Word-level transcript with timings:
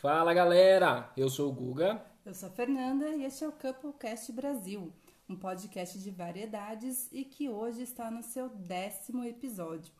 Fala 0.00 0.32
galera, 0.32 1.12
eu 1.14 1.28
sou 1.28 1.50
o 1.50 1.52
Guga. 1.52 2.02
Eu 2.24 2.32
sou 2.32 2.48
a 2.48 2.52
Fernanda 2.52 3.10
e 3.10 3.22
este 3.22 3.44
é 3.44 3.48
o 3.48 3.52
Couplecast 3.52 4.32
Brasil, 4.32 4.90
um 5.28 5.36
podcast 5.36 5.98
de 5.98 6.10
variedades 6.10 7.06
e 7.12 7.22
que 7.22 7.50
hoje 7.50 7.82
está 7.82 8.10
no 8.10 8.22
seu 8.22 8.48
décimo 8.48 9.22
episódio. 9.24 9.92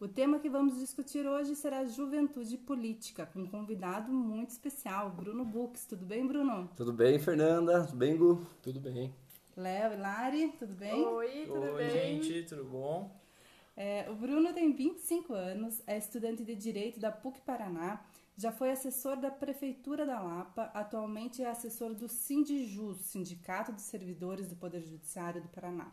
O 0.00 0.08
tema 0.08 0.38
que 0.38 0.48
vamos 0.48 0.78
discutir 0.78 1.26
hoje 1.26 1.54
será 1.54 1.84
juventude 1.84 2.56
política, 2.56 3.26
com 3.26 3.40
um 3.40 3.46
convidado 3.46 4.10
muito 4.10 4.48
especial, 4.48 5.10
Bruno 5.10 5.44
Bux. 5.44 5.84
Tudo 5.84 6.06
bem, 6.06 6.26
Bruno? 6.26 6.70
Tudo 6.74 6.94
bem, 6.94 7.18
Fernanda? 7.18 7.84
Tudo 7.84 7.98
bem, 7.98 8.16
Gu? 8.16 8.46
Tudo 8.62 8.80
bem. 8.80 9.14
Léo 9.54 9.92
e 9.92 9.96
Lari, 9.98 10.48
tudo 10.58 10.74
bem? 10.74 10.94
Oi, 11.04 11.44
tudo 11.44 11.60
Oi, 11.60 11.76
bem? 11.76 12.22
gente, 12.22 12.48
tudo 12.48 12.64
bom? 12.64 13.20
É, 13.76 14.06
o 14.10 14.14
Bruno 14.14 14.52
tem 14.52 14.72
25 14.72 15.34
anos, 15.34 15.82
é 15.86 15.98
estudante 15.98 16.42
de 16.42 16.54
Direito 16.54 16.98
da 16.98 17.10
PUC 17.10 17.40
Paraná, 17.40 18.02
já 18.36 18.50
foi 18.50 18.70
assessor 18.70 19.16
da 19.16 19.30
Prefeitura 19.30 20.06
da 20.06 20.20
Lapa, 20.20 20.70
atualmente 20.74 21.42
é 21.42 21.50
assessor 21.50 21.94
do 21.94 22.08
Sindijus, 22.08 22.98
Sindicato 22.98 23.72
dos 23.72 23.82
Servidores 23.82 24.48
do 24.48 24.56
Poder 24.56 24.82
Judiciário 24.82 25.42
do 25.42 25.48
Paraná. 25.48 25.92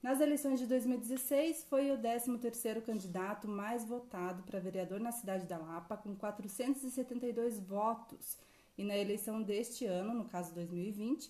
Nas 0.00 0.20
eleições 0.20 0.60
de 0.60 0.66
2016, 0.66 1.64
foi 1.64 1.90
o 1.90 1.98
13º 1.98 2.80
candidato 2.82 3.48
mais 3.48 3.84
votado 3.84 4.44
para 4.44 4.60
vereador 4.60 5.00
na 5.00 5.10
cidade 5.10 5.44
da 5.44 5.58
Lapa, 5.58 5.96
com 5.96 6.14
472 6.14 7.58
votos. 7.58 8.38
E 8.76 8.84
na 8.84 8.96
eleição 8.96 9.42
deste 9.42 9.86
ano, 9.86 10.14
no 10.14 10.24
caso 10.26 10.54
2020, 10.54 11.28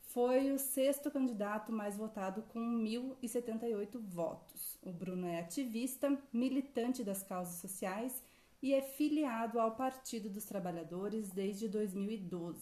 foi 0.00 0.50
o 0.50 0.58
sexto 0.58 1.10
candidato 1.10 1.70
mais 1.70 1.94
votado 1.94 2.42
com 2.44 2.58
1.078 2.58 3.98
votos. 4.00 4.78
O 4.82 4.90
Bruno 4.90 5.26
é 5.26 5.40
ativista, 5.40 6.18
militante 6.32 7.04
das 7.04 7.22
causas 7.22 7.56
sociais 7.56 8.22
e 8.62 8.74
é 8.74 8.82
filiado 8.82 9.60
ao 9.60 9.76
Partido 9.76 10.28
dos 10.28 10.44
Trabalhadores 10.44 11.30
desde 11.30 11.68
2012. 11.68 12.60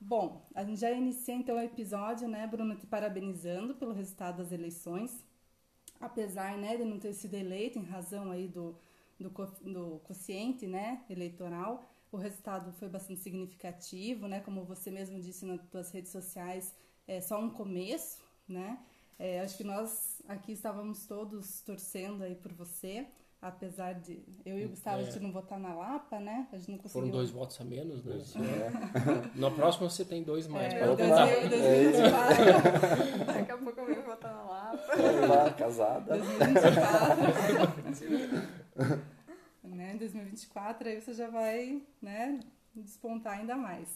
Bom, 0.00 0.48
a 0.54 0.64
gente 0.64 0.80
já 0.80 0.90
inicia 0.90 1.34
então 1.34 1.56
o 1.56 1.60
episódio, 1.60 2.26
né, 2.26 2.46
Bruno, 2.46 2.74
te 2.74 2.86
parabenizando 2.86 3.74
pelo 3.74 3.92
resultado 3.92 4.38
das 4.38 4.50
eleições. 4.50 5.24
Apesar, 6.00 6.56
né, 6.56 6.76
de 6.76 6.84
não 6.84 6.98
ter 6.98 7.12
sido 7.12 7.34
eleito 7.34 7.78
em 7.78 7.84
razão 7.84 8.30
aí 8.30 8.48
do, 8.48 8.74
do, 9.18 9.28
do 9.60 9.98
quociente, 10.00 10.66
né, 10.66 11.04
eleitoral, 11.10 11.86
o 12.10 12.16
resultado 12.16 12.72
foi 12.72 12.88
bastante 12.88 13.20
significativo, 13.20 14.26
né, 14.26 14.40
como 14.40 14.64
você 14.64 14.90
mesmo 14.90 15.20
disse 15.20 15.44
nas 15.44 15.60
suas 15.70 15.90
redes 15.90 16.10
sociais, 16.10 16.74
é 17.06 17.20
só 17.20 17.38
um 17.38 17.50
começo, 17.50 18.22
né. 18.48 18.78
É, 19.18 19.40
acho 19.40 19.58
que 19.58 19.64
nós 19.64 20.22
aqui 20.26 20.52
estávamos 20.52 21.06
todos 21.06 21.60
torcendo 21.60 22.24
aí 22.24 22.34
por 22.34 22.52
você 22.54 23.06
apesar 23.40 23.94
de 23.94 24.22
eu 24.44 24.58
e 24.58 24.66
o 24.66 24.68
Gustavo 24.68 24.98
é. 24.98 25.02
a 25.02 25.04
gente 25.04 25.20
não 25.20 25.32
votar 25.32 25.58
na 25.58 25.72
Lapa, 25.74 26.20
né? 26.20 26.46
A 26.52 26.58
gente 26.58 26.72
não 26.72 26.78
conseguiu. 26.78 27.00
Foram 27.00 27.10
dois 27.10 27.30
votos 27.30 27.58
a 27.60 27.64
menos, 27.64 28.04
né? 28.04 28.20
É. 28.36 28.70
No 29.34 29.50
próximo 29.52 29.88
você 29.88 30.04
tem 30.04 30.22
dois 30.22 30.46
mais. 30.46 30.74
É, 30.74 30.78
para 30.78 30.90
votar. 30.90 31.26
É 31.28 31.48
Daqui 33.24 33.52
a 33.52 33.56
pouco 33.56 33.80
eu 33.80 33.86
venho 33.86 34.02
votar 34.02 34.34
na 34.34 34.42
Lapa. 34.42 34.94
Lá, 35.26 35.50
casada. 35.52 36.18
2024. 36.18 39.02
né? 39.64 39.96
2024 39.98 40.88
aí 40.88 41.00
você 41.00 41.14
já 41.14 41.28
vai, 41.28 41.80
né, 42.02 42.40
despontar 42.74 43.38
ainda 43.38 43.56
mais. 43.56 43.88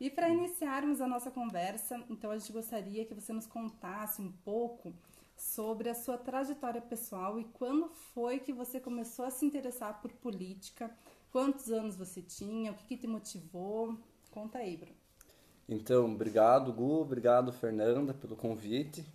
E 0.00 0.08
para 0.08 0.28
iniciarmos 0.28 1.00
a 1.00 1.08
nossa 1.08 1.30
conversa, 1.30 2.00
então 2.08 2.30
a 2.30 2.38
gente 2.38 2.52
gostaria 2.52 3.04
que 3.04 3.14
você 3.14 3.32
nos 3.32 3.46
contasse 3.46 4.22
um 4.22 4.30
pouco 4.44 4.94
sobre 5.38 5.88
a 5.88 5.94
sua 5.94 6.18
trajetória 6.18 6.80
pessoal 6.80 7.38
e 7.38 7.44
quando 7.44 7.88
foi 7.88 8.40
que 8.40 8.52
você 8.52 8.80
começou 8.80 9.24
a 9.24 9.30
se 9.30 9.46
interessar 9.46 10.02
por 10.02 10.12
política, 10.12 10.90
quantos 11.30 11.70
anos 11.70 11.96
você 11.96 12.20
tinha, 12.20 12.72
o 12.72 12.74
que, 12.74 12.86
que 12.88 12.96
te 12.96 13.06
motivou. 13.06 13.96
Conta 14.30 14.58
aí, 14.58 14.76
Bruno. 14.76 14.96
Então, 15.68 16.12
obrigado, 16.12 16.72
Gu, 16.72 17.00
obrigado, 17.00 17.52
Fernanda, 17.52 18.12
pelo 18.12 18.34
convite. 18.34 19.06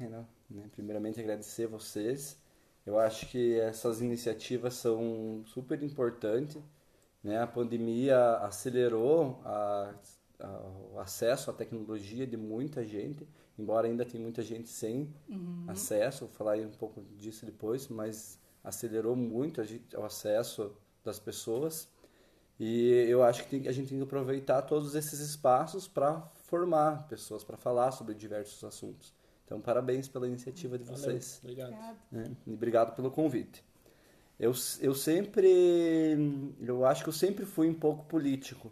Né? 0.50 0.70
Primeiramente, 0.72 1.20
agradecer 1.20 1.68
vocês. 1.68 2.38
Eu 2.86 3.00
acho 3.00 3.28
que 3.28 3.60
essas 3.60 4.02
iniciativas 4.02 4.76
são 4.76 5.44
super 5.46 5.82
importantes. 5.84 6.62
Né? 7.24 7.42
A 7.42 7.48
pandemia 7.48 8.38
acelerou 8.38 9.42
a, 9.44 9.94
a, 10.40 10.62
o 10.94 11.00
acesso 11.00 11.50
à 11.50 11.54
tecnologia 11.54 12.28
de 12.28 12.38
muita 12.38 12.86
gente 12.86 13.28
embora 13.58 13.88
ainda 13.88 14.06
tem 14.06 14.20
muita 14.20 14.42
gente 14.42 14.70
sem 14.70 15.14
uhum. 15.30 15.66
acesso, 15.68 16.26
vou 16.26 16.36
falar 16.36 16.58
um 16.58 16.72
pouco 16.72 17.02
disso 17.18 17.46
depois, 17.46 17.88
mas 17.88 18.40
acelerou 18.64 19.16
muito 19.16 19.62
o 19.98 20.04
acesso 20.04 20.72
das 21.04 21.20
pessoas. 21.20 21.88
E 22.60 22.90
eu 23.10 23.24
acho 23.24 23.44
que 23.44 23.50
tem, 23.50 23.68
a 23.68 23.72
gente 23.72 23.90
tem 23.90 23.98
que 23.98 24.04
aproveitar 24.04 24.62
todos 24.62 24.96
esses 24.96 25.20
espaços 25.20 25.88
para 25.88 26.22
formar 26.46 27.08
pessoas, 27.08 27.44
para 27.44 27.58
falar 27.58 27.92
sobre 27.92 28.14
diversos 28.14 28.64
assuntos. 28.64 29.14
Então, 29.46 29.60
parabéns 29.60 30.08
pela 30.08 30.28
iniciativa 30.28 30.78
de 30.78 30.86
vocês. 30.86 31.42
Valeu, 31.44 31.66
obrigado. 31.66 31.98
É, 32.14 32.32
e 32.48 32.54
obrigado 32.54 32.96
pelo 32.96 33.12
convite. 33.12 33.64
Eu, 34.40 34.54
eu 34.82 34.96
sempre, 34.96 36.18
eu 36.60 36.86
acho 36.86 37.04
que 37.04 37.10
eu 37.10 37.14
sempre 37.14 37.46
fui 37.46 37.70
um 37.70 37.74
pouco 37.74 38.06
político, 38.06 38.72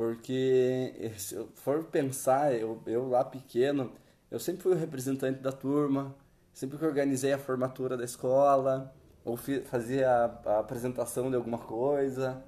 porque 0.00 1.12
se 1.18 1.34
eu 1.34 1.46
for 1.52 1.84
pensar, 1.84 2.58
eu, 2.58 2.80
eu 2.86 3.06
lá 3.06 3.22
pequeno, 3.22 3.92
eu 4.30 4.40
sempre 4.40 4.62
fui 4.62 4.72
o 4.72 4.74
representante 4.74 5.40
da 5.40 5.52
turma, 5.52 6.16
sempre 6.54 6.78
que 6.78 6.86
organizei 6.86 7.34
a 7.34 7.38
formatura 7.38 7.98
da 7.98 8.04
escola, 8.04 8.94
ou 9.22 9.36
fazia 9.36 10.08
a, 10.08 10.52
a 10.52 10.58
apresentação 10.60 11.28
de 11.28 11.36
alguma 11.36 11.58
coisa, 11.58 12.42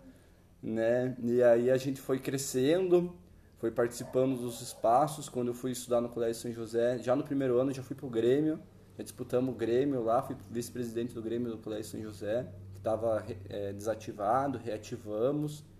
né? 0.62 1.14
E 1.22 1.42
aí 1.42 1.70
a 1.70 1.76
gente 1.76 2.00
foi 2.00 2.18
crescendo, 2.18 3.14
foi 3.58 3.70
participando 3.70 4.38
dos 4.38 4.62
espaços. 4.62 5.28
Quando 5.28 5.48
eu 5.48 5.54
fui 5.54 5.72
estudar 5.72 6.00
no 6.00 6.08
Colégio 6.08 6.40
São 6.40 6.52
José, 6.52 6.96
já 7.00 7.14
no 7.14 7.22
primeiro 7.22 7.60
ano 7.60 7.70
já 7.70 7.82
fui 7.82 7.94
pro 7.94 8.08
Grêmio, 8.08 8.58
já 8.96 9.04
disputamos 9.04 9.54
o 9.54 9.58
Grêmio 9.58 10.02
lá, 10.02 10.22
fui 10.22 10.34
vice-presidente 10.50 11.12
do 11.12 11.20
Grêmio 11.20 11.50
do 11.50 11.58
Colégio 11.58 11.84
São 11.84 12.00
José, 12.00 12.48
que 12.72 12.78
estava 12.78 13.22
é, 13.50 13.74
desativado, 13.74 14.56
reativamos. 14.56 15.70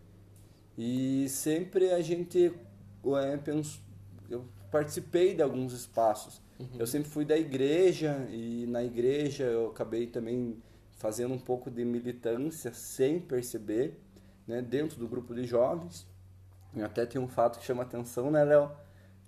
E 0.76 1.28
sempre 1.28 1.90
a 1.90 2.00
gente 2.00 2.52
é, 3.22 3.36
penso, 3.36 3.80
eu 4.30 4.44
participei 4.70 5.34
de 5.34 5.42
alguns 5.42 5.72
espaços. 5.72 6.40
Uhum. 6.58 6.68
Eu 6.78 6.86
sempre 6.86 7.10
fui 7.10 7.24
da 7.24 7.36
igreja 7.36 8.26
e 8.30 8.66
na 8.68 8.82
igreja 8.82 9.44
eu 9.44 9.68
acabei 9.68 10.06
também 10.06 10.62
fazendo 10.92 11.34
um 11.34 11.38
pouco 11.38 11.70
de 11.70 11.84
militância 11.84 12.72
sem 12.72 13.20
perceber, 13.20 14.00
né, 14.46 14.62
dentro 14.62 14.98
do 14.98 15.08
grupo 15.08 15.34
de 15.34 15.44
jovens. 15.44 16.06
E 16.74 16.82
até 16.82 17.04
tem 17.04 17.20
um 17.20 17.28
fato 17.28 17.58
que 17.58 17.64
chama 17.64 17.82
atenção, 17.82 18.30
né, 18.30 18.44
Léo? 18.44 18.70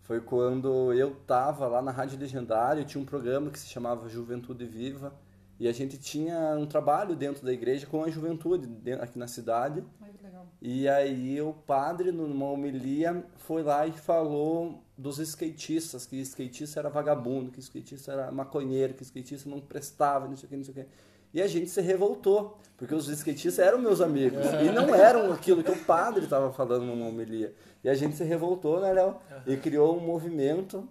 Foi 0.03 0.21
quando 0.21 0.93
eu 0.93 1.15
tava 1.26 1.66
lá 1.66 1.82
na 1.82 1.91
Rádio 1.91 2.19
Legendário, 2.19 2.84
tinha 2.84 3.03
um 3.03 3.06
programa 3.06 3.50
que 3.50 3.59
se 3.59 3.66
chamava 3.66 4.09
Juventude 4.09 4.65
Viva, 4.66 5.15
e 5.59 5.69
a 5.69 5.72
gente 5.72 5.97
tinha 5.97 6.56
um 6.56 6.66
trabalho 6.66 7.15
dentro 7.15 7.44
da 7.44 7.53
igreja 7.53 7.87
com 7.87 8.03
a 8.03 8.10
juventude 8.10 8.69
aqui 9.00 9.19
na 9.19 9.28
cidade. 9.28 9.84
Ai, 10.00 10.10
que 10.12 10.25
legal. 10.25 10.47
E 10.60 10.88
aí 10.88 11.41
o 11.41 11.53
padre, 11.53 12.10
numa 12.10 12.50
homilia, 12.50 13.25
foi 13.37 13.62
lá 13.62 13.87
e 13.87 13.93
falou 13.93 14.82
dos 14.97 15.19
skatistas, 15.19 16.06
que 16.06 16.16
skatista 16.20 16.81
era 16.81 16.88
vagabundo, 16.88 17.50
que 17.50 17.60
skatista 17.60 18.12
era 18.12 18.32
maconheiro, 18.32 18.94
que 18.94 19.03
skatista 19.03 19.48
não 19.48 19.60
prestava, 19.60 20.26
não 20.26 20.37
sei 20.37 20.47
o 20.47 20.50
que, 20.50 20.56
não 20.56 20.64
sei 20.64 20.72
o 20.72 20.76
que. 20.76 20.87
E 21.32 21.43
a 21.43 21.48
gente 21.48 21.69
se 21.69 21.81
revoltou, 21.81 22.59
porque 22.76 22.94
os 22.94 23.09
skatistas 23.09 23.59
eram 23.59 23.78
meus 23.78 24.00
amigos, 24.00 24.38
e 24.64 24.70
não 24.70 24.94
eram 24.94 25.32
aquilo 25.32 25.64
que 25.64 25.70
o 25.70 25.84
padre 25.84 26.25
estava 26.25 26.53
falando 26.53 26.84
numa 26.84 27.09
homilia. 27.09 27.53
E 27.82 27.88
a 27.88 27.94
gente 27.94 28.16
se 28.16 28.22
revoltou, 28.22 28.81
né, 28.81 28.93
Léo? 28.93 29.16
E 29.44 29.56
criou 29.56 29.97
um 29.97 30.00
movimento 30.00 30.88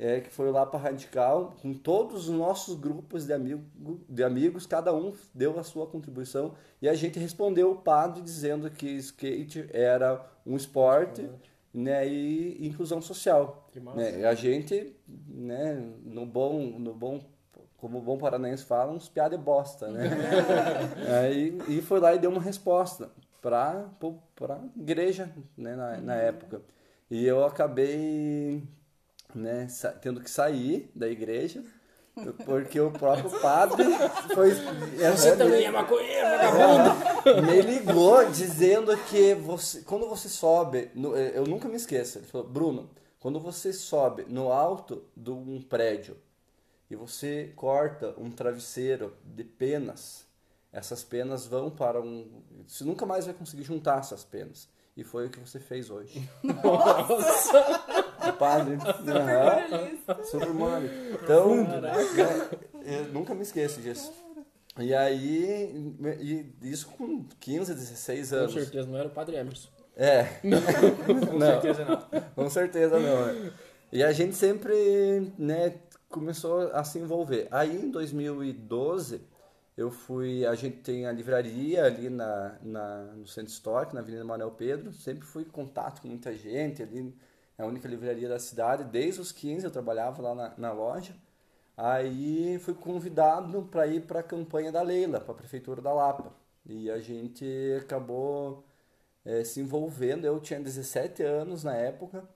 é, 0.00 0.18
que 0.18 0.30
foi 0.30 0.50
lá 0.50 0.64
para 0.64 0.80
Radical, 0.80 1.54
com 1.60 1.74
todos 1.74 2.26
os 2.26 2.34
nossos 2.34 2.74
grupos 2.74 3.26
de, 3.26 3.34
amigo, 3.34 3.62
de 4.08 4.24
amigos, 4.24 4.64
cada 4.64 4.94
um 4.94 5.12
deu 5.34 5.60
a 5.60 5.62
sua 5.62 5.86
contribuição, 5.86 6.54
e 6.80 6.88
a 6.88 6.94
gente 6.94 7.18
respondeu 7.18 7.70
o 7.70 7.76
padre 7.76 8.22
dizendo 8.22 8.70
que 8.70 8.86
skate 8.96 9.68
era 9.70 10.26
um 10.46 10.56
esporte 10.56 11.28
né, 11.72 12.08
e 12.08 12.66
inclusão 12.66 13.02
social. 13.02 13.68
Né? 13.94 14.20
E 14.20 14.24
a 14.24 14.34
gente, 14.34 14.96
né, 15.06 15.74
no 16.02 16.24
bom, 16.24 16.78
no 16.78 16.94
bom, 16.94 17.20
como 17.76 17.98
o 17.98 18.02
bom 18.02 18.16
paranaense 18.16 18.64
fala, 18.64 18.92
uns 18.92 19.06
piada 19.06 19.34
e 19.34 19.38
bosta, 19.38 19.88
né? 19.88 20.08
Aí, 21.22 21.58
e 21.68 21.82
foi 21.82 22.00
lá 22.00 22.14
e 22.14 22.18
deu 22.18 22.30
uma 22.30 22.40
resposta 22.40 23.10
para 23.42 23.90
a 24.48 24.58
igreja 24.80 25.30
né, 25.58 25.76
na, 25.76 25.98
na 25.98 26.14
época. 26.14 26.62
E 27.10 27.26
eu 27.26 27.44
acabei 27.44 28.62
né, 29.34 29.66
tendo 30.00 30.20
que 30.20 30.30
sair 30.30 30.90
da 30.94 31.08
igreja 31.08 31.62
porque 32.44 32.80
o 32.80 32.90
próprio 32.90 33.30
padre 33.40 33.84
foi. 34.34 34.50
Você 34.50 35.28
é, 35.30 35.36
também 35.36 35.64
é 35.64 35.70
maconheiro, 35.70 36.28
vagabundo! 36.28 37.42
Me 37.46 37.60
ligou 37.62 38.28
dizendo 38.30 38.96
que 39.04 39.34
você, 39.34 39.82
quando 39.82 40.08
você 40.08 40.28
sobe, 40.28 40.90
no, 40.94 41.16
eu 41.16 41.44
nunca 41.44 41.68
me 41.68 41.76
esqueço, 41.76 42.18
ele 42.18 42.26
falou: 42.26 42.46
Bruno, 42.46 42.90
quando 43.18 43.40
você 43.40 43.72
sobe 43.72 44.24
no 44.28 44.52
alto 44.52 45.04
de 45.16 45.30
um 45.30 45.62
prédio 45.62 46.16
e 46.90 46.96
você 46.96 47.52
corta 47.56 48.14
um 48.18 48.30
travesseiro 48.30 49.16
de 49.24 49.44
penas, 49.44 50.26
essas 50.72 51.02
penas 51.02 51.46
vão 51.46 51.70
para 51.70 52.00
um. 52.00 52.42
Você 52.66 52.84
nunca 52.84 53.06
mais 53.06 53.24
vai 53.24 53.34
conseguir 53.34 53.62
juntar 53.62 54.00
essas 54.00 54.24
penas. 54.24 54.68
E 54.96 55.04
foi 55.04 55.26
o 55.26 55.30
que 55.30 55.38
você 55.40 55.58
fez 55.60 55.90
hoje. 55.90 56.28
Nossa! 56.42 58.00
O 58.20 58.32
padre. 58.34 58.74
Aham. 58.74 60.24
Super. 60.24 60.48
Então, 61.22 61.64
né, 61.64 61.90
eu 62.84 63.04
nunca 63.14 63.34
me 63.34 63.40
esqueço 63.40 63.80
disso. 63.80 64.12
E 64.78 64.94
aí, 64.94 65.94
e 66.20 66.52
isso 66.70 66.86
com 66.98 67.24
15, 67.40 67.74
16 67.74 68.28
Com 68.30 68.36
anos. 68.36 68.52
certeza 68.52 68.86
não 68.88 68.98
era 68.98 69.08
o 69.08 69.10
Padre 69.10 69.36
Emerson. 69.36 69.70
É, 69.96 70.24
Com 71.06 71.38
Não. 71.38 71.46
certeza 71.50 71.84
não. 71.86 72.20
com 72.34 72.50
certeza 72.50 72.98
não. 73.00 73.26
né? 73.32 73.52
E 73.90 74.02
a 74.04 74.12
gente 74.12 74.36
sempre, 74.36 75.32
né, 75.38 75.74
começou 76.10 76.70
a 76.74 76.84
se 76.84 76.98
envolver. 76.98 77.48
Aí 77.50 77.74
em 77.74 77.90
2012, 77.90 79.22
eu 79.82 79.90
fui, 79.90 80.44
a 80.44 80.54
gente 80.54 80.78
tem 80.78 81.06
a 81.06 81.12
livraria 81.12 81.84
ali 81.84 82.10
na, 82.10 82.58
na, 82.62 83.02
no 83.14 83.26
Centro 83.26 83.52
Histórico, 83.52 83.94
na 83.94 84.00
Avenida 84.00 84.24
Manuel 84.24 84.50
Pedro, 84.50 84.92
sempre 84.92 85.26
fui 85.26 85.42
em 85.42 85.48
contato 85.48 86.02
com 86.02 86.08
muita 86.08 86.34
gente 86.34 86.82
ali, 86.82 87.14
é 87.56 87.62
a 87.62 87.66
única 87.66 87.88
livraria 87.88 88.28
da 88.28 88.38
cidade, 88.38 88.84
desde 88.84 89.20
os 89.20 89.32
15 89.32 89.64
eu 89.64 89.70
trabalhava 89.70 90.22
lá 90.22 90.34
na, 90.34 90.54
na 90.56 90.72
loja. 90.72 91.14
Aí 91.76 92.58
fui 92.60 92.74
convidado 92.74 93.62
para 93.64 93.86
ir 93.86 94.02
para 94.02 94.20
a 94.20 94.22
campanha 94.22 94.70
da 94.70 94.82
Leila, 94.82 95.20
para 95.20 95.32
a 95.32 95.36
Prefeitura 95.36 95.80
da 95.80 95.92
Lapa. 95.92 96.32
E 96.66 96.90
a 96.90 96.98
gente 96.98 97.44
acabou 97.80 98.64
eh, 99.24 99.44
se 99.44 99.60
envolvendo, 99.60 100.26
eu 100.26 100.40
tinha 100.40 100.60
17 100.60 101.22
anos 101.22 101.64
na 101.64 101.74
época, 101.74 102.28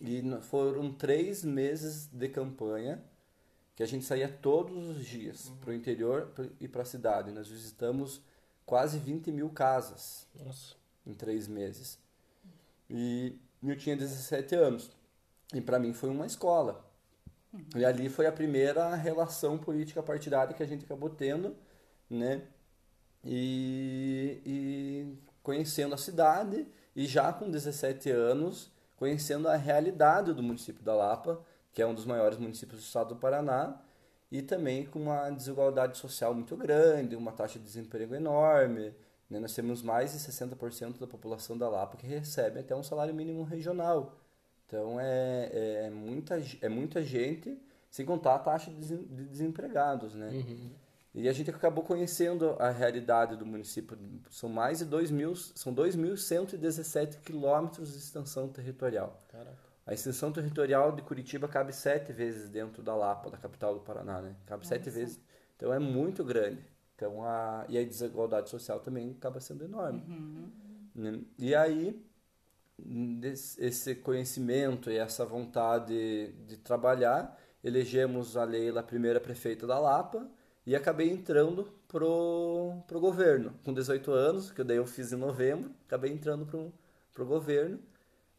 e 0.00 0.22
foram 0.42 0.92
três 0.92 1.44
meses 1.44 2.06
de 2.06 2.28
campanha 2.28 3.02
que 3.78 3.82
a 3.84 3.86
gente 3.86 4.04
saía 4.04 4.28
todos 4.28 4.88
os 4.88 5.06
dias 5.06 5.52
para 5.60 5.70
o 5.70 5.72
interior 5.72 6.32
e 6.58 6.66
para 6.66 6.82
a 6.82 6.84
cidade. 6.84 7.30
Nós 7.30 7.46
visitamos 7.46 8.20
quase 8.66 8.98
20 8.98 9.30
mil 9.30 9.48
casas 9.50 10.26
Nossa. 10.34 10.74
em 11.06 11.14
três 11.14 11.46
meses. 11.46 11.96
E 12.90 13.38
eu 13.62 13.78
tinha 13.78 13.96
17 13.96 14.52
anos. 14.56 14.90
E 15.54 15.60
para 15.60 15.78
mim 15.78 15.92
foi 15.92 16.10
uma 16.10 16.26
escola. 16.26 16.84
E 17.76 17.84
ali 17.84 18.08
foi 18.08 18.26
a 18.26 18.32
primeira 18.32 18.96
relação 18.96 19.56
política 19.56 20.02
partidária 20.02 20.54
que 20.54 20.62
a 20.64 20.66
gente 20.66 20.84
acabou 20.84 21.10
tendo, 21.10 21.54
né? 22.10 22.42
E, 23.24 24.42
e 24.44 25.18
conhecendo 25.40 25.94
a 25.94 25.98
cidade 25.98 26.66
e 26.96 27.06
já 27.06 27.32
com 27.32 27.48
17 27.48 28.10
anos 28.10 28.72
conhecendo 28.96 29.46
a 29.46 29.54
realidade 29.54 30.32
do 30.32 30.42
município 30.42 30.82
da 30.82 30.96
Lapa, 30.96 31.40
que 31.72 31.82
é 31.82 31.86
um 31.86 31.94
dos 31.94 32.04
maiores 32.06 32.38
municípios 32.38 32.80
do 32.80 32.84
estado 32.84 33.10
do 33.14 33.16
Paraná, 33.16 33.80
e 34.30 34.42
também 34.42 34.84
com 34.86 34.98
uma 34.98 35.30
desigualdade 35.30 35.96
social 35.96 36.34
muito 36.34 36.56
grande, 36.56 37.16
uma 37.16 37.32
taxa 37.32 37.58
de 37.58 37.64
desemprego 37.64 38.14
enorme. 38.14 38.94
né? 39.30 39.38
Nós 39.38 39.54
temos 39.54 39.82
mais 39.82 40.12
de 40.12 40.18
60% 40.18 40.98
da 40.98 41.06
população 41.06 41.56
da 41.56 41.68
Lapa 41.68 41.96
que 41.96 42.06
recebe 42.06 42.60
até 42.60 42.74
um 42.76 42.82
salário 42.82 43.14
mínimo 43.14 43.42
regional. 43.42 44.16
Então 44.66 44.98
é, 45.00 45.86
é, 45.86 45.90
muita, 45.90 46.38
é 46.60 46.68
muita 46.68 47.02
gente, 47.02 47.58
sem 47.90 48.04
contar 48.04 48.34
a 48.34 48.38
taxa 48.38 48.70
de 48.70 48.76
desem- 48.76 49.06
de 49.06 49.24
desempregados, 49.24 50.14
né? 50.14 50.28
Uhum. 50.28 50.70
E 51.14 51.26
a 51.26 51.32
gente 51.32 51.48
acabou 51.50 51.82
conhecendo 51.82 52.54
a 52.58 52.68
realidade 52.68 53.34
do 53.34 53.46
município. 53.46 53.98
São 54.30 54.48
mais 54.50 54.78
de 54.80 54.84
2 54.84 55.10
mil, 55.10 55.34
são 55.34 55.72
2.117 55.74 57.18
quilômetros 57.22 57.92
de 57.92 57.98
extensão 57.98 58.46
territorial. 58.48 59.18
Caraca. 59.28 59.67
A 59.88 59.94
extensão 59.94 60.30
territorial 60.30 60.92
de 60.92 61.00
Curitiba 61.00 61.48
cabe 61.48 61.72
sete 61.72 62.12
vezes 62.12 62.50
dentro 62.50 62.82
da 62.82 62.94
Lapa, 62.94 63.30
da 63.30 63.38
capital 63.38 63.72
do 63.72 63.80
Paraná, 63.80 64.20
né? 64.20 64.36
Cabe 64.44 64.66
sete 64.66 64.90
vezes. 64.90 65.18
Então 65.56 65.72
é 65.72 65.78
muito 65.78 66.22
grande. 66.22 66.62
Então 66.94 67.24
a, 67.24 67.64
e 67.70 67.78
a 67.78 67.82
desigualdade 67.82 68.50
social 68.50 68.80
também 68.80 69.16
acaba 69.16 69.40
sendo 69.40 69.64
enorme. 69.64 70.04
né? 70.94 71.20
E 71.38 71.54
aí, 71.54 72.04
esse 73.58 73.94
conhecimento 73.94 74.90
e 74.90 74.98
essa 74.98 75.24
vontade 75.24 76.32
de 76.46 76.58
trabalhar, 76.58 77.40
elegemos 77.64 78.36
a 78.36 78.44
Leila 78.44 78.82
primeira 78.82 79.18
prefeita 79.18 79.66
da 79.66 79.78
Lapa 79.78 80.28
e 80.66 80.76
acabei 80.76 81.08
entrando 81.10 81.72
pro, 81.88 82.74
pro 82.86 83.00
governo. 83.00 83.54
Com 83.64 83.72
18 83.72 84.12
anos, 84.12 84.52
que 84.52 84.62
daí 84.62 84.76
eu 84.76 84.86
fiz 84.86 85.14
em 85.14 85.16
novembro, 85.16 85.70
acabei 85.86 86.12
entrando 86.12 86.44
pro, 86.44 86.70
pro 87.14 87.24
governo, 87.24 87.78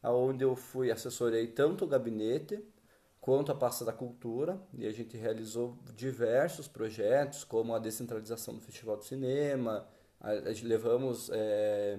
aonde 0.02 0.44
eu 0.44 0.56
fui, 0.56 0.90
assessorei 0.90 1.46
tanto 1.48 1.84
o 1.84 1.88
gabinete 1.88 2.64
quanto 3.20 3.52
a 3.52 3.54
pasta 3.54 3.84
da 3.84 3.92
cultura, 3.92 4.60
e 4.74 4.86
a 4.86 4.92
gente 4.92 5.16
realizou 5.16 5.78
diversos 5.94 6.66
projetos, 6.68 7.44
como 7.44 7.74
a 7.74 7.78
descentralização 7.78 8.54
do 8.54 8.60
Festival 8.62 8.96
do 8.96 9.04
Cinema, 9.04 9.86
a, 10.20 10.30
a 10.30 10.52
levamos 10.64 11.30
é, 11.32 11.98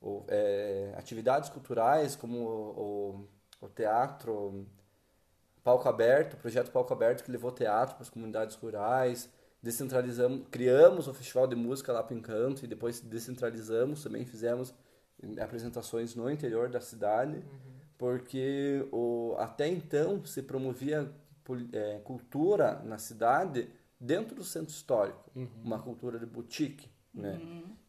o- 0.00 0.24
é, 0.28 0.94
atividades 0.96 1.50
culturais 1.50 2.16
como 2.16 2.38
o, 2.40 3.28
o, 3.62 3.66
o 3.66 3.68
teatro 3.68 4.66
Palco 5.62 5.88
Aberto, 5.88 6.34
o 6.34 6.36
projeto 6.36 6.70
Palco 6.70 6.92
Aberto 6.92 7.24
que 7.24 7.30
levou 7.30 7.50
teatro 7.52 7.94
para 7.96 8.02
as 8.02 8.10
comunidades 8.10 8.56
rurais, 8.56 9.28
descentralizamos, 9.62 10.46
criamos 10.50 11.08
o 11.08 11.14
Festival 11.14 11.46
de 11.46 11.56
Música 11.56 11.92
lá 11.92 12.02
para 12.02 12.16
Encanto 12.16 12.64
e 12.64 12.68
depois 12.68 13.00
descentralizamos, 13.00 14.02
também 14.02 14.24
fizemos 14.24 14.72
apresentações 15.40 16.14
no 16.14 16.30
interior 16.30 16.68
da 16.68 16.80
cidade, 16.80 17.42
porque 17.96 18.86
o, 18.92 19.34
até 19.38 19.66
então 19.68 20.24
se 20.24 20.42
promovia 20.42 21.10
eh, 21.72 22.00
cultura 22.04 22.80
na 22.84 22.98
cidade 22.98 23.68
dentro 24.00 24.36
do 24.36 24.44
centro 24.44 24.70
histórico, 24.70 25.30
uma 25.64 25.78
cultura 25.80 26.18
de 26.18 26.26
boutique, 26.26 26.88
né? 27.12 27.40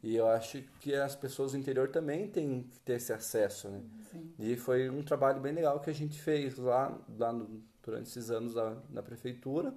E 0.01 0.15
eu 0.15 0.27
acho 0.27 0.61
que 0.79 0.95
as 0.95 1.15
pessoas 1.15 1.51
do 1.51 1.57
interior 1.57 1.89
também 1.89 2.27
têm 2.27 2.63
que 2.63 2.79
ter 2.79 2.93
esse 2.93 3.11
acesso, 3.13 3.69
né? 3.69 3.81
Sim. 4.11 4.33
E 4.39 4.55
foi 4.55 4.89
um 4.89 5.03
trabalho 5.03 5.39
bem 5.41 5.53
legal 5.53 5.79
que 5.81 5.89
a 5.89 5.93
gente 5.93 6.19
fez 6.19 6.57
lá, 6.57 6.97
lá 7.17 7.31
no- 7.33 7.61
durante 7.83 8.07
esses 8.09 8.31
anos 8.31 8.53
da, 8.53 8.77
na 8.89 9.03
prefeitura 9.03 9.73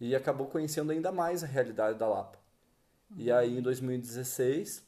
e 0.00 0.14
acabou 0.14 0.46
conhecendo 0.46 0.92
ainda 0.92 1.12
mais 1.12 1.44
a 1.44 1.46
realidade 1.46 1.98
da 1.98 2.08
Lapa. 2.08 2.38
E 3.16 3.30
aí 3.30 3.58
em 3.58 3.62
2016, 3.62 4.86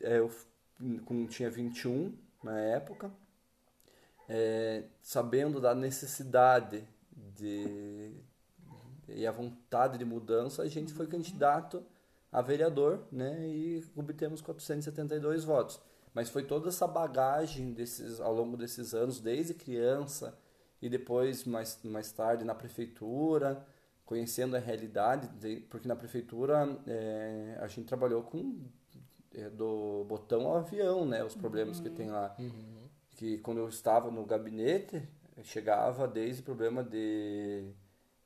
eh, 0.00 0.18
eu 0.18 0.30
com, 1.04 1.26
tinha 1.26 1.50
21 1.50 2.16
na 2.42 2.58
época, 2.58 3.10
eh, 4.28 4.84
sabendo 5.02 5.60
da 5.60 5.74
necessidade 5.74 6.86
de, 7.12 8.12
e 9.08 9.26
a 9.26 9.32
vontade 9.32 9.98
de 9.98 10.04
mudança, 10.04 10.62
a 10.62 10.68
gente 10.68 10.92
foi 10.92 11.06
candidato 11.06 11.84
a 12.32 12.40
vereador, 12.40 13.04
né, 13.10 13.46
e 13.48 13.84
obtemos 13.96 14.40
472 14.40 15.44
votos. 15.44 15.80
Mas 16.14 16.28
foi 16.30 16.44
toda 16.44 16.68
essa 16.68 16.86
bagagem 16.86 17.72
desses, 17.72 18.20
ao 18.20 18.34
longo 18.34 18.56
desses 18.56 18.94
anos, 18.94 19.20
desde 19.20 19.54
criança 19.54 20.36
e 20.82 20.88
depois, 20.88 21.44
mais, 21.44 21.78
mais 21.84 22.12
tarde, 22.12 22.44
na 22.44 22.54
prefeitura, 22.54 23.64
conhecendo 24.04 24.56
a 24.56 24.58
realidade, 24.58 25.28
de- 25.38 25.60
porque 25.68 25.86
na 25.88 25.94
prefeitura 25.96 26.78
eh, 26.86 27.58
a 27.60 27.66
gente 27.68 27.86
trabalhou 27.86 28.22
com 28.22 28.60
do 29.56 30.04
botão 30.08 30.46
ao 30.46 30.56
avião, 30.56 31.06
né, 31.06 31.24
os 31.24 31.34
problemas 31.34 31.80
que 31.80 31.90
tem 31.90 32.10
lá. 32.10 32.34
Que 33.16 33.38
quando 33.38 33.58
eu 33.58 33.68
estava 33.68 34.10
no 34.10 34.24
gabinete, 34.24 35.02
chegava 35.42 36.08
desde 36.08 36.42
problema 36.42 36.82
de, 36.82 37.64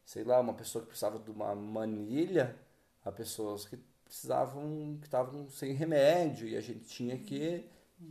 sei 0.05 0.25
lá, 0.25 0.41
uma 0.41 0.55
pessoa 0.55 0.83
que 0.83 0.89
precisava 0.89 1.19
de 1.19 1.31
uma 1.31 1.55
manilha, 1.55 2.57
a 3.05 3.13
pessoas 3.13 3.67
que 3.67 3.77
precisavam, 4.05 4.97
que 5.01 5.07
estavam 5.07 5.49
sem 5.49 5.73
remédio, 5.73 6.47
e 6.49 6.57
a 6.57 6.61
gente 6.61 6.85
tinha 6.87 7.19
que 7.19 7.65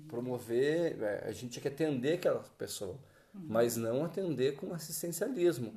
promover, 0.08 1.02
eh, 1.02 1.24
a 1.28 1.32
gente 1.32 1.52
tinha 1.52 1.62
que 1.62 1.68
atender 1.68 2.14
aquela 2.14 2.40
pessoa, 2.58 2.98
mas 3.34 3.76
não 3.78 4.06
atender 4.06 4.56
com 4.56 4.74
assistencialismo, 4.74 5.74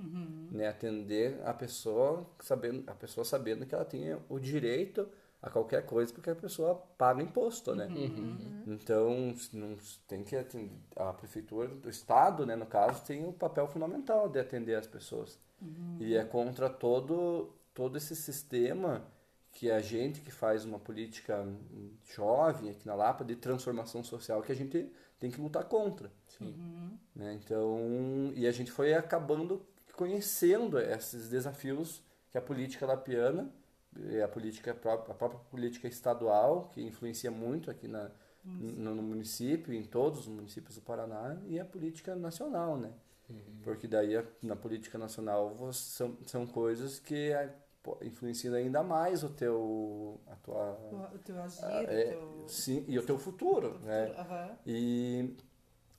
né? 0.51 0.69
Atender 0.69 1.41
a 1.45 1.55
pessoa 1.55 2.27
sabendo, 2.41 2.85
a 2.89 2.95
pessoa 2.95 3.25
sabendo 3.25 3.65
que 3.67 3.75
ela 3.75 3.85
tem 3.85 4.17
o 4.29 4.39
direito 4.39 5.09
a 5.47 5.51
qualquer 5.51 5.87
coisa 5.87 6.13
porque 6.13 6.29
a 6.29 6.35
pessoa 6.35 6.75
paga 6.99 7.23
imposto, 7.23 7.73
né? 7.75 7.89
Então, 8.67 9.33
não 9.53 9.77
tem 10.09 10.25
que 10.25 10.35
atender, 10.35 10.73
a 10.97 11.13
prefeitura 11.13 11.69
do 11.69 11.89
estado, 11.89 12.45
né, 12.45 12.57
no 12.57 12.67
caso, 12.67 13.05
tem 13.05 13.25
o 13.25 13.33
papel 13.33 13.69
fundamental 13.69 14.29
de 14.29 14.41
atender 14.41 14.75
as 14.75 14.87
pessoas. 14.87 15.39
E 16.01 16.17
é 16.17 16.25
contra 16.25 16.69
todo 16.69 17.51
todo 17.73 17.97
esse 17.97 18.17
sistema 18.17 19.07
que 19.53 19.71
a 19.71 19.81
gente 19.81 20.21
que 20.21 20.31
faz 20.31 20.65
uma 20.65 20.79
política 20.79 21.47
jovem 22.05 22.71
aqui 22.71 22.87
na 22.87 22.95
Lapa 22.95 23.25
de 23.25 23.37
transformação 23.37 24.03
social 24.03 24.43
que 24.43 24.51
a 24.51 24.55
gente 24.55 24.91
tem 25.19 25.31
que 25.31 25.41
lutar 25.41 25.65
contra. 25.65 26.11
Sim. 26.27 26.99
Né? 27.15 27.35
Então, 27.35 28.33
e 28.35 28.47
a 28.47 28.53
gente 28.53 28.73
foi 28.73 28.95
acabando 28.95 29.65
conhecendo 29.95 30.79
esses 30.79 31.29
desafios 31.29 32.03
que 32.31 32.37
a 32.37 32.43
política 32.43 32.87
lapiana, 32.87 33.51
a 34.25 34.29
política 34.29 34.75
própria, 34.75 35.13
a 35.13 35.17
própria 35.17 35.41
política 35.51 35.89
estadual, 35.89 36.71
que 36.73 36.83
influencia 36.83 37.31
muito 37.31 37.71
aqui 37.71 37.89
na, 37.89 38.11
no, 38.45 38.95
no 38.95 39.03
município, 39.03 39.73
em 39.75 39.83
todos 39.85 40.21
os 40.21 40.29
municípios 40.29 40.77
do 40.77 40.83
Paraná, 40.83 41.37
e 41.47 41.59
a 41.59 41.65
política 41.65 42.15
nacional, 42.17 42.77
né? 42.79 42.93
Porque 43.63 43.89
daí 43.89 44.17
a- 44.17 44.25
na 44.43 44.55
política 44.55 44.97
nacional 44.99 45.51
você- 45.55 45.91
são, 45.97 46.17
são 46.27 46.47
coisas 46.47 46.99
que 47.01 47.33
a- 47.33 47.51
po- 47.83 47.99
influenciando 48.03 48.57
ainda 48.57 48.83
mais 48.83 49.25
o 49.25 49.29
teu, 49.31 50.21
a 50.29 50.37
tua, 50.37 50.79
O, 50.93 50.97
o 51.17 51.19
teu 51.19 51.43
agir, 51.43 51.65
o 51.65 51.87
é, 51.89 52.11
teu... 52.11 52.45
sim, 52.49 52.85
e 52.89 52.99
o 52.99 53.03
teu 53.05 53.19
futuro, 53.19 53.79
né? 53.81 54.15
Aham. 54.19 54.57
E, 54.67 55.35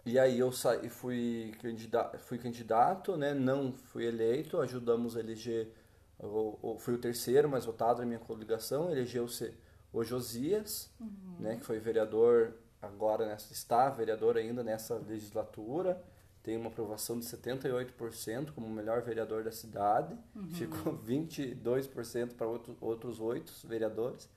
e 0.05 0.17
aí 0.19 0.39
eu 0.39 0.51
saí, 0.51 0.89
fui, 0.89 1.53
candida, 1.61 2.11
fui 2.19 2.37
candidato, 2.37 3.17
né? 3.17 3.33
Não 3.33 3.73
fui 3.73 4.05
eleito, 4.05 4.59
ajudamos 4.59 5.17
a 5.17 5.19
eleger, 5.19 5.71
o, 6.19 6.57
o, 6.61 6.77
fui 6.79 6.95
o 6.95 6.97
terceiro 6.97 7.47
mais 7.47 7.65
votado 7.65 7.99
na 7.99 8.05
minha 8.05 8.19
coligação, 8.19 8.91
elegeu-se 8.91 9.53
o 9.93 10.03
Josias, 10.03 10.91
né? 11.39 11.55
Que 11.57 11.65
foi 11.65 11.79
vereador 11.79 12.53
agora, 12.81 13.25
nessa, 13.25 13.53
está 13.53 13.89
vereador 13.89 14.37
ainda 14.37 14.63
nessa 14.63 14.95
legislatura, 14.95 16.01
tem 16.43 16.55
uma 16.55 16.69
aprovação 16.69 17.19
de 17.19 17.25
78% 17.25 18.51
como 18.53 18.67
o 18.67 18.69
melhor 18.69 19.01
vereador 19.01 19.43
da 19.43 19.51
cidade, 19.51 20.17
ficou 20.53 20.97
22% 21.05 22.35
para 22.35 22.47
outro, 22.47 22.77
outros 22.79 23.19
oito 23.19 23.51
vereadores, 23.65 24.29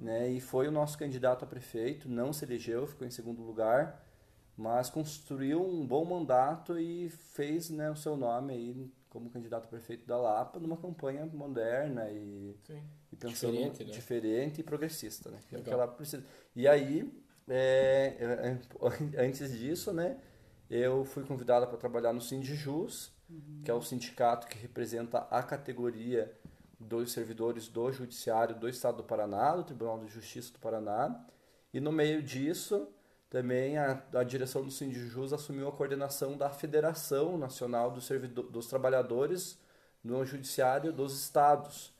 né? 0.00 0.30
E 0.30 0.40
foi 0.40 0.68
o 0.68 0.72
nosso 0.72 0.98
candidato 0.98 1.44
a 1.44 1.46
prefeito, 1.46 2.08
não 2.08 2.32
se 2.32 2.44
elegeu, 2.44 2.86
ficou 2.86 3.06
em 3.06 3.10
segundo 3.10 3.42
lugar, 3.42 4.04
mas 4.56 4.90
construiu 4.90 5.64
um 5.64 5.86
bom 5.86 6.04
mandato 6.04 6.78
e 6.78 7.08
fez 7.08 7.70
né, 7.70 7.90
o 7.90 7.96
seu 7.96 8.16
nome 8.16 8.52
aí 8.52 8.92
como 9.14 9.30
candidato 9.30 9.66
a 9.66 9.68
prefeito 9.68 10.04
da 10.04 10.16
Lapa 10.16 10.58
numa 10.58 10.76
campanha 10.76 11.24
moderna 11.24 12.10
e, 12.10 12.56
Sim. 12.66 12.82
e 13.12 13.16
pensando 13.16 13.52
Diferente, 13.52 13.84
né? 13.84 13.92
diferente 13.92 14.60
e 14.60 14.64
progressista, 14.64 15.30
né? 15.30 15.38
Que 15.48 15.54
é 15.54 15.58
o 15.60 15.62
que 15.62 15.70
ela 15.70 15.86
precisa. 15.86 16.24
E 16.56 16.66
aí, 16.66 17.08
é, 17.48 18.16
é, 18.18 18.58
é, 19.14 19.22
antes 19.24 19.56
disso, 19.56 19.92
né, 19.92 20.18
eu 20.68 21.04
fui 21.04 21.22
convidada 21.22 21.64
para 21.64 21.76
trabalhar 21.78 22.12
no 22.12 22.20
Sindijus, 22.20 23.12
que 23.64 23.70
é 23.70 23.74
o 23.74 23.80
sindicato 23.80 24.48
que 24.48 24.58
representa 24.58 25.18
a 25.30 25.44
categoria 25.44 26.36
dos 26.80 27.12
servidores 27.12 27.68
do 27.68 27.92
Judiciário 27.92 28.58
do 28.58 28.68
Estado 28.68 28.96
do 28.96 29.04
Paraná, 29.04 29.54
do 29.54 29.62
Tribunal 29.62 30.04
de 30.04 30.08
Justiça 30.08 30.52
do 30.52 30.58
Paraná. 30.58 31.24
E 31.72 31.78
no 31.78 31.92
meio 31.92 32.20
disso, 32.20 32.88
também 33.34 33.76
a, 33.76 34.00
a 34.14 34.22
direção 34.22 34.62
do 34.62 34.70
Sindijus 34.70 35.32
assumiu 35.32 35.66
a 35.66 35.72
coordenação 35.72 36.36
da 36.36 36.48
Federação 36.50 37.36
Nacional 37.36 37.90
dos, 37.90 38.06
Servidor, 38.06 38.44
dos 38.44 38.68
Trabalhadores 38.68 39.58
no 40.04 40.24
Judiciário 40.24 40.92
dos 40.92 41.20
Estados. 41.20 41.92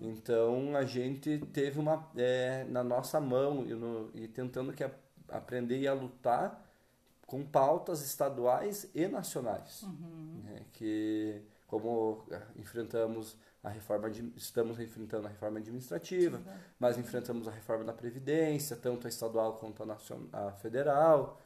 Então 0.00 0.74
a 0.74 0.84
gente 0.84 1.38
teve 1.52 1.78
uma 1.78 2.10
é, 2.16 2.64
na 2.64 2.82
nossa 2.82 3.20
mão 3.20 3.64
e, 3.64 3.74
no, 3.74 4.10
e 4.12 4.26
tentando 4.26 4.72
que 4.72 4.82
a, 4.82 4.90
aprender 5.28 5.86
a 5.86 5.94
lutar 5.94 6.60
com 7.28 7.44
pautas 7.44 8.04
estaduais 8.04 8.90
e 8.92 9.06
nacionais, 9.06 9.84
né, 10.42 10.64
que 10.72 11.40
como 11.68 12.24
enfrentamos 12.56 13.36
a 13.62 13.68
reforma 13.68 14.10
de, 14.10 14.32
estamos 14.36 14.80
enfrentando 14.80 15.26
a 15.26 15.30
reforma 15.30 15.58
administrativa, 15.58 16.40
mas 16.78 16.98
enfrentamos 16.98 17.46
a 17.46 17.50
reforma 17.52 17.84
da 17.84 17.92
previdência, 17.92 18.76
tanto 18.76 19.06
a 19.06 19.10
estadual 19.10 19.54
quanto 19.54 19.82
a, 19.82 19.86
nacion, 19.86 20.26
a 20.32 20.50
federal, 20.52 21.40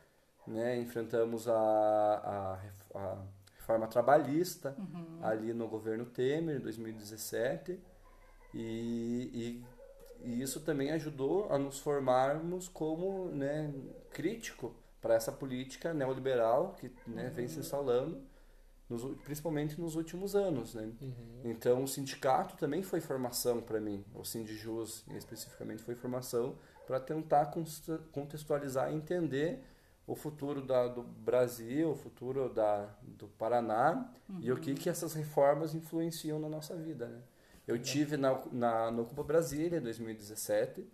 né, 0.47 0.79
enfrentamos 0.79 1.47
a, 1.47 1.55
a, 1.55 2.99
a 2.99 3.19
reforma 3.57 3.87
trabalhista 3.87 4.75
ali 5.23 5.53
no 5.53 5.69
governo 5.69 6.07
Temer 6.07 6.57
em 6.57 6.61
2017 6.61 7.79
e, 8.55 9.65
e, 10.23 10.29
e 10.31 10.41
isso 10.41 10.61
também 10.61 10.93
ajudou 10.93 11.53
a 11.53 11.59
nos 11.59 11.79
formarmos 11.79 12.69
como 12.69 13.27
né, 13.29 13.73
crítico 14.11 14.75
para 15.03 15.15
essa 15.15 15.31
política 15.31 15.93
neoliberal 15.93 16.75
que 16.79 16.91
né, 17.07 17.31
vem 17.35 17.47
se 17.47 17.59
instalando, 17.59 18.23
nos 18.89 19.03
principalmente 19.23 19.81
nos 19.81 19.97
últimos 19.97 20.35
anos. 20.37 20.75
Né? 20.75 20.91
Então, 21.45 21.83
o 21.85 21.89
sindicato 21.89 22.57
também 22.57 22.83
foi 22.83 23.01
formação 23.01 23.61
para 23.61 23.81
mim, 23.81 24.05
o 24.15 24.25
Sindijus 24.25 25.05
especificamente 25.15 25.83
foi 25.83 25.95
formação 25.95 26.57
para 26.87 27.01
tentar 27.01 27.53
contextualizar 28.13 28.93
e 28.93 28.97
entender 28.97 29.61
o 30.07 30.15
futuro 30.15 30.63
da, 30.63 30.87
do 30.87 31.03
Brasil, 31.03 31.91
o 31.91 31.97
futuro 31.97 32.49
da, 32.49 32.89
do 33.03 33.27
Paraná 33.27 34.09
e 34.41 34.53
o 34.53 34.57
que, 34.57 34.75
que 34.75 34.89
essas 34.89 35.15
reformas 35.15 35.75
influenciam 35.75 36.39
na 36.39 36.49
nossa 36.49 36.77
vida. 36.77 37.09
Né? 37.09 37.21
Eu 37.67 37.77
tive 37.81 38.17
na, 38.17 38.41
na, 38.53 38.91
no 38.93 39.03
Ocupa 39.03 39.25
Brasília 39.25 39.79
em 39.79 39.83
2017, 39.83 40.89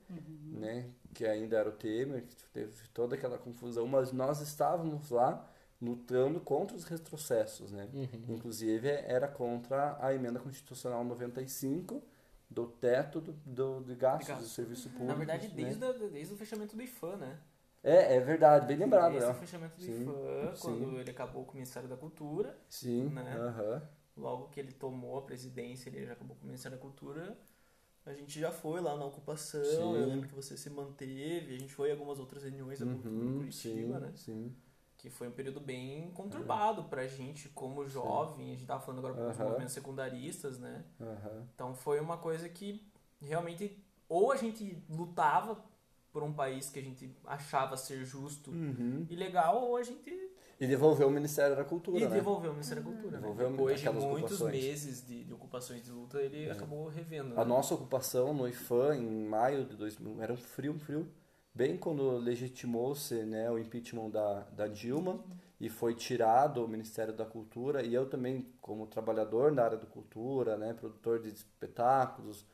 né, 0.46 0.88
que 1.12 1.26
ainda 1.26 1.58
era 1.58 1.68
o 1.68 1.72
Temer, 1.72 2.24
que 2.24 2.34
teve 2.54 2.88
toda 2.94 3.14
aquela 3.14 3.36
confusão, 3.36 3.86
mas 3.86 4.10
nós 4.10 4.40
estávamos 4.40 5.10
lá 5.10 5.46
lutando 5.82 6.40
contra 6.40 6.76
os 6.76 6.84
retrocessos, 6.84 7.72
né? 7.72 7.88
Uhum. 7.92 8.36
Inclusive 8.36 8.88
era 8.88 9.28
contra 9.28 9.96
a 10.00 10.14
emenda 10.14 10.38
constitucional 10.40 11.04
95 11.04 12.02
do 12.50 12.66
teto 12.66 13.20
do, 13.20 13.32
do, 13.44 13.80
de 13.84 13.94
gastos 13.96 14.28
gastos. 14.28 14.48
do 14.48 14.54
serviço 14.54 14.88
público. 14.90 15.06
Na 15.06 15.14
verdade, 15.14 15.48
né? 15.48 15.54
desde, 15.54 15.84
a- 15.84 15.92
desde 15.92 16.34
o 16.34 16.36
fechamento 16.36 16.76
do 16.76 16.82
IFAM, 16.82 17.16
né? 17.16 17.38
É, 17.82 18.16
é 18.16 18.20
verdade, 18.20 18.66
bem 18.66 18.76
lembrado, 18.76 19.12
Desde 19.12 19.28
né? 19.28 19.34
o 19.34 19.40
fechamento 19.40 19.76
do 19.76 19.82
Sim, 19.82 20.02
IFAM, 20.02 20.54
sim. 20.54 20.60
quando 20.60 21.00
ele 21.00 21.10
acabou 21.10 21.44
com 21.44 21.52
o 21.52 21.54
Ministério 21.56 21.88
da 21.88 21.96
Cultura, 21.96 22.56
Sim, 22.68 23.08
né? 23.08 23.22
logo 24.16 24.48
que 24.48 24.60
ele 24.60 24.72
tomou 24.72 25.18
a 25.18 25.22
presidência, 25.22 25.88
ele 25.90 26.06
já 26.06 26.12
acabou 26.12 26.36
com 26.36 26.42
o 26.44 26.46
Ministério 26.46 26.76
da 26.76 26.82
Cultura, 26.82 27.36
a 28.06 28.12
gente 28.14 28.38
já 28.40 28.52
foi 28.52 28.80
lá 28.80 28.96
na 28.96 29.04
ocupação, 29.04 29.62
Sim. 29.64 29.96
eu 29.96 30.06
lembro 30.06 30.28
que 30.28 30.34
você 30.34 30.56
se 30.56 30.70
manteve, 30.70 31.54
a 31.54 31.58
gente 31.58 31.72
foi 31.74 31.90
em 31.90 31.92
algumas 31.92 32.18
outras 32.20 32.42
reuniões 32.44 32.78
da 32.80 32.86
cultura 32.86 33.24
em 33.26 33.28
Uhum, 33.28 33.36
Curitiba, 33.38 33.98
sim, 33.98 34.00
né? 34.00 34.12
sim. 34.16 34.56
Que 35.02 35.10
foi 35.10 35.26
um 35.26 35.32
período 35.32 35.58
bem 35.60 36.12
conturbado 36.12 36.84
pra 36.84 37.08
gente 37.08 37.48
como 37.48 37.84
jovem, 37.88 38.52
a 38.52 38.54
gente 38.54 38.64
tava 38.66 38.80
falando 38.80 39.00
agora 39.00 39.14
com 39.14 39.28
os 39.28 39.36
Aham. 39.36 39.44
movimentos 39.48 39.74
secundaristas, 39.74 40.60
né? 40.60 40.84
aham. 41.00 41.42
Então 41.52 41.74
foi 41.74 41.98
uma 41.98 42.16
coisa 42.18 42.48
que 42.48 42.86
realmente 43.20 43.84
ou 44.08 44.30
a 44.30 44.36
gente 44.36 44.80
lutava 44.88 45.60
por 46.12 46.22
um 46.22 46.32
país 46.32 46.70
que 46.70 46.78
a 46.78 46.82
gente 46.82 47.16
achava 47.26 47.76
ser 47.76 48.04
justo 48.04 48.52
Uhum. 48.52 49.04
e 49.10 49.16
legal, 49.16 49.60
ou 49.64 49.76
a 49.76 49.82
gente 49.82 50.30
E 50.60 50.66
devolveu 50.68 51.08
o 51.08 51.10
Ministério 51.10 51.56
da 51.56 51.64
Cultura, 51.64 51.98
e 51.98 52.02
né? 52.06 52.14
devolveu 52.14 52.50
o 52.50 52.54
Ministério 52.54 52.84
da 52.84 52.88
Cultura. 52.90 53.12
né? 53.16 53.20
Devolveu 53.22 53.50
Depois 53.50 53.80
de 53.80 53.88
muitos 53.90 54.40
ocupações. 54.40 54.52
meses 54.52 55.04
de, 55.04 55.24
de 55.24 55.32
ocupações 55.34 55.82
de 55.82 55.90
luta, 55.90 56.20
ele 56.22 56.48
acabou 56.48 56.86
revendo. 56.88 57.34
A 57.34 57.38
né? 57.38 57.44
nossa 57.44 57.74
ocupação 57.74 58.32
no 58.32 58.46
IFAM 58.46 58.94
em 58.98 59.24
maio 59.26 59.64
de 59.64 59.74
2000 59.74 60.22
era 60.22 60.32
um 60.32 60.36
frio, 60.36 60.72
um 60.74 60.78
frio, 60.78 61.08
bem 61.54 61.76
quando 61.76 62.16
legitimou-se 62.18 63.14
né, 63.24 63.50
o 63.50 63.58
impeachment 63.58 64.10
da, 64.10 64.40
da 64.50 64.66
Dilma 64.66 65.22
e 65.60 65.68
foi 65.68 65.94
tirado 65.94 66.64
o 66.64 66.68
Ministério 66.68 67.12
da 67.14 67.24
Cultura 67.24 67.82
e 67.84 67.94
eu 67.94 68.08
também 68.08 68.46
como 68.60 68.86
trabalhador 68.86 69.52
na 69.52 69.62
área 69.64 69.76
da 69.78 69.86
cultura, 69.86 70.56
né, 70.56 70.72
produtor 70.74 71.20
de 71.20 71.28
espetáculos 71.28 72.44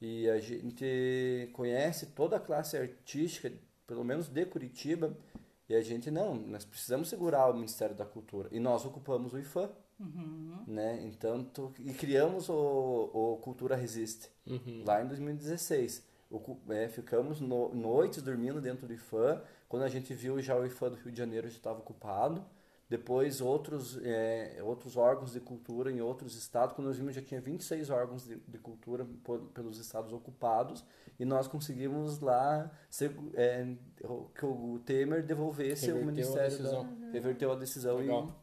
e 0.00 0.28
a 0.30 0.38
gente 0.40 1.50
conhece 1.52 2.06
toda 2.06 2.36
a 2.36 2.40
classe 2.40 2.76
artística, 2.76 3.52
pelo 3.86 4.02
menos 4.04 4.28
de 4.28 4.46
Curitiba, 4.46 5.14
e 5.68 5.74
a 5.74 5.82
gente 5.82 6.10
não, 6.10 6.34
nós 6.34 6.64
precisamos 6.64 7.08
segurar 7.08 7.48
o 7.50 7.54
Ministério 7.54 7.94
da 7.94 8.04
Cultura 8.04 8.48
e 8.50 8.58
nós 8.58 8.84
ocupamos 8.84 9.32
o 9.32 9.38
IFAM, 9.38 9.70
né? 10.66 11.00
Então 11.04 11.44
tu- 11.44 11.72
e 11.78 11.92
criamos 11.92 12.48
o, 12.48 12.54
o 13.12 13.36
Cultura 13.42 13.76
Resiste 13.76 14.28
Uhum. 14.46 14.82
lá 14.86 15.02
em 15.02 15.06
2016. 15.06 16.02
É, 16.68 16.88
ficamos 16.88 17.40
no- 17.40 17.74
noites 17.74 18.22
dormindo 18.22 18.60
dentro 18.60 18.86
do 18.86 18.92
IFAM. 18.92 19.42
Quando 19.68 19.82
a 19.82 19.88
gente 19.88 20.14
viu 20.14 20.40
já 20.40 20.56
o 20.56 20.64
IFAM 20.64 20.90
do 20.90 20.96
Rio 20.96 21.10
de 21.12 21.18
Janeiro 21.18 21.48
já 21.48 21.56
estava 21.56 21.78
ocupado. 21.80 22.44
Depois 22.88 23.40
outros, 23.40 24.00
é, 24.02 24.58
outros 24.62 24.96
órgãos 24.96 25.32
de 25.32 25.38
cultura 25.40 25.92
em 25.92 26.00
outros 26.00 26.34
estados. 26.36 26.74
Quando 26.74 26.88
nós 26.88 26.96
vimos 26.96 27.14
já 27.14 27.22
tinha 27.22 27.40
26 27.40 27.88
órgãos 27.90 28.24
de, 28.26 28.36
de 28.36 28.58
cultura 28.58 29.06
por- 29.22 29.40
pelos 29.54 29.78
estados 29.78 30.12
ocupados. 30.12 30.84
E 31.18 31.24
nós 31.24 31.46
conseguimos 31.46 32.18
lá 32.20 32.70
ser, 32.88 33.14
é, 33.34 33.66
que 34.34 34.44
o 34.46 34.80
Temer 34.84 35.22
devolvesse 35.24 35.86
Reverteu 35.86 36.06
o 36.06 36.08
a 36.08 36.12
Ministério 36.12 36.50
decisão. 36.50 36.84
da... 36.84 37.10
Reverteu 37.12 37.52
a 37.52 37.54
decisão 37.56 37.96
Legal. 37.98 38.34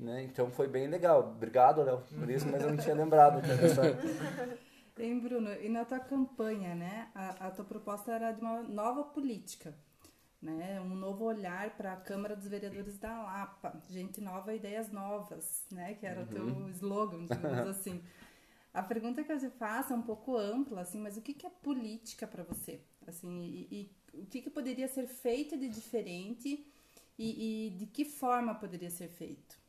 e... 0.00 0.02
Né? 0.02 0.24
Então 0.24 0.50
foi 0.50 0.68
bem 0.68 0.88
legal. 0.88 1.20
Obrigado, 1.34 1.82
Léo, 1.82 2.02
por 2.18 2.28
isso, 2.28 2.46
mas 2.48 2.62
eu 2.62 2.68
não 2.68 2.76
tinha 2.76 2.94
lembrado 2.94 3.40
Hein, 4.98 5.20
Bruno, 5.20 5.52
e 5.52 5.68
na 5.68 5.84
tua 5.84 6.00
campanha, 6.00 6.74
né, 6.74 7.10
a, 7.14 7.48
a 7.48 7.50
tua 7.50 7.64
proposta 7.64 8.12
era 8.12 8.32
de 8.32 8.40
uma 8.40 8.62
nova 8.62 9.04
política, 9.04 9.76
né, 10.40 10.80
um 10.80 10.94
novo 10.94 11.24
olhar 11.24 11.76
para 11.76 11.92
a 11.92 11.96
Câmara 11.96 12.34
dos 12.34 12.48
Vereadores 12.48 12.96
da 12.96 13.22
Lapa, 13.22 13.78
gente 13.90 14.22
nova, 14.22 14.54
ideias 14.54 14.90
novas, 14.90 15.66
né, 15.70 15.94
que 15.94 16.06
era 16.06 16.22
o 16.22 16.26
teu 16.26 16.68
slogan, 16.70 17.26
digamos 17.26 17.66
assim. 17.68 18.02
A 18.72 18.82
pergunta 18.82 19.22
que 19.22 19.32
eu 19.32 19.38
te 19.38 19.50
faço 19.50 19.92
é 19.92 19.96
um 19.96 20.02
pouco 20.02 20.36
ampla, 20.36 20.80
assim, 20.80 20.98
mas 20.98 21.16
o 21.18 21.22
que, 21.22 21.34
que 21.34 21.46
é 21.46 21.50
política 21.50 22.26
para 22.26 22.42
você? 22.42 22.80
Assim, 23.06 23.42
e, 23.42 23.90
e 24.14 24.20
o 24.22 24.26
que, 24.26 24.40
que 24.40 24.50
poderia 24.50 24.88
ser 24.88 25.06
feito 25.06 25.58
de 25.58 25.68
diferente 25.68 26.66
e, 27.18 27.66
e 27.66 27.70
de 27.70 27.86
que 27.86 28.04
forma 28.04 28.54
poderia 28.54 28.90
ser 28.90 29.08
feito? 29.08 29.65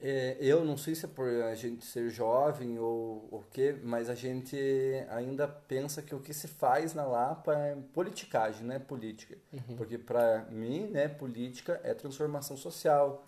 É, 0.00 0.36
eu 0.40 0.64
não 0.64 0.76
sei 0.76 0.94
se 0.94 1.06
é 1.06 1.08
por 1.08 1.26
a 1.28 1.54
gente 1.56 1.84
ser 1.84 2.08
jovem 2.08 2.78
ou 2.78 3.28
o 3.32 3.42
quê, 3.50 3.76
mas 3.82 4.08
a 4.08 4.14
gente 4.14 4.56
ainda 5.10 5.48
pensa 5.48 6.00
que 6.00 6.14
o 6.14 6.20
que 6.20 6.32
se 6.32 6.46
faz 6.46 6.94
na 6.94 7.04
Lapa 7.04 7.52
é 7.54 7.76
politicagem, 7.92 8.64
não 8.64 8.74
é 8.74 8.78
política. 8.78 9.36
Porque 9.76 9.98
para 9.98 10.44
mim, 10.50 10.86
né, 10.86 11.08
política 11.08 11.80
é 11.82 11.94
transformação 11.94 12.56
social. 12.56 13.24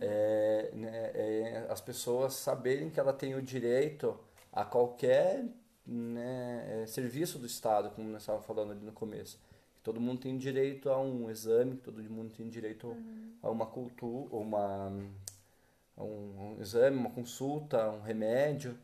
É, 0.00 0.70
né, 0.72 1.10
é 1.14 1.66
as 1.68 1.80
pessoas 1.80 2.34
saberem 2.34 2.88
que 2.88 3.00
ela 3.00 3.12
tem 3.12 3.34
o 3.34 3.42
direito 3.42 4.18
a 4.52 4.64
qualquer 4.64 5.44
né, 5.84 6.82
é, 6.82 6.86
serviço 6.86 7.38
do 7.38 7.46
Estado, 7.46 7.90
como 7.90 8.08
nós 8.08 8.22
estávamos 8.22 8.46
falando 8.46 8.72
ali 8.72 8.80
no 8.80 8.92
começo. 8.92 9.38
Todo 9.82 10.00
mundo 10.00 10.20
tem 10.20 10.36
direito 10.38 10.90
a 10.90 11.00
um 11.00 11.30
exame, 11.30 11.76
todo 11.76 12.02
mundo 12.02 12.32
tem 12.34 12.48
direito 12.48 12.96
a 13.42 13.50
uma 13.50 13.66
cultura, 13.66 14.36
uma, 14.36 14.92
um, 16.02 16.56
um 16.56 16.60
exame, 16.60 16.96
uma 16.96 17.10
consulta, 17.10 17.90
um 17.90 18.00
remédio. 18.00 18.78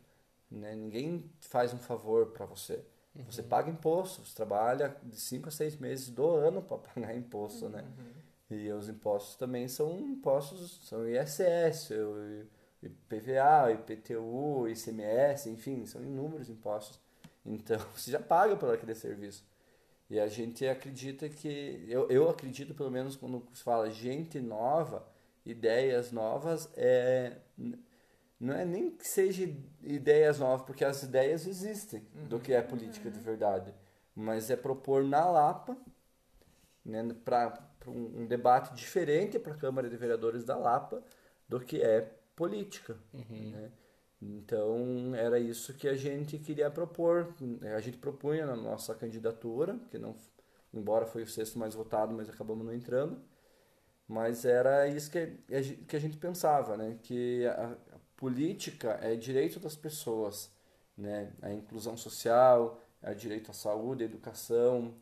Né? 0.49 0.75
Ninguém 0.75 1.29
faz 1.39 1.73
um 1.73 1.77
favor 1.77 2.27
para 2.27 2.45
você. 2.45 2.83
Você 3.27 3.41
paga 3.41 3.69
imposto, 3.69 4.25
você 4.25 4.35
trabalha 4.35 4.95
de 5.01 5.17
5 5.17 5.47
a 5.47 5.51
6 5.51 5.77
meses 5.77 6.09
do 6.09 6.27
ano 6.27 6.61
para 6.61 6.77
pagar 6.77 7.15
imposto, 7.15 7.69
né? 7.69 7.85
E 8.49 8.69
os 8.71 8.89
impostos 8.89 9.37
também 9.37 9.67
são 9.67 9.97
impostos, 9.99 10.85
são 10.87 11.07
ISS, 11.07 11.91
IPVA, 12.83 13.71
IPTU, 13.71 14.67
ICMS, 14.67 15.49
enfim, 15.49 15.85
são 15.85 16.03
inúmeros 16.03 16.49
impostos. 16.49 16.99
Então, 17.45 17.79
você 17.95 18.11
já 18.11 18.19
paga 18.19 18.55
por 18.55 18.73
aquele 18.73 18.93
serviço. 18.93 19.45
E 20.09 20.19
a 20.19 20.27
gente 20.27 20.67
acredita 20.67 21.27
que, 21.29 21.83
eu, 21.87 22.09
eu 22.09 22.29
acredito 22.29 22.75
pelo 22.75 22.91
menos 22.91 23.15
quando 23.15 23.43
se 23.53 23.63
fala 23.63 23.89
gente 23.89 24.39
nova, 24.39 25.07
ideias 25.45 26.11
novas, 26.11 26.69
é, 26.75 27.37
não 28.39 28.53
é 28.53 28.65
nem 28.65 28.89
que 28.91 29.07
seja 29.07 29.43
ideias 29.83 30.39
novas, 30.39 30.65
porque 30.65 30.83
as 30.83 31.03
ideias 31.03 31.45
existem 31.45 32.05
do 32.27 32.39
que 32.39 32.53
é 32.53 32.61
política 32.61 33.11
de 33.11 33.19
verdade, 33.19 33.73
mas 34.15 34.49
é 34.49 34.55
propor 34.55 35.03
na 35.03 35.25
Lapa, 35.25 35.77
né, 36.83 37.03
para 37.23 37.67
um, 37.87 38.21
um 38.21 38.25
debate 38.25 38.73
diferente 38.75 39.39
para 39.39 39.53
a 39.53 39.57
Câmara 39.57 39.89
de 39.89 39.97
Vereadores 39.97 40.43
da 40.43 40.57
Lapa 40.57 41.03
do 41.47 41.59
que 41.59 41.81
é 41.81 42.01
política. 42.35 42.97
Né? 43.13 43.71
Então 44.21 45.13
era 45.15 45.39
isso 45.39 45.73
que 45.73 45.87
a 45.87 45.95
gente 45.95 46.37
queria 46.37 46.69
propor. 46.69 47.33
A 47.75 47.79
gente 47.79 47.97
propunha 47.97 48.45
na 48.45 48.55
nossa 48.55 48.95
candidatura, 48.95 49.77
que 49.91 49.97
não, 49.97 50.15
embora 50.73 51.05
foi 51.05 51.23
o 51.23 51.27
sexto 51.27 51.59
mais 51.59 51.75
votado, 51.75 52.13
mas 52.13 52.29
acabamos 52.29 52.65
não 52.65 52.73
entrando. 52.73 53.21
Mas 54.07 54.45
era 54.45 54.87
isso 54.87 55.09
que 55.11 55.17
a 55.17 55.85
que 55.87 55.95
a 55.95 55.99
gente 55.99 56.17
pensava, 56.17 56.77
né? 56.77 56.97
Que 57.01 57.45
a, 57.47 57.75
a 57.95 57.99
política 58.15 58.99
é 59.01 59.15
direito 59.15 59.59
das 59.59 59.75
pessoas, 59.75 60.51
né? 60.97 61.31
A 61.41 61.51
inclusão 61.51 61.97
social, 61.97 62.79
é 63.01 63.13
direito 63.13 63.51
à 63.51 63.53
saúde, 63.53 64.03
à 64.03 64.05
educação, 64.05 64.95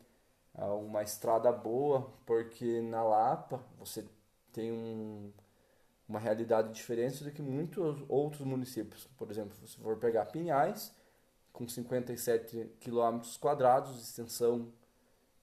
a 0.54 0.66
uma 0.74 1.02
estrada 1.02 1.50
boa, 1.52 2.12
porque 2.26 2.80
na 2.82 3.02
Lapa 3.02 3.64
você 3.78 4.04
tem 4.52 4.72
um, 4.72 5.32
uma 6.08 6.18
realidade 6.18 6.72
diferente 6.72 7.24
do 7.24 7.30
que 7.32 7.42
muitos 7.42 8.04
outros 8.08 8.46
municípios. 8.46 9.06
Por 9.18 9.30
exemplo, 9.30 9.54
se 9.66 9.76
for 9.78 9.96
pegar 9.96 10.26
Pinhais, 10.26 10.94
com 11.52 11.66
57 11.68 12.72
quilômetros 12.80 13.36
quadrados 13.36 13.96
de 13.96 14.02
extensão 14.02 14.72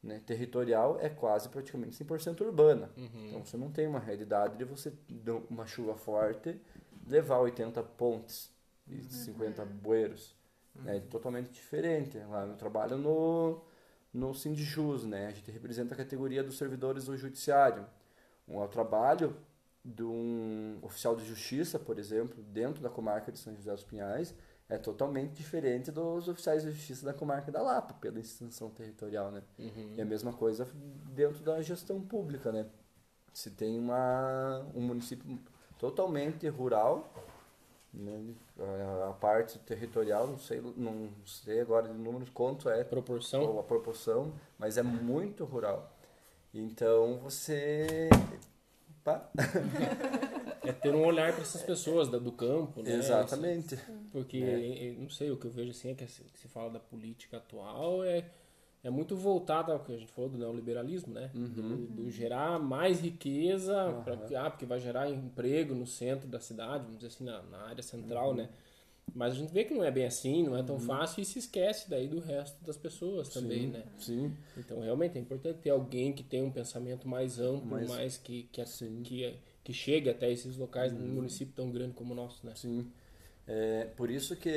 né, 0.02 0.20
territorial, 0.26 0.98
é 1.00 1.10
quase 1.10 1.50
praticamente 1.50 2.04
100% 2.04 2.42
urbana. 2.42 2.90
Então 3.28 3.46
você 3.46 3.58
não 3.58 3.72
tem 3.72 3.88
uma 3.88 4.00
realidade 4.00 4.58
de 4.58 4.66
você, 4.66 4.92
de 5.08 5.32
uma 5.50 5.66
chuva 5.66 5.96
forte, 5.96 6.60
levar 7.08 7.40
80 7.40 7.82
pontes 7.84 8.52
e 8.88 9.02
50 9.04 9.64
bueiros. 9.66 10.36
É 10.86 11.00
totalmente 11.00 11.52
diferente. 11.52 12.18
Lá 12.18 12.46
eu 12.46 12.56
trabalho 12.56 12.98
no, 12.98 13.62
no 14.14 14.34
Sindjus, 14.34 15.06
né? 15.06 15.28
A 15.28 15.32
gente 15.32 15.52
representa 15.52 15.94
a 15.94 15.98
categoria 15.98 16.44
dos 16.44 16.58
servidores 16.58 17.06
do 17.06 17.18
judiciário. 17.18 17.86
Um 18.48 18.66
trabalho 18.68 19.36
de 19.84 20.04
um 20.04 20.78
oficial 20.82 21.16
de 21.16 21.26
justiça, 21.26 21.80
por 21.80 21.98
exemplo, 21.98 22.42
dentro 22.44 22.82
da 22.82 22.90
comarca 22.90 23.32
de 23.32 23.38
São 23.38 23.56
José 23.56 23.72
dos 23.72 23.84
Pinhais, 23.84 24.34
é 24.72 24.78
totalmente 24.78 25.34
diferente 25.34 25.92
dos 25.92 26.30
oficiais 26.30 26.64
de 26.64 26.72
justiça 26.72 27.06
da 27.06 27.14
comarca 27.14 27.52
da 27.52 27.62
Lapa, 27.62 27.94
pela 27.96 28.18
extensão 28.20 28.70
territorial, 28.70 29.30
né? 29.30 29.44
E 29.98 30.02
a 30.02 30.06
mesma 30.06 30.32
coisa 30.32 30.66
dentro 31.14 31.44
da 31.44 31.62
gestão 31.62 32.00
pública, 32.00 32.54
né? 32.54 32.66
Se 33.34 33.52
tem 33.52 33.78
uma, 33.78 34.66
um 34.74 34.80
município 34.80 35.38
totalmente 35.78 36.48
rural, 36.48 37.14
né? 37.94 38.34
a, 38.58 39.10
a 39.10 39.14
parte 39.14 39.60
territorial, 39.60 40.26
não 40.26 40.38
sei, 40.38 40.62
não 40.78 41.10
sei 41.26 41.60
agora 41.60 41.90
de 41.90 41.94
números 41.94 42.30
quanto 42.30 42.70
é 42.70 42.82
Proporção? 42.86 43.44
ou 43.44 43.60
a 43.60 43.64
proporção, 43.64 44.34
mas 44.58 44.78
é 44.78 44.84
muito 44.84 45.44
rural. 45.44 45.92
Então 46.54 47.20
você 47.20 48.08
pá, 49.04 49.30
É 50.72 50.74
ter 50.74 50.96
um 50.96 51.06
olhar 51.06 51.32
para 51.34 51.42
essas 51.42 51.62
pessoas 51.62 52.08
da- 52.10 52.18
do 52.18 52.32
campo, 52.32 52.82
né? 52.82 52.96
exatamente. 52.96 53.78
Porque, 54.12 54.38
É. 54.38 54.96
não 55.00 55.10
sei, 55.10 55.30
o 55.32 55.38
que 55.38 55.46
eu 55.46 55.52
vejo 55.52 55.72
assim 55.72 55.92
é 55.92 55.94
que 55.96 56.08
se 56.08 56.24
que 56.24 56.40
se 56.40 56.48
fala 56.48 56.70
da 56.70 56.80
política 56.80 57.38
atual 57.38 58.04
é, 58.04 58.26
é 58.84 58.90
muito 58.90 59.16
voltada 59.16 59.72
ao 59.74 59.80
que 59.80 59.94
a 59.94 59.98
gente 59.98 60.12
falou 60.12 60.30
do 60.30 60.38
neoliberalismo, 60.38 61.14
né? 61.14 61.30
Uhum. 61.36 61.50
Do, 61.50 61.78
do 62.04 62.12
gerar 62.12 62.60
mais 62.60 63.00
riqueza, 63.02 64.02
pra, 64.04 64.18
que- 64.18 64.36
ah, 64.36 64.50
porque 64.50 64.66
vai 64.66 64.80
gerar 64.80 65.10
emprego 65.10 65.74
no 65.76 65.86
centro 65.86 66.28
da 66.28 66.40
cidade, 66.40 66.84
vamos 66.86 66.98
dizer 66.98 67.08
assim, 67.08 67.24
na, 67.24 67.42
na 67.44 67.58
área 67.68 67.84
central, 67.84 68.30
Uhum. 68.30 68.36
né? 68.36 68.50
Mas 69.14 69.34
a 69.34 69.36
gente 69.36 69.52
vê 69.52 69.66
que 69.66 69.74
não 69.74 69.84
é 69.84 69.92
bem 69.92 70.06
assim, 70.06 70.44
não 70.44 70.56
é 70.56 70.64
tão 70.64 70.80
fácil 70.80 71.22
e 71.22 71.26
se 71.26 71.38
esquece 71.40 71.90
daí 71.90 72.08
do 72.08 72.20
resto 72.20 72.64
das 72.64 72.78
pessoas 72.78 73.28
também, 73.30 73.68
né? 73.68 73.84
Sim, 73.98 74.32
Então, 74.56 74.80
realmente 74.80 75.18
é 75.18 75.22
importante 75.22 75.58
ter 75.60 75.70
alguém 75.70 76.14
que 76.14 76.24
tenha 76.24 76.44
um 76.46 76.52
pensamento 76.52 77.08
mais 77.10 77.38
amplo, 77.40 77.66
Mais- 77.72 77.90
mais 77.90 78.18
que, 78.18 78.44
que, 78.52 78.66
Sim. 78.66 79.02
que, 79.04 79.36
que 79.64 79.74
chegue 79.74 80.10
até 80.10 80.32
esses 80.32 80.58
locais 80.58 80.92
num 80.94 81.08
município 81.16 81.54
tão 81.56 81.72
grande 81.72 81.94
como 81.94 82.14
o 82.14 82.16
nosso, 82.16 82.46
né? 82.46 82.54
sim. 82.56 82.92
É, 83.48 83.86
por 83.98 84.10
isso 84.10 84.36
que 84.36 84.50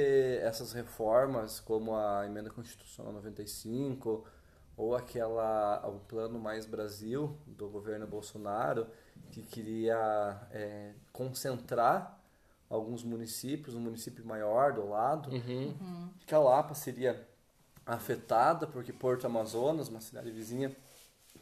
essas 0.42 0.72
reformas, 0.72 1.58
como 1.58 1.96
a 1.96 2.26
emenda 2.26 2.50
constitucional 2.50 3.12
95 3.12 4.24
ou 4.76 4.94
aquela 4.94 5.86
o 5.88 6.00
plano 6.00 6.38
mais 6.38 6.66
Brasil 6.66 7.36
do 7.46 7.68
governo 7.68 8.06
Bolsonaro 8.06 8.86
que 9.30 9.42
queria 9.42 9.96
é, 10.52 10.92
concentrar 11.12 12.20
alguns 12.68 13.02
municípios, 13.02 13.74
um 13.74 13.80
município 13.80 14.24
maior 14.24 14.72
do 14.72 14.88
lado, 14.88 15.30
Uhum. 15.30 16.10
que 16.26 16.34
a 16.34 16.38
Lapa 16.38 16.74
seria 16.74 17.26
afetada 17.86 18.66
porque 18.66 18.92
Porto 18.92 19.26
Amazonas, 19.26 19.88
uma 19.88 20.00
cidade 20.00 20.30
vizinha, 20.30 20.74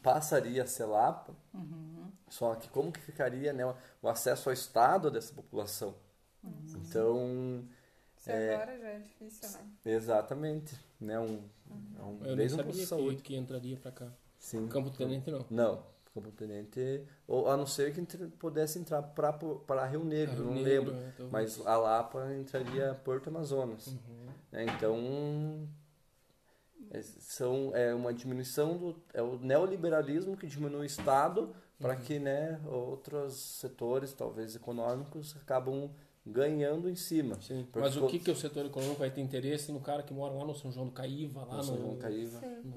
passaria 0.02 0.62
a 0.62 0.66
ser 0.66 0.84
Lapa. 0.86 1.34
Só 2.32 2.54
que 2.54 2.66
como 2.70 2.90
que 2.90 2.98
ficaria 2.98 3.52
né, 3.52 3.62
o 4.00 4.08
acesso 4.08 4.48
ao 4.48 4.54
Estado 4.54 5.10
dessa 5.10 5.34
população? 5.34 5.94
Então, 6.74 7.62
Isso 8.16 8.30
agora 8.30 8.78
já 8.78 8.88
é 8.88 8.98
difícil, 9.00 9.50
né? 9.50 9.66
exatamente, 9.84 10.74
né, 10.98 11.20
um, 11.20 11.42
é 11.98 12.02
um 12.02 12.18
Eu 12.22 12.28
não 12.30 12.36
desde 12.36 12.54
um 12.54 12.56
sabia 12.56 12.72
que, 12.72 12.86
saúde. 12.86 13.22
que 13.22 13.36
entraria 13.36 13.76
pra 13.76 13.92
cá. 13.92 14.08
Sim. 14.38 14.66
Campo 14.68 14.88
Tenente 14.90 15.30
não. 15.30 15.44
Não, 15.50 15.86
Campo 16.14 16.32
Tenente, 16.32 17.04
ou 17.28 17.50
a 17.50 17.56
não 17.56 17.66
ser 17.66 17.92
que 17.92 18.00
entre- 18.00 18.26
pudesse 18.28 18.78
entrar 18.78 19.02
para 19.02 19.32
para 19.34 19.84
Rio 19.84 20.02
Negro, 20.02 20.36
Rio 20.36 20.44
não 20.46 20.54
Negro, 20.54 20.90
lembro. 20.92 21.12
talvez. 21.18 21.30
Mas 21.30 21.66
a 21.66 21.76
Lapa 21.76 22.32
entraria 22.34 22.94
Porto 23.04 23.28
Amazonas. 23.28 23.88
Uhum. 23.88 24.26
né? 24.50 24.64
Então, 24.64 25.68
é, 26.90 27.02
são, 27.02 27.74
é 27.74 27.94
uma 27.94 28.12
diminuição 28.12 28.76
do 28.78 29.02
é 29.14 29.22
o 29.22 29.38
neoliberalismo 29.38 30.36
que 30.36 30.46
diminui 30.46 30.80
o 30.80 30.84
Estado 30.84 31.54
para 31.82 31.94
Uhum. 31.94 32.00
que 32.00 32.18
né, 32.18 32.60
outros 32.64 33.34
setores, 33.34 34.14
talvez 34.14 34.56
econômicos, 34.56 35.36
acabam 35.36 35.90
ganhando 36.24 36.88
em 36.88 36.94
cima. 36.94 37.34
Sim. 37.42 37.66
Mas 37.74 37.96
o 37.96 38.06
que, 38.06 38.20
que 38.20 38.30
o 38.30 38.36
setor 38.36 38.64
econômico 38.66 39.00
vai 39.00 39.10
ter 39.10 39.20
interesse 39.20 39.72
no 39.72 39.80
cara 39.80 40.02
que 40.04 40.14
mora 40.14 40.32
lá 40.32 40.44
no 40.44 40.54
São 40.54 40.70
João 40.70 40.86
do 40.86 40.92
Caíva, 40.92 41.40
lá 41.44 41.56
no 41.56 41.56
no, 41.56 41.64
São 41.64 41.76
João 41.76 41.96
Caíva. 41.96 42.38
Sim. 42.38 42.72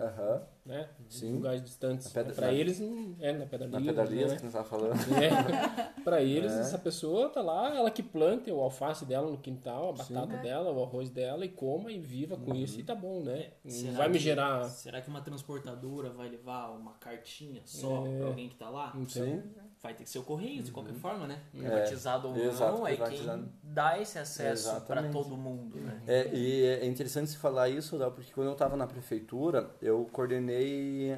Né? 0.65 0.89
Sim. 1.09 1.33
lugares 1.33 1.63
distantes. 1.63 2.07
Para 2.11 2.51
eles, 2.51 2.81
é 3.19 3.33
na 3.33 3.45
pedraria. 3.45 3.79
Na 3.79 3.85
pedalia 3.85 4.27
né? 4.27 4.35
que 4.35 4.45
estávamos 4.47 4.69
falando. 4.69 4.95
É. 5.95 6.01
Para 6.03 6.21
eles, 6.23 6.51
É. 6.51 6.59
essa 6.61 6.77
pessoa 6.79 7.29
tá 7.29 7.39
lá, 7.41 7.75
ela 7.75 7.91
que 7.91 8.01
planta 8.01 8.51
o 8.51 8.59
alface 8.61 9.05
dela 9.05 9.29
no 9.29 9.37
quintal, 9.37 9.89
a 9.89 9.93
batata 9.93 10.33
É. 10.37 10.41
dela, 10.41 10.71
o 10.71 10.81
arroz 10.83 11.09
dela 11.11 11.45
e 11.45 11.49
coma 11.49 11.91
e 11.91 11.99
viva 11.99 12.35
com 12.35 12.55
isso 12.55 12.79
e 12.79 12.83
tá 12.83 12.95
bom, 12.95 13.21
né? 13.21 13.51
Não 13.63 13.71
Será 13.71 13.93
vai 13.97 14.07
me 14.07 14.13
que- 14.17 14.23
gerar. 14.23 14.63
Será 14.69 15.01
que 15.01 15.07
uma 15.09 15.21
transportadora 15.21 16.09
vai 16.09 16.29
levar 16.29 16.69
uma 16.71 16.93
cartinha 16.93 17.61
só 17.65 18.05
É. 18.07 18.17
pra 18.17 18.27
alguém 18.27 18.49
que 18.49 18.55
tá 18.55 18.69
lá? 18.69 18.91
Não 18.95 19.07
sei. 19.07 19.23
Sim. 19.23 19.43
Vai 19.83 19.93
ter 19.93 20.03
que 20.03 20.09
ser 20.09 20.17
o 20.17 20.23
Correio, 20.23 20.63
de 20.63 20.71
qualquer 20.71 20.95
forma, 20.95 21.27
né? 21.27 21.41
É, 21.53 21.59
Privatizado 21.59 22.29
ou 22.29 22.35
exato, 22.37 22.77
não, 22.79 22.87
é 22.87 22.95
quem 22.97 23.49
dá 23.61 23.99
esse 24.01 24.17
acesso 24.17 24.63
pra 24.69 25.01
Exatamente. 25.01 25.11
todo 25.13 25.37
mundo, 25.37 25.77
né? 25.79 26.01
É, 26.07 26.33
e 26.33 26.63
é 26.65 26.85
interessante 26.87 27.29
se 27.29 27.37
falar 27.37 27.69
isso, 27.69 27.95
porque 28.15 28.31
quando 28.33 28.47
eu 28.47 28.53
estava 28.53 28.75
na 28.75 28.87
prefeitura, 28.87 29.69
eu 29.79 30.09
coordenei 30.11 30.54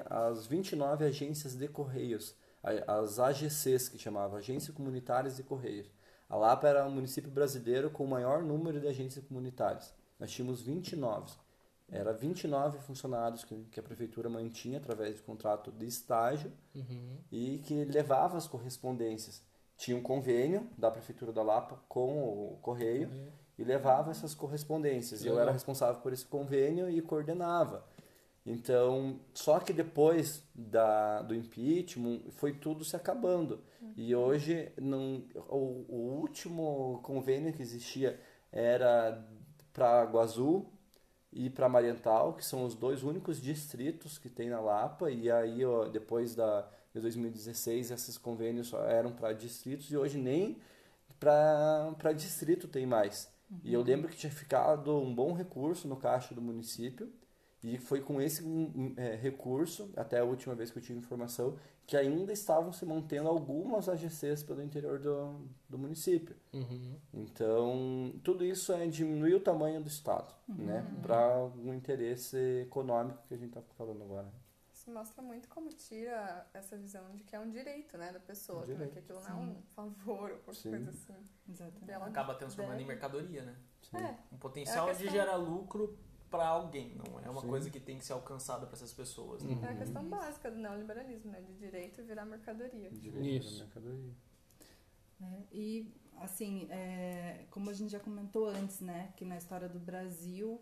as 0.09 0.45
29 0.47 1.05
agências 1.05 1.55
de 1.55 1.67
correios, 1.67 2.35
as 2.85 3.19
AGCs, 3.19 3.89
que 3.89 3.97
chamava 3.97 4.37
Agências 4.37 4.75
Comunitárias 4.75 5.37
de 5.37 5.43
Correios. 5.43 5.89
A 6.29 6.35
Lapa 6.35 6.67
era 6.67 6.85
o 6.85 6.91
município 6.91 7.31
brasileiro 7.31 7.89
com 7.89 8.03
o 8.03 8.07
maior 8.07 8.41
número 8.43 8.79
de 8.81 8.87
agências 8.87 9.23
comunitárias. 9.25 9.93
Nós 10.19 10.31
tínhamos 10.31 10.61
29. 10.61 11.31
Era 11.89 12.11
29 12.11 12.79
funcionários 12.79 13.45
que, 13.45 13.55
que 13.71 13.79
a 13.79 13.83
prefeitura 13.83 14.27
mantinha 14.29 14.77
através 14.77 15.15
de 15.15 15.21
contrato 15.21 15.71
de 15.71 15.85
estágio 15.85 16.51
Uhum. 16.75 17.17
e 17.31 17.59
que 17.59 17.85
levava 17.85 18.37
as 18.37 18.45
correspondências. 18.47 19.41
Tinha 19.77 19.95
um 19.95 20.01
convênio 20.01 20.67
da 20.77 20.91
Prefeitura 20.91 21.31
da 21.31 21.41
Lapa 21.43 21.79
com 21.87 22.23
o 22.53 22.57
Correio 22.61 23.09
e 23.57 23.63
levava 23.63 24.11
essas 24.11 24.35
correspondências. 24.35 25.23
Eu 25.23 25.39
era 25.39 25.51
responsável 25.51 26.01
por 26.01 26.11
esse 26.11 26.25
convênio 26.25 26.89
e 26.89 27.01
coordenava. 27.01 27.85
Então, 28.49 29.19
só 29.33 29.59
que 29.59 29.73
depois 29.73 30.41
da, 30.55 31.21
do 31.21 31.35
impeachment 31.35 32.21
foi 32.29 32.53
tudo 32.53 32.85
se 32.85 32.95
acabando. 32.95 33.61
E 33.93 34.15
hoje 34.15 34.71
não, 34.81 35.21
o, 35.49 35.85
o 35.89 36.19
último 36.21 37.01
convênio 37.03 37.51
que 37.51 37.61
existia 37.61 38.17
era 38.49 39.21
para 39.73 40.01
Guazu 40.05 40.65
e 41.29 41.49
para 41.49 41.67
Mariental, 41.67 42.35
que 42.35 42.45
são 42.45 42.63
os 42.63 42.73
dois 42.73 43.03
únicos 43.03 43.41
distritos 43.41 44.17
que 44.17 44.29
tem 44.29 44.49
na 44.49 44.61
Lapa. 44.61 45.11
E 45.11 45.29
aí, 45.29 45.65
ó, 45.65 45.89
depois 45.89 46.33
da, 46.33 46.65
de 46.93 47.01
2016, 47.01 47.91
esses 47.91 48.17
convênios 48.17 48.67
só 48.67 48.81
eram 48.85 49.11
para 49.11 49.33
distritos 49.33 49.91
e 49.91 49.97
hoje 49.97 50.17
nem 50.17 50.57
para 51.19 52.13
distrito 52.15 52.65
tem 52.65 52.85
mais. 52.85 53.29
E 53.61 53.73
eu 53.73 53.81
lembro 53.81 54.07
que 54.07 54.15
tinha 54.15 54.31
ficado 54.31 54.97
um 54.97 55.13
bom 55.13 55.33
recurso 55.33 55.85
no 55.85 55.97
caixa 55.97 56.33
do 56.33 56.41
município 56.41 57.11
e 57.63 57.77
foi 57.77 58.01
com 58.01 58.21
esse 58.21 58.43
um, 58.43 58.93
é, 58.97 59.15
recurso, 59.15 59.91
até 59.97 60.19
a 60.19 60.23
última 60.23 60.53
vez 60.55 60.69
que 60.71 60.77
eu 60.77 60.81
tive 60.81 60.99
informação, 60.99 61.57
que 61.85 61.95
ainda 61.97 62.31
estavam 62.33 62.71
se 62.71 62.85
mantendo 62.85 63.27
algumas 63.29 63.87
AGCs 63.89 64.43
pelo 64.43 64.61
interior 64.61 64.99
do, 64.99 65.47
do 65.69 65.77
município. 65.77 66.35
Uhum. 66.53 66.97
Então, 67.13 68.13
tudo 68.23 68.43
isso 68.45 68.71
é 68.73 68.87
diminuir 68.87 69.35
o 69.35 69.39
tamanho 69.39 69.81
do 69.81 69.87
Estado, 69.87 70.33
né? 70.47 70.85
Para 71.01 71.45
um 71.57 71.73
interesse 71.73 72.37
econômico 72.61 73.19
que 73.27 73.33
a 73.33 73.37
gente 73.37 73.49
está 73.57 73.61
falando 73.77 74.03
agora. 74.03 74.27
Isso 74.73 74.91
mostra 74.91 75.21
muito 75.21 75.49
como 75.49 75.69
tira 75.69 76.45
essa 76.53 76.77
visão 76.77 77.03
de 77.15 77.23
que 77.23 77.35
é 77.35 77.39
um 77.39 77.49
direito, 77.49 77.97
né, 77.97 78.11
da 78.11 78.19
pessoa, 78.19 78.61
Um 78.63 78.65
direito. 78.65 78.93
que 78.93 78.99
aquilo 78.99 79.19
não 79.21 79.29
é 79.29 79.33
um 79.33 79.55
favor 79.75 80.39
ou 80.45 80.53
Sim. 80.53 80.69
coisa 80.71 80.89
assim. 80.91 81.15
Exatamente. 81.49 81.89
E 81.89 81.91
ela 81.91 82.05
Acaba 82.07 82.35
transformando 82.35 82.75
em 82.75 82.77
deve- 82.79 82.89
mercadoria, 82.89 83.43
né? 83.43 83.55
É, 83.93 84.15
Um 84.33 84.37
potencial 84.37 84.89
É 84.89 84.93
de 84.93 85.09
gerar 85.09 85.35
lucro 85.37 85.97
para 86.29 86.47
alguém, 86.47 86.95
não 86.95 87.19
é 87.19 87.29
uma 87.29 87.41
Sim. 87.41 87.47
coisa 87.47 87.69
que 87.69 87.79
tem 87.79 87.97
que 87.97 88.05
ser 88.05 88.13
alcançada 88.13 88.65
para 88.65 88.75
essas 88.75 88.93
pessoas. 88.93 89.43
né? 89.43 89.53
Uhum. 89.53 89.65
é 89.65 89.69
a 89.71 89.75
questão 89.75 90.03
básica 90.09 90.51
do 90.51 90.57
neoliberalismo, 90.57 91.31
né, 91.31 91.41
de 91.41 91.53
direito 91.53 92.03
virar 92.03 92.25
mercadoria. 92.25 92.89
Direito 92.91 93.45
Isso. 93.45 93.59
da 93.59 93.65
mercadoria. 93.65 94.13
né? 95.19 95.43
E, 95.51 95.93
assim, 96.19 96.67
é, 96.69 97.45
como 97.49 97.69
a 97.69 97.73
gente 97.73 97.91
já 97.91 97.99
comentou 97.99 98.47
antes, 98.47 98.81
né, 98.81 99.13
que 99.15 99.23
na 99.25 99.37
história 99.37 99.69
do 99.69 99.79
Brasil 99.79 100.61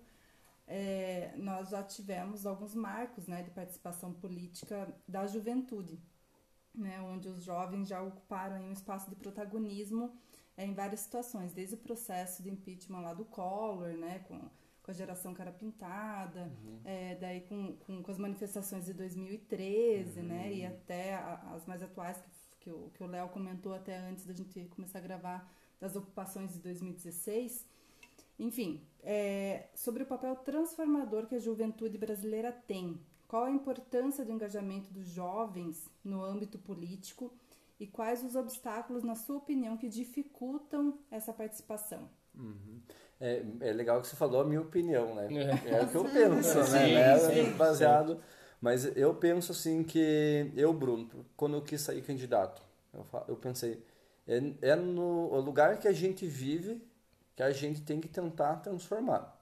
é, 0.67 1.33
nós 1.37 1.69
já 1.69 1.83
tivemos 1.83 2.45
alguns 2.45 2.73
marcos 2.75 3.27
né, 3.27 3.43
de 3.43 3.51
participação 3.51 4.13
política 4.13 4.93
da 5.07 5.25
juventude, 5.27 5.99
né, 6.73 6.99
onde 7.01 7.27
os 7.29 7.43
jovens 7.43 7.87
já 7.87 8.01
ocuparam 8.01 8.55
aí 8.57 8.63
um 8.63 8.73
espaço 8.73 9.09
de 9.09 9.15
protagonismo 9.15 10.15
é, 10.57 10.65
em 10.65 10.73
várias 10.73 11.01
situações, 11.01 11.53
desde 11.53 11.75
o 11.75 11.77
processo 11.77 12.41
de 12.43 12.49
impeachment 12.49 13.01
lá 13.01 13.13
do 13.13 13.25
Collor, 13.25 13.93
né, 13.97 14.19
com, 14.27 14.49
com 14.85 14.91
a 14.91 14.93
geração 14.93 15.33
cara 15.33 15.51
pintada, 15.51 16.51
é, 16.85 17.15
daí 17.15 17.41
com, 17.41 17.75
com, 17.77 18.03
com 18.03 18.11
as 18.11 18.19
manifestações 18.19 18.85
de 18.85 18.93
2013, 18.93 20.21
né, 20.21 20.53
e 20.53 20.63
até 20.65 21.15
a- 21.15 21.53
as 21.55 21.65
mais 21.65 21.81
atuais 21.81 22.21
que, 22.59 22.69
que 22.93 23.03
o 23.03 23.07
Léo 23.07 23.29
comentou 23.29 23.73
até 23.73 23.97
antes 23.97 24.25
da 24.27 24.33
gente 24.33 24.65
começar 24.75 24.99
a 24.99 25.01
gravar 25.01 25.51
das 25.79 25.95
ocupações 25.95 26.53
de 26.53 26.59
2016. 26.59 27.65
Enfim, 28.37 28.79
é, 29.01 29.69
sobre 29.73 30.03
o 30.03 30.05
papel 30.05 30.35
transformador 30.35 31.25
que 31.25 31.33
a 31.35 31.39
juventude 31.39 31.97
brasileira 31.97 32.51
tem, 32.51 32.99
qual 33.27 33.45
a 33.45 33.51
importância 33.51 34.23
do 34.23 34.31
engajamento 34.31 34.91
dos 34.93 35.07
jovens 35.07 35.89
no 36.03 36.23
âmbito 36.23 36.59
político 36.59 37.33
e 37.79 37.87
quais 37.87 38.23
os 38.23 38.35
obstáculos, 38.35 39.03
na 39.03 39.15
sua 39.15 39.37
opinião, 39.37 39.77
que 39.77 39.89
dificultam 39.89 40.99
essa 41.09 41.33
participação? 41.33 42.07
É, 43.19 43.41
é 43.61 43.73
legal 43.73 44.01
que 44.01 44.07
você 44.07 44.15
falou 44.15 44.41
a 44.41 44.45
minha 44.45 44.61
opinião, 44.61 45.15
né? 45.15 45.27
É. 45.65 45.77
É 45.77 45.83
o 45.83 45.87
que 45.87 45.95
eu 45.95 46.03
penso, 46.05 46.63
Sim, 46.65 46.93
né? 46.93 47.17
sim, 47.19 47.43
né? 47.43 47.57
Baseado. 47.57 48.19
Mas 48.61 48.85
eu 48.97 49.13
penso 49.15 49.51
assim 49.51 49.83
que 49.83 50.51
eu, 50.55 50.73
Bruno, 50.73 51.07
quando 51.37 51.55
eu 51.55 51.61
quis 51.61 51.81
sair 51.81 52.01
candidato, 52.01 52.61
eu, 52.93 53.05
eu 53.27 53.35
pensei, 53.35 53.83
é, 54.27 54.41
é 54.71 54.75
no 54.75 55.39
lugar 55.39 55.77
que 55.79 55.87
a 55.87 55.93
gente 55.93 56.25
vive 56.25 56.81
que 57.35 57.43
a 57.43 57.51
gente 57.51 57.81
tem 57.81 57.99
que 57.99 58.07
tentar 58.07 58.57
transformar. 58.57 59.37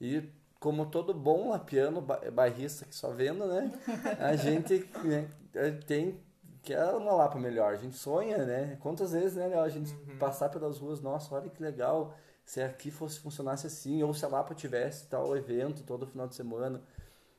E 0.00 0.22
como 0.58 0.86
todo 0.86 1.14
bom 1.14 1.50
lapiano, 1.50 2.00
ba- 2.00 2.20
bairrista 2.32 2.84
que 2.84 2.94
só 2.94 3.10
vendo, 3.10 3.46
né? 3.46 3.72
A 4.18 4.34
gente 4.36 4.88
né, 5.04 5.28
é, 5.54 5.70
tem 5.70 6.20
que 6.62 6.74
é 6.74 6.84
uma 6.86 7.12
Lapa 7.12 7.38
melhor. 7.38 7.72
A 7.72 7.76
gente 7.76 7.96
sonha, 7.96 8.38
né? 8.44 8.76
Quantas 8.80 9.12
vezes, 9.12 9.36
né, 9.36 9.46
Léo, 9.46 9.60
a 9.60 9.68
gente 9.68 9.94
passar 10.18 10.48
pelas 10.48 10.78
ruas, 10.78 11.00
nossa, 11.00 11.32
olha 11.34 11.48
que 11.48 11.62
legal 11.62 12.12
se 12.46 12.62
aqui 12.62 12.90
fosse 12.92 13.20
funcionasse 13.20 13.68
assim, 13.68 14.02
ou 14.04 14.14
se 14.14 14.24
a 14.24 14.28
Lapa 14.28 14.54
tivesse 14.54 15.08
tal 15.08 15.36
evento 15.36 15.84
todo 15.84 16.06
final 16.06 16.28
de 16.28 16.36
semana. 16.36 16.82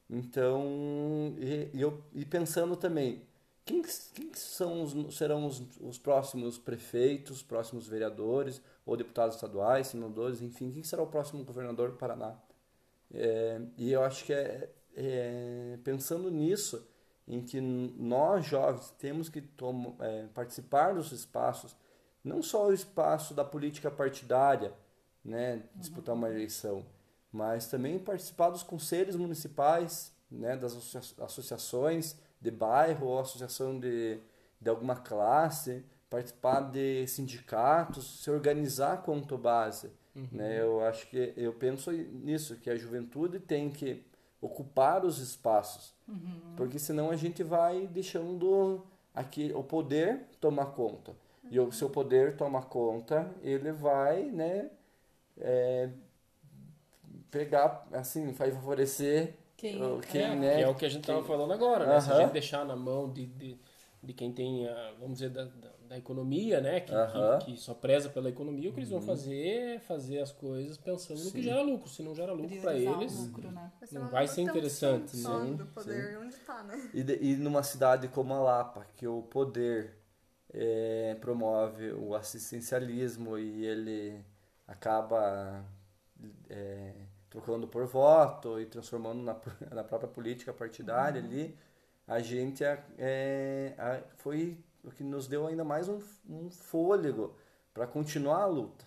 Então, 0.09 1.35
e, 1.39 1.69
e 1.73 1.81
eu, 1.81 2.01
e 2.13 2.25
pensando 2.25 2.75
também, 2.77 3.23
quem, 3.65 3.81
que- 3.81 3.89
quem 4.15 4.29
que 4.29 4.39
são 4.39 4.83
os, 4.83 5.17
serão 5.17 5.45
os, 5.47 5.61
os 5.81 5.97
próximos 5.99 6.57
prefeitos, 6.57 7.43
próximos 7.43 7.87
vereadores, 7.87 8.61
ou 8.85 8.95
deputados 8.97 9.35
estaduais, 9.35 9.87
senadores, 9.87 10.41
enfim, 10.41 10.71
quem 10.71 10.83
será 10.83 11.03
o 11.03 11.07
próximo 11.07 11.43
governador 11.43 11.91
do 11.91 11.97
Paraná? 11.97 12.35
É, 13.13 13.61
e 13.77 13.91
eu 13.91 14.03
acho 14.03 14.25
que 14.25 14.33
é, 14.33 14.69
é 14.95 15.79
pensando 15.83 16.29
nisso, 16.31 16.87
em 17.27 17.41
que 17.41 17.59
nós 17.61 18.45
jovens 18.45 18.91
temos 18.99 19.29
que 19.29 19.41
tom- 19.41 19.95
é, 19.99 20.27
participar 20.33 20.93
dos 20.93 21.11
espaços, 21.11 21.75
não 22.23 22.41
só 22.41 22.67
o 22.67 22.73
espaço 22.73 23.33
da 23.33 23.43
política 23.45 23.91
partidária, 23.91 24.73
né, 25.27 25.61
disputar 25.75 26.15
uma 26.15 26.29
eleição, 26.29 26.85
mas 27.31 27.67
também 27.67 27.99
participar 27.99 28.49
dos 28.49 28.63
conselhos 28.63 29.15
municipais, 29.17 30.11
né, 30.31 30.55
das 30.55 30.73
associa- 30.73 31.23
associações 31.25 32.15
de 32.39 32.49
bairro 32.49 33.07
ou 33.07 33.19
associação 33.19 33.77
de, 33.79 34.19
de 34.59 34.69
alguma 34.69 34.95
classe, 34.95 35.83
participar 36.09 36.61
de 36.71 37.05
sindicatos, 37.07 38.23
se 38.23 38.31
organizar 38.31 39.03
quanto 39.03 39.37
base. 39.37 39.91
Né? 40.31 40.61
Eu 40.61 40.83
acho 40.83 41.07
que 41.09 41.33
eu 41.37 41.53
penso 41.53 41.91
nisso, 41.91 42.55
que 42.55 42.69
a 42.69 42.75
juventude 42.75 43.39
tem 43.39 43.69
que 43.69 44.03
ocupar 44.41 45.05
os 45.05 45.19
espaços, 45.19 45.93
porque 46.55 46.79
senão 46.79 47.11
a 47.11 47.15
gente 47.15 47.43
vai 47.43 47.85
deixando 47.87 48.83
aqui 49.13 49.51
o 49.53 49.63
poder 49.63 50.21
tomar 50.39 50.67
conta. 50.67 51.11
E 51.51 51.59
o 51.59 51.71
seu 51.71 51.89
poder 51.89 52.35
toma 52.35 52.61
conta, 52.61 53.29
ele 53.41 53.71
vai, 53.71 54.23
né, 54.23 54.69
é, 55.39 55.89
pegar, 57.31 57.87
assim, 57.91 58.31
vai 58.31 58.51
favorecer 58.51 59.33
Quem- 59.55 59.81
o- 59.81 59.99
Que 59.99 60.07
quem, 60.09 60.21
é, 60.21 60.35
né, 60.35 60.55
que 60.55 60.61
é 60.61 60.67
o 60.67 60.75
que 60.75 60.85
a 60.85 60.89
gente 60.89 61.01
estava 61.01 61.23
falando 61.23 61.51
agora, 61.53 61.85
né? 61.87 61.99
Se 61.99 62.11
a 62.11 62.15
gente 62.15 62.33
deixar 62.33 62.63
na 62.65 62.75
mão 62.75 63.11
de, 63.11 63.25
de, 63.25 63.57
de 64.03 64.13
quem 64.13 64.31
tem, 64.31 64.67
a, 64.67 64.91
vamos 64.99 65.13
dizer, 65.13 65.29
da, 65.31 65.45
da, 65.45 65.71
da 65.89 65.97
economia, 65.97 66.61
né? 66.61 66.79
Que, 66.81 66.93
Aham. 66.93 67.33
Uhum. 67.33 67.39
que, 67.39 67.53
que 67.53 67.57
só 67.57 67.73
preza 67.73 68.07
pela 68.09 68.29
economia, 68.29 68.69
o 68.69 68.73
que 68.73 68.79
eles 68.79 68.89
vão 68.91 69.01
fazer 69.01 69.75
é 69.75 69.79
fazer 69.79 70.19
as 70.19 70.31
coisas 70.31 70.77
pensando 70.77 71.23
no 71.23 71.31
que 71.31 71.41
gera 71.41 71.61
lucro. 71.61 71.89
Se 71.89 72.03
não 72.03 72.13
gera 72.13 72.33
lucro 72.33 72.55
para 72.61 72.77
eles, 72.77 73.13
lucro, 73.17 73.51
né? 73.51 73.71
Não 73.91 74.07
vai 74.09 74.27
ser 74.27 74.41
interessante, 74.41 75.17
né? 75.17 75.53
do 75.57 75.65
poder 75.67 76.19
onde 76.19 76.35
tá, 76.37 76.63
né? 76.63 76.89
E, 76.93 77.03
de- 77.03 77.17
e 77.19 77.35
numa 77.35 77.63
cidade 77.63 78.07
como 78.09 78.33
a 78.33 78.39
Lapa, 78.39 78.85
que 78.95 79.07
o 79.07 79.23
poder 79.23 79.95
eh, 80.53 81.15
promove 81.19 81.91
o 81.93 82.13
assistencialismo 82.15 83.37
e 83.39 83.65
ele 83.65 84.23
acaba 84.67 85.65
eh, 86.49 86.93
trocando 87.29 87.67
por 87.67 87.85
voto 87.85 88.59
e 88.59 88.65
transformando 88.65 89.21
na, 89.23 89.35
na 89.73 89.83
própria 89.83 90.09
política 90.09 90.53
partidária 90.53 91.21
ali, 91.21 91.57
a 92.07 92.19
gente 92.19 92.63
é, 92.63 92.83
é, 92.97 93.75
a- 93.77 94.01
foi 94.17 94.57
o 94.83 94.91
que 94.91 95.03
nos 95.03 95.27
deu 95.27 95.47
ainda 95.47 95.63
mais 95.63 95.89
um, 95.89 95.99
um 96.29 96.49
fôlego 96.49 97.35
para 97.73 97.85
continuar 97.87 98.43
a 98.43 98.45
luta. 98.45 98.85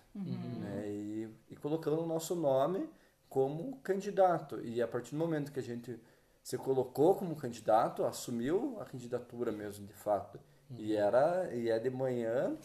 né? 0.56 0.84
E, 0.88 1.28
e 1.50 1.56
colocando 1.56 2.02
o 2.02 2.06
nosso 2.06 2.34
nome 2.34 2.88
como 3.28 3.76
candidato. 3.82 4.60
E 4.64 4.82
a 4.82 4.88
partir 4.88 5.12
do 5.12 5.18
momento 5.18 5.52
que 5.52 5.60
a 5.60 5.62
gente 5.62 5.98
se 6.42 6.56
colocou 6.58 7.14
como 7.14 7.36
candidato, 7.36 8.04
assumiu 8.04 8.78
a 8.80 8.84
candidatura 8.84 9.52
mesmo, 9.52 9.86
de 9.86 9.92
fato. 9.94 10.40
E 10.78 10.96
era 10.96 11.52
e 11.54 11.68
é 11.70 11.78
de 11.78 11.90
manhã 11.90 12.56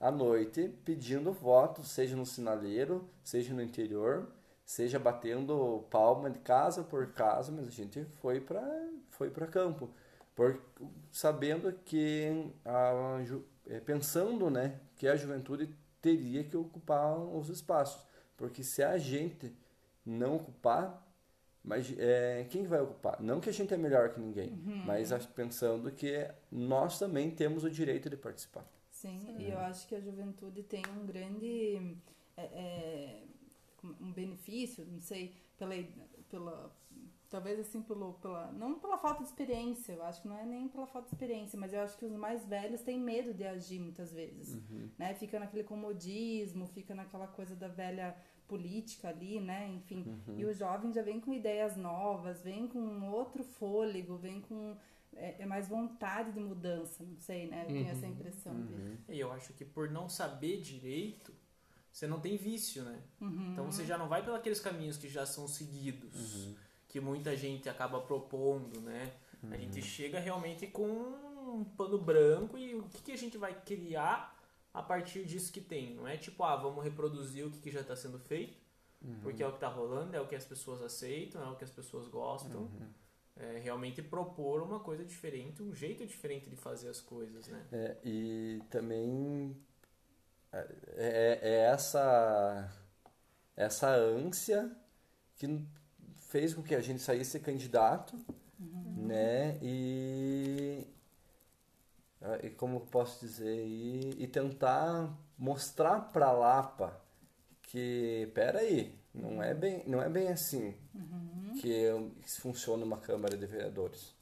à 0.00 0.10
noite 0.10 0.68
pedindo 0.84 1.32
voto, 1.32 1.82
seja 1.84 2.16
no 2.16 2.26
sinaleiro, 2.26 3.08
seja 3.24 3.54
no 3.54 3.62
interior, 3.62 4.28
seja 4.64 4.98
batendo 4.98 5.84
palma 5.90 6.30
de 6.30 6.38
casa 6.40 6.82
por 6.82 7.08
casa, 7.12 7.52
mas 7.52 7.68
a 7.68 7.70
gente 7.70 8.04
foi 8.20 8.40
para 8.40 8.62
foi 9.10 9.30
para 9.30 9.46
campo, 9.46 9.88
por, 10.34 10.60
sabendo 11.10 11.72
que 11.84 12.50
a, 12.64 13.18
eh, 13.66 13.80
pensando, 13.80 14.50
né, 14.50 14.78
que 14.96 15.08
a 15.08 15.16
juventude 15.16 15.74
teria 16.02 16.44
que 16.44 16.56
ocupar 16.56 17.16
os 17.18 17.48
espaços, 17.48 18.04
porque 18.36 18.62
se 18.62 18.82
a 18.82 18.98
gente 18.98 19.54
não 20.04 20.36
ocupar 20.36 21.02
mas 21.64 21.92
é, 21.98 22.46
quem 22.48 22.64
vai 22.64 22.80
ocupar? 22.80 23.20
Não 23.20 23.40
que 23.40 23.48
a 23.48 23.52
gente 23.52 23.74
é 23.74 23.76
melhor 23.76 24.10
que 24.10 24.20
ninguém, 24.20 24.50
mas 24.86 25.10
acho- 25.10 25.26
pensando 25.30 25.90
que 25.90 26.28
nós 26.50 26.96
também 26.96 27.28
temos 27.30 27.64
o 27.64 27.70
direito 27.70 28.08
de 28.08 28.16
participar. 28.16 28.64
Sim, 29.00 29.36
e 29.38 29.50
eu 29.50 29.58
acho 29.58 29.86
que 29.88 29.94
a 29.94 30.00
juventude 30.00 30.62
tem 30.62 30.82
um 30.98 31.04
grande 31.06 31.96
é, 32.36 32.42
é, 32.44 33.22
um 34.00 34.10
benefício, 34.12 34.86
não 34.86 35.00
sei, 35.00 35.34
pela, 35.58 35.74
pela 36.30 36.72
talvez 37.28 37.58
assim 37.60 37.82
pelo, 37.82 38.14
pela 38.14 38.50
não 38.52 38.78
pela 38.78 38.96
falta 38.96 39.22
de 39.22 39.28
experiência, 39.28 39.92
eu 39.92 40.02
acho 40.02 40.22
que 40.22 40.28
não 40.28 40.38
é 40.38 40.46
nem 40.46 40.66
pela 40.68 40.86
falta 40.86 41.08
de 41.08 41.14
experiência, 41.14 41.58
mas 41.58 41.72
eu 41.74 41.80
acho 41.80 41.98
que 41.98 42.06
os 42.06 42.12
mais 42.12 42.46
velhos 42.46 42.80
têm 42.80 42.98
medo 42.98 43.34
de 43.34 43.44
agir 43.44 43.78
muitas 43.80 44.12
vezes, 44.12 44.54
Uhum. 44.54 44.88
né? 44.98 45.12
Fica 45.14 45.38
naquele 45.38 45.64
comodismo, 45.64 46.66
fica 46.66 46.94
naquela 46.94 47.26
coisa 47.26 47.54
da 47.54 47.68
velha 47.68 48.16
política 48.48 49.08
ali, 49.10 49.40
né? 49.40 49.68
Enfim, 49.74 50.04
Uhum. 50.26 50.38
e 50.38 50.44
o 50.46 50.54
jovem 50.54 50.90
já 50.92 51.02
vem 51.02 51.20
com 51.20 51.34
ideias 51.34 51.76
novas, 51.76 52.40
vem 52.42 52.66
com 52.66 53.10
outro 53.10 53.44
fôlego, 53.44 54.16
vem 54.16 54.40
com 54.40 54.74
é, 55.18 55.36
é 55.42 55.46
mais 55.46 55.66
vontade 55.66 56.30
de 56.32 56.40
mudança, 56.40 57.02
não 57.02 57.16
sei, 57.16 57.46
né? 57.48 57.62
Eu 57.62 57.68
tenho 57.68 57.88
essa 57.88 58.06
impressão 58.06 58.52
Uhum. 58.54 58.66
dele. 58.66 58.98
E 59.08 59.18
eu 59.18 59.25
acho 59.36 59.52
que 59.52 59.64
por 59.64 59.90
não 59.90 60.08
saber 60.08 60.60
direito, 60.60 61.32
você 61.92 62.06
não 62.06 62.20
tem 62.20 62.36
vício, 62.36 62.82
né? 62.82 63.00
Uhum. 63.20 63.52
Então 63.52 63.66
você 63.70 63.84
já 63.86 63.96
não 63.96 64.08
vai 64.08 64.22
pelos 64.22 64.38
aqueles 64.38 64.60
caminhos 64.60 64.96
que 64.96 65.08
já 65.08 65.24
são 65.24 65.46
seguidos, 65.48 66.44
Uhum. 66.44 66.54
que 66.88 67.00
muita 67.00 67.36
gente 67.36 67.68
acaba 67.68 68.00
propondo, 68.00 68.80
né? 68.80 69.12
A 69.50 69.56
gente 69.56 69.80
chega 69.82 70.18
realmente 70.18 70.66
com 70.66 70.86
um 70.88 71.64
pano 71.76 71.98
branco 71.98 72.58
e 72.58 72.74
o 72.74 72.82
que, 72.88 73.02
que 73.02 73.12
a 73.12 73.16
gente 73.16 73.38
vai 73.38 73.54
criar 73.62 74.34
a 74.74 74.82
partir 74.82 75.24
disso 75.24 75.52
que 75.52 75.60
tem. 75.60 75.94
Não 75.94 76.06
é 76.08 76.16
tipo, 76.16 76.42
ah, 76.42 76.56
vamos 76.56 76.82
reproduzir 76.82 77.46
o 77.46 77.50
que, 77.50 77.60
que 77.60 77.70
já 77.70 77.80
está 77.80 77.94
sendo 77.94 78.18
feito, 78.18 78.58
porque 79.22 79.42
é 79.42 79.46
o 79.46 79.50
que 79.50 79.58
está 79.58 79.68
rolando, 79.68 80.16
é 80.16 80.20
o 80.20 80.26
que 80.26 80.34
as 80.34 80.44
pessoas 80.44 80.82
aceitam, 80.82 81.40
é 81.42 81.48
o 81.48 81.54
que 81.56 81.62
as 81.64 81.70
pessoas 81.70 82.08
gostam. 82.08 82.68
É 83.38 83.58
realmente 83.58 84.02
propor 84.02 84.62
uma 84.62 84.80
coisa 84.80 85.04
diferente, 85.04 85.62
um 85.62 85.74
jeito 85.74 86.06
diferente 86.06 86.48
de 86.48 86.56
fazer 86.56 86.88
as 86.88 87.00
coisas, 87.00 87.46
né? 87.48 87.66
É, 87.70 87.96
e 88.04 88.60
também 88.70 89.54
é, 90.52 90.66
é- 90.96 91.40
é 91.42 91.54
essa 91.72 92.70
essa 93.56 93.88
ânsia 93.90 94.70
que 95.36 95.66
fez 96.30 96.54
com 96.54 96.62
que 96.62 96.74
a 96.74 96.80
gente 96.80 97.02
saísse 97.02 97.40
candidato, 97.40 98.16
né? 98.96 99.58
E, 99.62 100.86
ah, 102.22 102.38
e 102.42 102.50
como 102.50 102.76
eu 102.76 102.80
posso 102.80 103.20
dizer 103.20 103.64
e, 103.66 104.22
e 104.22 104.26
tentar 104.26 105.16
mostrar 105.38 106.00
para 106.12 106.30
Lapa 106.32 107.00
que 107.62 108.30
peraí, 108.34 108.94
não 109.16 109.42
é 109.42 109.54
bem 109.54 109.82
não 109.86 110.00
é 110.02 110.08
bem 110.08 110.28
assim 110.28 110.74
que 111.60 111.90
funciona 112.40 112.84
uma 112.84 112.98
Câmara 112.98 113.36
de 113.36 113.46
Vereadores. 113.46 114.14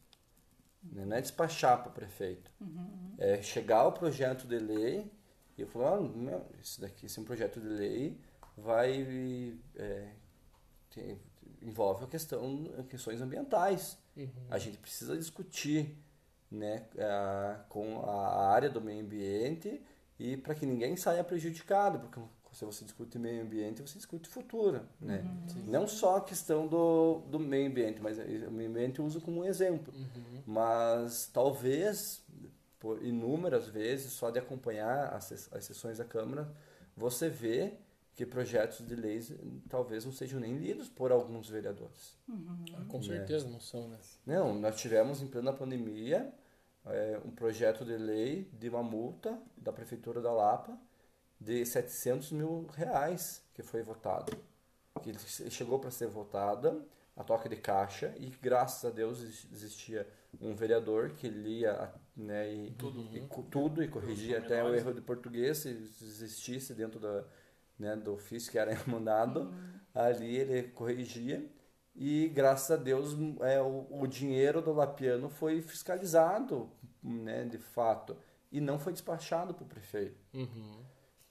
Né? 0.83 1.05
Não 1.05 1.17
é 1.17 1.21
despachar 1.21 1.83
para 1.83 1.91
o 1.91 1.93
prefeito. 1.95 2.51
É 3.19 3.43
chegar 3.43 3.87
o 3.87 3.93
projeto 3.93 4.47
de 4.47 4.59
lei 4.59 5.11
e 5.57 5.63
eu 5.63 5.67
falar, 5.69 5.97
ah, 5.97 6.01
não, 6.01 6.47
isso 6.63 6.81
daqui, 6.81 7.07
esse 7.07 7.19
é 7.19 7.23
um 7.23 7.25
projeto 7.25 7.61
de 7.61 7.67
lei, 7.69 8.21
vai 8.57 9.57
é, 9.77 10.13
tem- 10.91 11.19
envolve 11.63 12.05
a 12.05 12.09
questão, 12.09 12.65
questões 12.89 13.21
ambientais. 13.21 13.97
A 14.51 14.59
gente 14.59 14.79
precisa 14.79 15.17
discutir 15.17 15.97
né, 16.51 16.87
a- 16.99 17.65
com 17.69 18.01
a 18.09 18.49
área 18.51 18.69
do 18.71 18.81
meio 18.81 19.01
ambiente 19.05 19.83
e 20.19 20.37
para 20.37 20.55
que 20.55 20.65
ninguém 20.67 20.97
saia 20.97 21.25
prejudicado, 21.25 21.99
porque 22.01 22.21
se 22.55 22.65
você 22.65 22.85
discute 22.85 23.19
meio 23.19 23.43
ambiente, 23.43 23.83
você 23.83 23.97
discute 23.97 24.29
futuro. 24.29 24.81
Né? 25.01 25.25
Não 25.67 25.87
só 25.89 26.19
a 26.19 26.21
questão 26.21 26.67
do, 26.69 27.21
do 27.29 27.39
meio 27.39 27.69
ambiente, 27.69 28.01
mas 28.01 28.17
o 28.19 28.51
meio 28.51 28.71
ambiente 28.71 29.01
eu 29.01 29.05
uso 29.05 29.21
como 29.21 29.41
um 29.41 29.45
exemplo. 29.45 29.93
Mas 30.47 31.29
talvez, 31.33 32.23
por 32.79 33.05
inúmeras 33.05 33.67
vezes, 33.69 34.13
só 34.13 34.31
de 34.31 34.39
acompanhar 34.39 35.13
as, 35.15 35.53
as 35.53 35.65
sessões 35.65 35.99
da 35.99 36.05
Câmara, 36.05 36.51
você 36.97 37.29
vê 37.29 37.75
que 38.15 38.25
projetos 38.25 38.87
de 38.87 38.95
leis 38.95 39.33
eh, 39.33 39.35
talvez 39.69 40.05
não 40.05 40.13
sejam 40.13 40.39
nem 40.39 40.57
lidos 40.57 40.89
por 40.89 41.11
alguns 41.11 41.49
vereadores. 41.49 42.17
Ah, 42.31 42.85
com 42.87 43.03
certeza 43.03 43.49
não 43.49 43.59
são, 43.59 43.89
né? 43.89 43.99
Não, 44.25 44.55
nós 44.55 44.81
tivemos 44.81 45.21
em 45.21 45.27
plena 45.27 45.53
pandemia 45.53 46.33
eh, 46.87 47.21
um 47.25 47.31
projeto 47.33 47.85
de 47.85 47.97
lei 47.97 48.49
de 48.53 48.69
uma 48.69 48.85
multa 48.85 49.37
da 49.57 49.73
Prefeitura 49.73 50.21
da 50.21 50.33
Lapa 50.33 50.79
de 51.45 51.65
700 51.67 52.33
mil 52.33 52.67
reais 52.75 53.43
que 53.55 53.63
foi 53.63 53.83
votado. 53.83 54.33
Que 55.03 55.13
chegou 55.51 55.79
para 55.79 55.91
ser 55.91 56.07
votada 56.09 56.81
a 57.17 57.23
toque 57.23 57.49
de 57.49 57.57
caixa 57.57 58.15
e 58.19 58.27
graças 58.31 58.85
a 58.85 58.91
Deus 58.95 59.23
ex- 59.23 59.47
existia 59.53 60.07
um 60.41 60.55
vereador 60.55 61.11
que 61.11 61.29
lia 61.29 61.93
né, 62.17 62.53
e, 62.53 62.71
Tudo. 62.73 63.09
e 63.17 63.21
co- 63.29 63.43
tudo 63.43 63.83
e 63.83 63.89
corrigia 63.89 64.39
até 64.39 64.65
o 64.65 64.75
erro 64.75 64.93
de 64.95 65.01
português 65.01 65.59
se 65.59 65.69
existisse 65.69 66.75
dentro 66.75 66.99
da, 66.99 67.25
né, 67.79 67.95
do 67.97 68.13
ofício 68.15 68.51
que 68.51 68.59
era 68.59 68.73
mandado. 68.87 69.53
Ali 69.95 70.37
ele 70.37 70.69
corrigia 70.71 71.45
e 71.95 72.29
graças 72.29 72.71
a 72.73 72.77
Deus 72.77 73.17
é, 73.43 73.61
o, 73.61 73.87
o 73.91 74.07
dinheiro 74.09 74.61
do 74.61 74.73
Lapiano 74.73 75.29
foi 75.29 75.61
fiscalizado, 75.63 76.69
né, 77.03 77.45
de 77.45 77.59
fato, 77.59 78.17
e 78.51 78.61
não 78.61 78.79
foi 78.79 78.93
despachado 78.93 79.55
para 79.55 79.65
o 79.65 79.69
prefeito. 79.69 80.17
Uhum. 80.33 80.83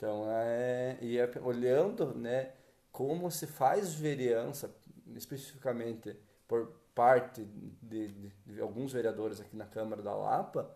Então, 0.03 0.25
é, 0.29 0.97
e 0.99 1.17
é, 1.17 1.31
olhando 1.41 2.13
né, 2.13 2.51
como 2.91 3.31
se 3.31 3.47
faz 3.47 3.93
vereança, 3.93 4.69
especificamente 5.15 6.13
por 6.45 6.73
parte 6.93 7.45
de, 7.81 8.09
de- 8.09 8.33
de 8.45 8.59
alguns 8.59 8.91
vereadores 8.91 9.39
aqui 9.39 9.55
na 9.55 9.65
Câmara 9.65 10.01
da 10.01 10.13
Lapa, 10.13 10.69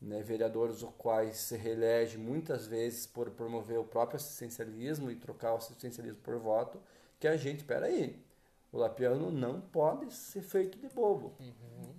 né, 0.00 0.22
vereadores 0.22 0.82
os 0.82 0.88
quais 0.96 1.36
se 1.36 1.54
reelege 1.54 2.16
muitas 2.16 2.66
vezes 2.66 3.06
por 3.06 3.28
promover 3.32 3.78
o 3.78 3.84
próprio 3.84 4.16
assistencialismo 4.16 5.10
e 5.10 5.16
trocar 5.16 5.52
o 5.52 5.56
assistencialismo 5.56 6.20
por 6.22 6.38
voto, 6.38 6.80
que 7.20 7.28
a 7.28 7.36
gente, 7.36 7.64
peraí, 7.64 8.24
o 8.72 8.78
Lapiano 8.78 9.30
não 9.30 9.60
pode 9.60 10.14
ser 10.14 10.40
feito 10.40 10.78
de 10.78 10.88
bobo. 10.88 11.34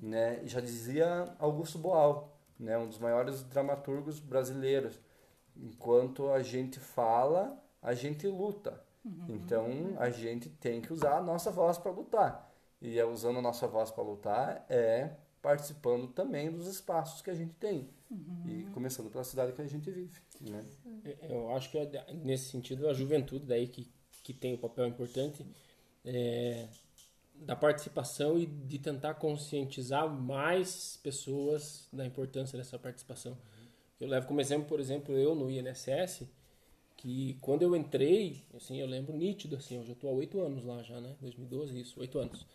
Né? 0.02 0.42
Já 0.46 0.60
dizia 0.60 1.36
Augusto 1.40 1.78
Boal, 1.78 2.36
né, 2.60 2.78
um 2.78 2.88
dos 2.88 2.98
maiores 2.98 3.44
dramaturgos 3.44 4.20
brasileiros. 4.20 5.00
Enquanto 5.56 6.30
a 6.30 6.42
gente 6.42 6.80
fala, 6.80 7.58
a 7.82 7.94
gente 7.94 8.28
luta. 8.28 8.82
Então 9.28 9.68
a 9.98 10.10
gente 10.10 10.50
tem 10.50 10.80
que 10.82 10.94
usar 10.94 11.18
a 11.18 11.22
nossa 11.22 11.52
voz 11.52 11.78
para 11.78 11.92
lutar. 11.92 12.50
E 12.82 12.98
é 12.98 13.06
usando 13.06 13.40
a 13.40 13.42
nossa 13.42 13.68
voz 13.68 13.92
para 13.92 14.04
lutar 14.04 14.66
é 14.70 15.12
participando 15.42 16.08
também 16.08 16.50
dos 16.50 16.68
espaços 16.68 17.22
que 17.22 17.30
a 17.30 17.34
gente 17.34 17.54
tem. 17.56 17.90
E 18.48 18.64
começando 18.74 19.10
pela 19.10 19.24
cidade 19.24 19.52
que 19.52 19.62
a 19.62 19.68
gente 19.68 19.92
vive. 19.92 20.22
Né? 20.40 20.64
Eu 21.30 21.54
acho 21.54 21.70
que 21.70 21.78
é 21.78 22.14
nesse 22.14 22.50
sentido 22.50 22.88
a 22.88 22.94
juventude 22.94 23.46
daí 23.46 23.68
que, 23.68 23.92
que 24.24 24.34
tem 24.34 24.54
o 24.54 24.58
papel 24.58 24.88
importante 24.88 25.46
é, 26.06 26.68
da 27.36 27.56
participação 27.56 28.38
e 28.38 28.46
de 28.46 28.80
tentar 28.80 29.16
conscientizar 29.16 30.08
mais 30.08 30.98
pessoas 31.04 31.88
da 31.92 32.06
importância 32.06 32.58
dessa 32.58 32.80
participação. 32.80 33.38
Eu 34.04 34.10
levo 34.10 34.28
como 34.28 34.42
exemplo, 34.42 34.68
por 34.68 34.80
exemplo, 34.82 35.16
eu 35.16 35.34
no 35.34 35.50
INSS, 35.50 36.28
que 36.98 37.38
quando 37.42 37.62
eu 37.62 37.76
entrei, 37.76 38.44
assim, 38.54 38.80
eu 38.80 38.86
lembro 38.88 39.16
nítido, 39.16 39.56
assim, 39.56 39.78
eu 39.78 39.86
já 39.86 39.94
estou 39.94 40.10
há 40.10 40.14
oito 40.14 40.42
anos 40.42 40.64
lá 40.66 40.84
já, 40.84 41.00
né? 41.00 41.16
2012, 41.22 41.80
isso, 41.80 42.00
oito 42.02 42.20
anos. 42.20 42.46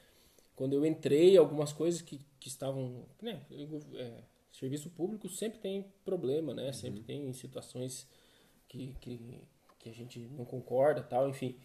Quando 0.54 0.74
eu 0.74 0.84
entrei, 0.84 1.36
algumas 1.38 1.72
coisas 1.72 2.02
que, 2.02 2.20
que 2.38 2.48
estavam, 2.48 3.06
né? 3.22 3.40
eu- 3.50 3.80
é, 3.94 4.22
serviço 4.52 4.90
público 4.90 5.28
sempre 5.28 5.58
tem 5.58 5.86
problema, 6.04 6.52
né? 6.52 6.70
Sempre 6.72 7.00
tem 7.02 7.32
situações 7.32 8.06
que, 8.68 8.94
que, 9.00 9.40
que 9.78 9.88
a 9.88 9.92
gente 9.94 10.18
não 10.36 10.44
concorda, 10.44 11.02
tal, 11.02 11.28
enfim. 11.30 11.56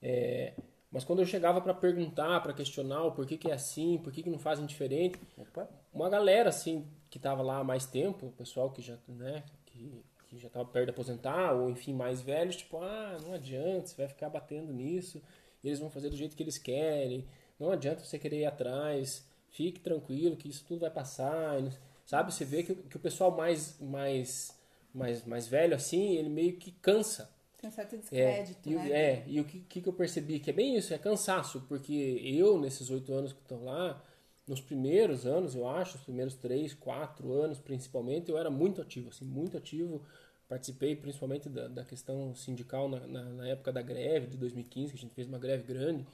É, 0.00 0.54
mas 0.90 1.04
quando 1.04 1.20
eu 1.20 1.26
chegava 1.26 1.60
para 1.60 1.74
perguntar, 1.74 2.40
para 2.42 2.52
questionar 2.52 3.04
o 3.04 3.12
porquê 3.12 3.36
que 3.36 3.50
é 3.50 3.54
assim, 3.54 3.98
por 3.98 4.12
que 4.12 4.22
que 4.22 4.30
não 4.30 4.38
fazem 4.38 4.66
diferente, 4.66 5.18
Opa. 5.36 5.68
uma 5.92 6.08
galera 6.08 6.50
assim 6.50 6.86
que 7.12 7.18
estava 7.18 7.42
lá 7.42 7.58
há 7.58 7.64
mais 7.64 7.86
tempo, 7.86 8.26
o 8.26 8.32
pessoal 8.32 8.70
que 8.72 8.82
já, 8.82 8.96
né, 9.08 9.44
que, 9.66 10.02
que 10.28 10.38
já 10.38 10.48
estava 10.48 10.64
perto 10.66 10.86
de 10.86 10.90
aposentar 10.92 11.52
ou 11.52 11.70
enfim 11.70 11.92
mais 11.94 12.22
velhos, 12.22 12.56
tipo, 12.56 12.78
ah, 12.82 13.18
não 13.22 13.34
adianta, 13.34 13.86
você 13.88 13.96
vai 13.96 14.08
ficar 14.08 14.30
batendo 14.30 14.72
nisso, 14.72 15.22
eles 15.62 15.78
vão 15.78 15.90
fazer 15.90 16.08
do 16.10 16.16
jeito 16.16 16.34
que 16.36 16.42
eles 16.42 16.58
querem, 16.58 17.26
não 17.60 17.70
adianta 17.70 18.02
você 18.04 18.18
querer 18.18 18.40
ir 18.40 18.46
atrás, 18.46 19.28
fique 19.50 19.80
tranquilo 19.80 20.36
que 20.36 20.48
isso 20.48 20.64
tudo 20.66 20.80
vai 20.80 20.90
passar, 20.90 21.60
e 21.62 21.70
sabe? 22.06 22.32
Você 22.32 22.44
vê 22.46 22.62
que, 22.62 22.72
o- 22.72 22.76
que 22.76 22.96
o 22.96 23.00
pessoal 23.00 23.30
mais 23.30 23.78
mais 23.80 24.58
mais 24.94 25.24
mais 25.24 25.46
velho 25.46 25.74
assim, 25.76 26.16
ele 26.16 26.28
meio 26.30 26.56
que 26.58 26.72
cansa 26.72 27.30
Tem 27.58 27.68
um 27.68 27.72
certo 27.72 27.96
é, 28.10 28.42
descrédito, 28.42 28.68
e, 28.68 28.76
o- 28.76 28.78
né? 28.78 28.92
é, 28.92 29.24
e 29.26 29.40
o 29.40 29.44
que, 29.44 29.60
que 29.60 29.80
que 29.82 29.88
eu 29.88 29.92
percebi? 29.92 30.38
Que 30.40 30.50
é 30.50 30.52
bem 30.52 30.76
isso, 30.76 30.92
é 30.94 30.98
cansaço, 30.98 31.62
porque 31.68 31.92
eu, 32.24 32.58
nesses 32.60 32.90
oito 32.90 33.12
anos 33.12 33.32
que 33.32 33.40
estão 33.40 33.64
lá, 33.64 34.02
nos 34.52 34.60
primeiros 34.60 35.24
anos, 35.24 35.54
eu 35.54 35.66
acho, 35.66 35.96
os 35.96 36.02
primeiros 36.02 36.34
três, 36.34 36.74
quatro 36.74 37.32
anos 37.32 37.58
principalmente, 37.58 38.30
eu 38.30 38.36
era 38.36 38.50
muito 38.50 38.82
ativo, 38.82 39.08
assim, 39.08 39.24
muito 39.24 39.56
ativo. 39.56 40.02
Participei 40.46 40.94
principalmente 40.94 41.48
da, 41.48 41.68
da 41.68 41.82
questão 41.82 42.34
sindical 42.34 42.86
na, 42.86 43.00
na, 43.06 43.24
na 43.24 43.48
época 43.48 43.72
da 43.72 43.80
greve 43.80 44.26
de 44.26 44.36
2015, 44.36 44.92
que 44.92 44.98
a 44.98 45.00
gente 45.00 45.14
fez 45.14 45.26
uma 45.26 45.38
greve 45.38 45.62
grande, 45.62 46.06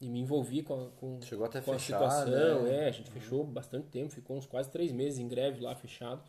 e 0.00 0.08
me 0.08 0.20
envolvi 0.20 0.62
com 0.62 0.72
a, 0.72 0.90
com, 0.92 1.20
Chegou 1.20 1.44
até 1.44 1.60
com 1.60 1.72
a 1.72 1.78
fechar, 1.78 1.98
situação. 1.98 2.62
né? 2.62 2.84
É, 2.84 2.88
a 2.88 2.90
gente 2.90 3.10
fechou 3.10 3.44
bastante 3.44 3.88
tempo, 3.88 4.10
ficou 4.10 4.38
uns 4.38 4.46
quase 4.46 4.70
três 4.70 4.90
meses 4.90 5.18
em 5.18 5.28
greve 5.28 5.60
lá 5.60 5.74
fechado. 5.74 6.22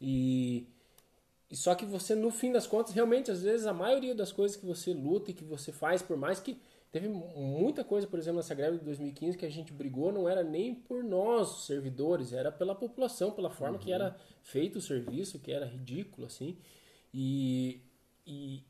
E, 0.00 0.68
e 1.50 1.56
só 1.56 1.74
que 1.74 1.84
você, 1.84 2.14
no 2.14 2.30
fim 2.30 2.52
das 2.52 2.68
contas, 2.68 2.94
realmente, 2.94 3.28
às 3.28 3.42
vezes, 3.42 3.66
a 3.66 3.74
maioria 3.74 4.14
das 4.14 4.30
coisas 4.30 4.56
que 4.56 4.64
você 4.64 4.94
luta 4.94 5.32
e 5.32 5.34
que 5.34 5.42
você 5.42 5.72
faz, 5.72 6.00
por 6.00 6.16
mais 6.16 6.38
que, 6.38 6.56
Teve 6.92 7.08
muita 7.08 7.82
coisa, 7.82 8.06
por 8.06 8.18
exemplo, 8.18 8.36
nessa 8.36 8.54
greve 8.54 8.76
de 8.76 8.84
2015 8.84 9.38
que 9.38 9.46
a 9.46 9.50
gente 9.50 9.72
brigou, 9.72 10.12
não 10.12 10.28
era 10.28 10.44
nem 10.44 10.74
por 10.74 11.02
nós, 11.02 11.64
servidores, 11.64 12.34
era 12.34 12.52
pela 12.52 12.74
população, 12.74 13.30
pela 13.30 13.48
forma 13.48 13.78
que 13.78 13.90
era 13.90 14.14
feito 14.42 14.76
o 14.76 14.82
serviço, 14.82 15.38
que 15.38 15.50
era 15.50 15.64
ridículo, 15.64 16.26
assim. 16.26 16.58
E, 17.12 17.80
e, 18.26 18.62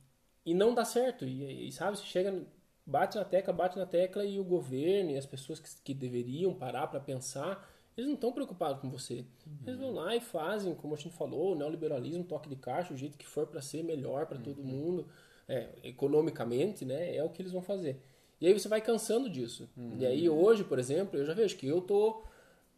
e 0.46 0.54
não 0.54 0.72
dá 0.72 0.84
certo. 0.84 1.24
E, 1.24 1.66
e 1.66 1.72
sabe, 1.72 1.98
você 1.98 2.04
chega, 2.04 2.46
bate 2.86 3.16
na 3.16 3.24
tecla, 3.24 3.52
bate 3.52 3.76
na 3.76 3.86
tecla 3.86 4.24
e 4.24 4.38
o 4.38 4.44
governo 4.44 5.10
e 5.10 5.18
as 5.18 5.26
pessoas 5.26 5.58
que, 5.58 5.68
que 5.82 5.92
deveriam 5.92 6.54
parar 6.54 6.86
para 6.86 7.00
pensar, 7.00 7.68
eles 7.96 8.06
não 8.06 8.14
estão 8.14 8.30
preocupados 8.30 8.80
com 8.80 8.88
você. 8.88 9.24
Eles 9.66 9.80
vão 9.80 9.90
lá 9.94 10.14
e 10.14 10.20
fazem, 10.20 10.76
como 10.76 10.94
a 10.94 10.96
gente 10.96 11.16
falou, 11.16 11.54
o 11.54 11.54
neoliberalismo, 11.56 12.22
toque 12.22 12.48
de 12.48 12.54
caixa, 12.54 12.94
o 12.94 12.96
jeito 12.96 13.18
que 13.18 13.26
for 13.26 13.48
para 13.48 13.60
ser 13.60 13.82
melhor 13.82 14.26
para 14.26 14.38
todo 14.38 14.62
mundo, 14.62 15.08
é, 15.48 15.70
economicamente, 15.82 16.84
né, 16.84 17.16
é 17.16 17.24
o 17.24 17.28
que 17.28 17.42
eles 17.42 17.50
vão 17.50 17.62
fazer. 17.62 18.00
E 18.42 18.46
aí 18.48 18.52
você 18.52 18.66
vai 18.66 18.80
cansando 18.80 19.30
disso. 19.30 19.70
E 20.00 20.04
aí 20.04 20.28
hoje, 20.28 20.64
por 20.64 20.76
exemplo, 20.76 21.16
eu 21.16 21.24
já 21.24 21.32
vejo 21.32 21.56
que 21.56 21.64
eu 21.64 21.80
tô 21.80 22.24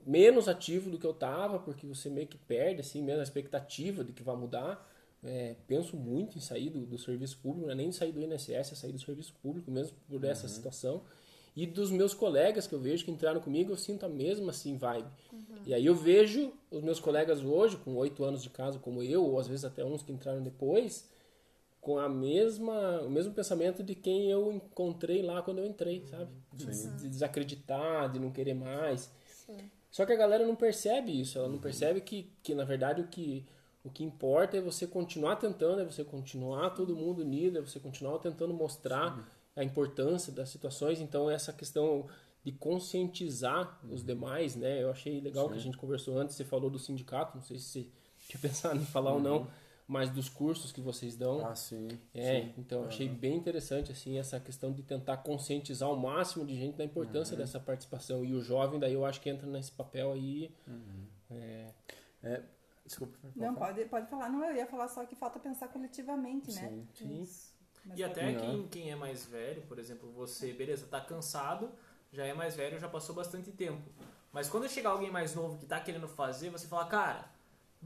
menos 0.06 0.46
ativo 0.46 0.90
do 0.90 0.98
que 0.98 1.06
eu 1.06 1.14
tava, 1.14 1.58
porque 1.58 1.86
você 1.86 2.10
meio 2.10 2.26
que 2.26 2.36
perde 2.36 2.80
assim 2.80 3.02
mesmo 3.02 3.20
a 3.20 3.22
expectativa 3.22 4.04
de 4.04 4.12
que 4.12 4.22
vai 4.22 4.36
mudar. 4.36 4.86
É, 5.24 5.56
penso 5.66 5.96
muito 5.96 6.36
em 6.36 6.40
sair 6.42 6.68
do, 6.68 6.84
do 6.84 6.98
serviço 6.98 7.38
público, 7.38 7.64
não 7.64 7.72
é 7.72 7.74
nem 7.74 7.90
sair 7.90 8.12
do 8.12 8.20
INSS, 8.20 8.50
é 8.50 8.62
sair 8.74 8.92
do 8.92 8.98
serviço 8.98 9.32
público 9.42 9.70
mesmo 9.70 9.96
por 10.06 10.22
essa 10.24 10.46
situação. 10.48 11.00
E 11.56 11.64
dos 11.66 11.90
meus 11.90 12.12
colegas 12.12 12.66
que 12.66 12.74
eu 12.74 12.78
vejo 12.78 13.02
que 13.02 13.10
entraram 13.10 13.40
comigo, 13.40 13.72
eu 13.72 13.76
sinto 13.78 14.04
a 14.04 14.08
mesma 14.08 14.50
assim 14.50 14.76
vibe. 14.76 15.08
E 15.64 15.72
aí 15.72 15.86
eu 15.86 15.94
vejo 15.94 16.52
os 16.70 16.82
meus 16.82 17.00
colegas 17.00 17.42
hoje, 17.42 17.78
com 17.78 17.94
oito 17.96 18.22
anos 18.22 18.42
de 18.42 18.50
casa 18.50 18.78
como 18.78 19.02
eu, 19.02 19.24
ou 19.24 19.38
às 19.38 19.48
vezes 19.48 19.64
até 19.64 19.82
uns 19.82 20.02
que 20.02 20.12
entraram 20.12 20.42
depois, 20.42 21.08
com 21.84 21.98
a 21.98 22.08
mesma, 22.08 23.02
o 23.02 23.10
mesmo 23.10 23.34
pensamento 23.34 23.82
de 23.82 23.94
quem 23.94 24.30
eu 24.30 24.50
encontrei 24.50 25.20
lá 25.20 25.42
quando 25.42 25.58
eu 25.58 25.66
entrei, 25.66 26.02
sabe? 26.06 26.32
De, 26.50 26.64
de 26.96 27.08
desacreditar, 27.10 28.10
de 28.10 28.18
não 28.18 28.32
querer 28.32 28.54
mais. 28.54 29.12
Sim. 29.26 29.58
Só 29.90 30.06
que 30.06 30.12
a 30.12 30.16
galera 30.16 30.46
não 30.46 30.56
percebe 30.56 31.20
isso, 31.20 31.38
ela 31.38 31.46
não 31.46 31.58
percebe 31.58 32.00
que, 32.00 32.32
que 32.42 32.54
na 32.54 32.64
verdade 32.64 33.02
o 33.02 33.06
que, 33.06 33.44
o 33.84 33.90
que 33.90 34.02
importa 34.02 34.56
é 34.56 34.62
você 34.62 34.86
continuar 34.86 35.36
tentando, 35.36 35.82
é 35.82 35.84
você 35.84 36.02
continuar 36.02 36.70
todo 36.70 36.96
mundo 36.96 37.20
unido, 37.20 37.58
é 37.58 37.60
você 37.60 37.78
continuar 37.78 38.18
tentando 38.18 38.54
mostrar 38.54 39.30
a 39.54 39.62
importância 39.62 40.32
das 40.32 40.48
situações. 40.48 41.02
Então 41.02 41.30
essa 41.30 41.52
questão 41.52 42.06
de 42.42 42.50
conscientizar 42.50 43.78
os 43.90 44.02
demais, 44.02 44.56
né? 44.56 44.82
Eu 44.82 44.90
achei 44.90 45.20
legal 45.20 45.50
que 45.50 45.56
a 45.56 45.60
gente 45.60 45.76
conversou 45.76 46.16
antes, 46.16 46.34
você 46.34 46.44
falou 46.44 46.70
do 46.70 46.78
sindicato, 46.78 47.36
não 47.36 47.44
sei 47.44 47.58
se 47.58 47.64
você 47.64 47.86
tinha 48.26 48.40
pensado 48.40 48.80
em 48.80 48.86
falar 48.86 49.12
ou 49.12 49.20
não, 49.20 49.46
mas 49.86 50.10
dos 50.10 50.28
cursos 50.28 50.72
que 50.72 50.80
vocês 50.80 51.14
dão. 51.16 51.46
Ah, 51.46 51.54
sim. 51.54 51.88
É, 52.14 52.40
sim. 52.42 52.54
então 52.56 52.82
eu 52.82 52.88
achei 52.88 53.08
bem 53.08 53.36
interessante 53.36 53.92
assim 53.92 54.18
essa 54.18 54.40
questão 54.40 54.72
de 54.72 54.82
tentar 54.82 55.18
conscientizar 55.18 55.90
o 55.90 55.96
máximo 55.96 56.44
de 56.46 56.54
gente 56.56 56.76
da 56.76 56.84
importância 56.84 57.36
dessa 57.36 57.60
participação 57.60 58.24
e 58.24 58.32
o 58.34 58.40
jovem 58.40 58.80
daí 58.80 58.94
eu 58.94 59.04
acho 59.04 59.20
que 59.20 59.28
entra 59.28 59.46
nesse 59.46 59.72
papel 59.72 60.12
aí. 60.12 60.50
É, 61.30 61.70
É, 62.22 62.42
desculpa. 62.86 63.18
Não, 63.36 63.54
pode, 63.54 63.84
pode 63.84 64.08
falar. 64.08 64.30
Não, 64.30 64.42
eu 64.44 64.56
ia 64.56 64.66
falar 64.66 64.88
só 64.88 65.04
que 65.04 65.14
falta 65.14 65.38
pensar 65.38 65.68
coletivamente, 65.68 66.50
né? 66.54 66.86
sim. 66.94 67.20
Isso. 67.22 67.52
Mas 67.84 67.98
E 67.98 68.02
pode- 68.02 68.12
até 68.12 68.34
quem, 68.34 68.66
quem 68.68 68.90
é 68.90 68.96
mais 68.96 69.26
velho, 69.26 69.60
por 69.62 69.78
exemplo, 69.78 70.10
você, 70.12 70.54
beleza, 70.54 70.86
tá 70.86 71.00
cansado, 71.02 71.70
já 72.10 72.24
é 72.24 72.32
mais 72.32 72.56
velho, 72.56 72.78
já 72.78 72.88
passou 72.88 73.14
bastante 73.14 73.52
tempo. 73.52 73.82
Mas 74.32 74.48
quando 74.48 74.66
chegar 74.70 74.90
alguém 74.90 75.10
mais 75.10 75.34
novo 75.34 75.58
que 75.58 75.66
tá 75.66 75.78
querendo 75.78 76.08
fazer, 76.08 76.48
você 76.48 76.66
fala, 76.66 76.86
cara, 76.86 77.30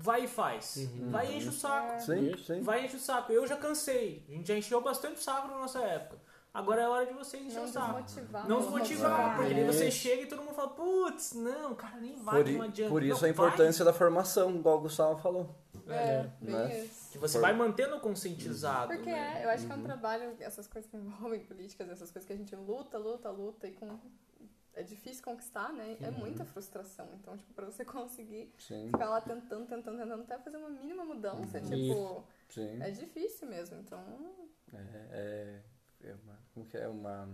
vai 0.00 0.24
e 0.24 0.28
faz. 0.28 0.88
Vai 1.10 1.32
e 1.32 1.36
enche 1.38 1.48
o 1.48 1.52
saco. 1.52 2.00
Sim, 2.00 2.36
sim. 2.38 2.60
Vai 2.62 2.82
e 2.82 2.86
enche 2.86 2.96
o 2.96 3.00
saco. 3.00 3.32
Eu 3.32 3.46
já 3.46 3.56
cansei. 3.56 4.24
A 4.28 4.32
gente 4.32 4.48
já 4.48 4.56
encheu 4.56 4.80
bastante 4.80 5.16
o 5.16 5.22
saco 5.22 5.48
na 5.48 5.58
nossa 5.58 5.80
época. 5.80 6.18
Agora 6.54 6.82
é 6.82 6.88
hora 6.88 7.06
de 7.06 7.12
você 7.12 7.36
encher 7.36 7.58
Não 7.58 7.64
o 7.64 7.68
saco. 7.68 8.02
desmotivar. 8.02 8.48
Não 8.48 8.56
né? 8.56 8.62
desmotivar, 8.62 9.36
porque 9.36 9.54
daí 9.54 9.64
você 9.66 9.90
chega 9.90 10.22
e 10.22 10.26
todo 10.26 10.42
mundo 10.42 10.54
fala, 10.54 10.70
putz, 10.70 11.34
não, 11.34 11.74
cara, 11.74 11.96
nem 11.98 12.16
vai, 12.16 12.42
Por, 12.42 12.52
não 12.52 12.62
adianta. 12.62 12.90
por 12.90 13.02
isso 13.02 13.20
Não, 13.20 13.28
a 13.28 13.30
importância 13.30 13.84
da 13.84 13.92
formação, 13.92 14.50
igual 14.56 14.78
o 14.78 14.80
Gustavo 14.80 15.20
falou. 15.20 15.54
É, 15.86 16.28
bem 16.40 16.54
né? 16.54 16.80
isso. 16.80 16.88
Vai. 16.88 17.10
Que 17.12 17.18
você 17.18 17.34
For- 17.34 17.42
vai 17.42 17.52
mantendo 17.52 18.00
conscientizado. 18.00 18.88
Porque 18.88 19.10
né? 19.10 19.40
é, 19.42 19.44
eu 19.44 19.50
acho 19.50 19.66
que 19.66 19.72
é 19.72 19.74
um 19.76 19.82
trabalho, 19.82 20.36
essas 20.40 20.66
coisas 20.66 20.90
que 20.90 20.96
envolvem 20.96 21.40
políticas, 21.46 21.88
essas 21.90 22.10
coisas 22.10 22.26
que 22.26 22.32
a 22.32 22.36
gente 22.36 22.56
luta, 22.56 22.98
luta, 22.98 23.30
luta 23.30 23.66
e 23.68 23.72
com. 23.72 23.98
É 24.78 24.82
difícil 24.84 25.24
conquistar, 25.24 25.72
né? 25.72 25.96
É 26.00 26.08
muita 26.10 26.44
frustração. 26.44 27.08
Então, 27.20 27.36
tipo, 27.36 27.52
pra 27.52 27.66
você 27.66 27.84
conseguir 27.84 28.52
Sim, 28.58 28.86
ficar 28.86 29.08
lá 29.10 29.20
tentando, 29.20 29.66
tentando, 29.66 29.98
tentando 29.98 30.22
até 30.22 30.38
fazer 30.38 30.56
uma 30.56 30.70
mínima 30.70 31.04
mudança, 31.04 31.60
tipo, 31.60 31.74
Isso. 31.74 32.24
sim. 32.48 32.80
é 32.80 32.90
difícil 32.92 33.48
mesmo. 33.48 33.76
Então, 33.80 33.98
É, 34.72 34.78
é, 35.10 36.08
é 36.10 36.14
uma, 36.22 36.38
como 36.54 36.66
que 36.66 36.76
é 36.76 36.86
uma... 36.86 37.28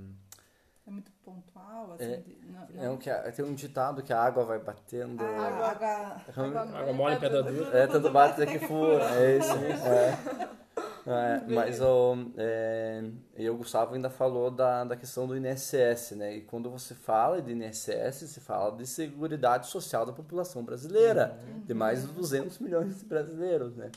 É 0.86 0.90
muito 0.90 1.12
pontual, 1.22 1.92
assim. 1.92 2.12
É, 2.12 2.16
de- 2.18 2.34
não, 2.46 2.62
É 2.76 2.88
um 2.88 2.92
não. 2.92 2.98
que 2.98 3.10
a- 3.10 3.30
tem 3.32 3.44
um 3.44 3.54
ditado 3.54 4.02
que 4.02 4.12
a 4.12 4.22
água 4.22 4.44
vai 4.44 4.58
batendo... 4.58 5.22
Ah, 5.22 5.46
Água- 5.48 5.68
água- 5.68 6.78
Água 6.78 6.92
mole, 6.94 7.16
pedra 7.20 7.42
dura. 7.42 7.78
É, 7.78 7.86
tanto 7.86 8.10
bate 8.10 8.42
até 8.42 8.58
que 8.58 8.66
fura. 8.66 9.04
É 9.20 9.36
isso. 9.38 9.52
É. 9.52 10.63
É, 11.06 11.42
mas 11.52 11.80
o, 11.82 12.16
é, 12.36 13.04
e 13.36 13.50
o 13.50 13.56
Gustavo 13.56 13.94
ainda 13.94 14.08
falou 14.08 14.50
da, 14.50 14.84
da 14.84 14.96
questão 14.96 15.26
do 15.26 15.36
INSS, 15.36 16.12
né? 16.12 16.36
E 16.36 16.40
quando 16.40 16.70
você 16.70 16.94
fala 16.94 17.42
de 17.42 17.52
INSS, 17.52 18.30
você 18.30 18.40
fala 18.40 18.74
de 18.76 18.86
Seguridade 18.86 19.66
Social 19.66 20.06
da 20.06 20.12
população 20.12 20.64
brasileira, 20.64 21.38
de 21.66 21.74
mais 21.74 22.06
de 22.06 22.12
200 22.12 22.58
milhões 22.58 22.98
de 22.98 23.04
brasileiros, 23.04 23.76
né? 23.76 23.90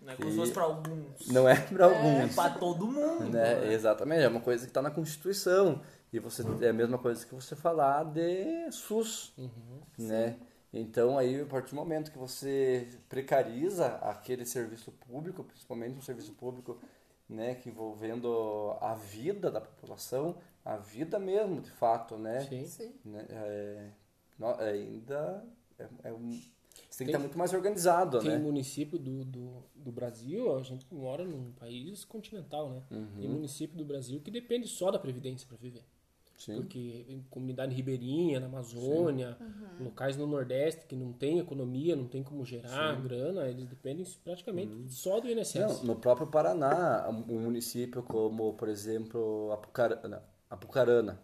Não 0.00 0.12
é 0.12 0.16
como 0.16 0.30
se 0.30 0.36
fosse 0.36 0.52
pra 0.52 0.62
alguns. 0.64 1.28
Não 1.28 1.48
é 1.48 1.56
para 1.56 1.86
É 1.86 1.88
alguns. 1.88 2.34
pra 2.34 2.50
todo 2.50 2.86
mundo. 2.86 3.24
Né? 3.30 3.72
Exatamente, 3.72 4.22
é 4.22 4.28
uma 4.28 4.40
coisa 4.40 4.64
que 4.64 4.70
está 4.70 4.82
na 4.82 4.90
Constituição. 4.90 5.80
E 6.12 6.18
você 6.20 6.44
é 6.60 6.68
a 6.68 6.72
mesma 6.72 6.96
coisa 6.96 7.26
que 7.26 7.34
você 7.34 7.56
falar 7.56 8.04
de 8.04 8.70
SUS, 8.70 9.34
né? 9.98 10.36
Então 10.76 11.16
aí 11.16 11.40
a 11.40 11.46
partir 11.46 11.70
do 11.70 11.76
momento 11.76 12.10
que 12.10 12.18
você 12.18 12.88
precariza 13.08 13.86
aquele 13.96 14.44
serviço 14.44 14.90
público, 14.92 15.44
principalmente 15.44 15.96
um 15.96 16.02
serviço 16.02 16.32
público, 16.32 16.78
né, 17.28 17.54
que 17.54 17.68
envolvendo 17.68 18.76
a 18.80 18.94
vida 18.94 19.50
da 19.50 19.60
população, 19.60 20.36
a 20.64 20.76
vida 20.76 21.18
mesmo, 21.18 21.60
de 21.60 21.70
fato, 21.70 22.16
né? 22.16 22.40
sim. 22.40 22.66
sim. 22.66 22.92
né? 23.04 23.24
É, 23.30 23.90
no- 24.38 24.54
ainda 24.60 25.44
é, 25.78 25.88
é 26.04 26.12
um, 26.12 26.30
você 26.30 26.40
tem 26.40 26.88
que 26.88 26.96
Tem- 26.98 27.06
estar 27.06 27.18
muito 27.20 27.38
mais 27.38 27.52
organizado, 27.52 28.18
Tem 28.18 28.30
né? 28.30 28.38
município 28.38 28.98
do, 28.98 29.24
do, 29.24 29.62
do 29.76 29.92
Brasil, 29.92 30.56
a 30.56 30.62
gente 30.62 30.86
mora 30.92 31.24
num 31.24 31.52
país 31.52 32.04
continental, 32.04 32.68
né? 32.70 32.82
Tem 33.16 33.28
município 33.28 33.76
do 33.76 33.84
Brasil 33.84 34.20
que 34.20 34.30
depende 34.30 34.66
só 34.66 34.90
da 34.90 34.98
Previdência 34.98 35.46
para 35.46 35.56
viver. 35.56 35.84
Sim. 36.36 36.56
Porque 36.56 37.06
em 37.08 37.24
comunidade 37.30 37.74
ribeirinha, 37.74 38.40
na 38.40 38.46
Amazônia, 38.46 39.36
locais 39.80 40.16
no 40.16 40.26
Nordeste 40.26 40.86
que 40.86 40.96
não 40.96 41.12
tem 41.12 41.38
economia, 41.38 41.94
não 41.94 42.08
tem 42.08 42.22
como 42.22 42.44
gerar 42.44 43.00
grana, 43.00 43.46
eles 43.46 43.68
dependem 43.68 44.04
praticamente 44.24 44.92
só 44.92 45.20
do 45.20 45.30
INSS. 45.30 45.54
Não, 45.54 45.84
no 45.84 45.96
próprio 45.96 46.26
Paraná, 46.26 47.08
um 47.08 47.40
município 47.40 48.02
como, 48.02 48.54
por 48.54 48.68
exemplo, 48.68 49.52
Apucarana, 49.52 50.22
Apucarana 50.50 51.20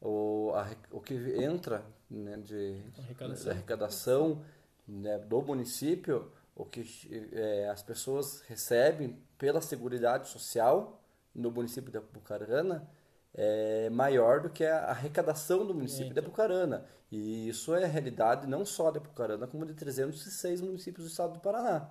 o, 0.00 0.52
a, 0.54 0.68
o 0.90 1.00
que 1.00 1.14
entra 1.14 1.84
né, 2.10 2.36
de 2.38 2.82
Arrecadação. 2.98 3.52
arrecadação 3.52 4.44
né, 4.86 5.18
do 5.18 5.42
município, 5.42 6.32
o 6.54 6.64
que 6.64 6.84
é, 7.32 7.68
as 7.68 7.82
pessoas 7.82 8.42
recebem 8.42 9.18
pela 9.36 9.60
Seguridade 9.60 10.28
Social 10.28 11.00
no 11.34 11.50
município 11.50 11.90
de 11.90 11.98
Apucarana 11.98 12.88
é 13.34 13.90
maior 13.90 14.40
do 14.40 14.50
que 14.50 14.64
a 14.64 14.86
arrecadação 14.86 15.66
do 15.66 15.74
município 15.74 16.12
de 16.12 16.20
Apucarana. 16.20 16.84
E 17.10 17.48
isso 17.48 17.74
é 17.74 17.86
realidade 17.86 18.46
não 18.46 18.64
só 18.64 18.90
de 18.90 18.98
Apucarana, 18.98 19.46
como 19.46 19.64
de 19.64 19.74
306 19.74 20.60
municípios 20.60 21.06
do 21.06 21.10
estado 21.10 21.34
do 21.34 21.40
Paraná. 21.40 21.90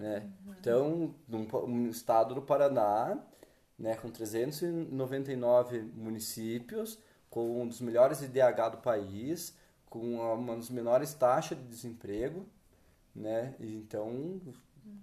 Né? 0.00 0.30
Então, 0.58 1.14
num, 1.28 1.46
um 1.66 1.88
estado 1.88 2.34
do 2.34 2.42
Paraná, 2.42 3.18
né, 3.78 3.96
com 3.96 4.08
399 4.08 5.82
municípios, 5.94 6.98
com 7.28 7.62
um 7.62 7.66
dos 7.66 7.80
melhores 7.80 8.22
IDH 8.22 8.70
do 8.70 8.78
país, 8.78 9.56
com 9.90 10.14
uma 10.16 10.56
das 10.56 10.70
menores 10.70 11.12
taxas 11.14 11.58
de 11.58 11.64
desemprego, 11.64 12.46
né? 13.14 13.54
Então, 13.60 14.40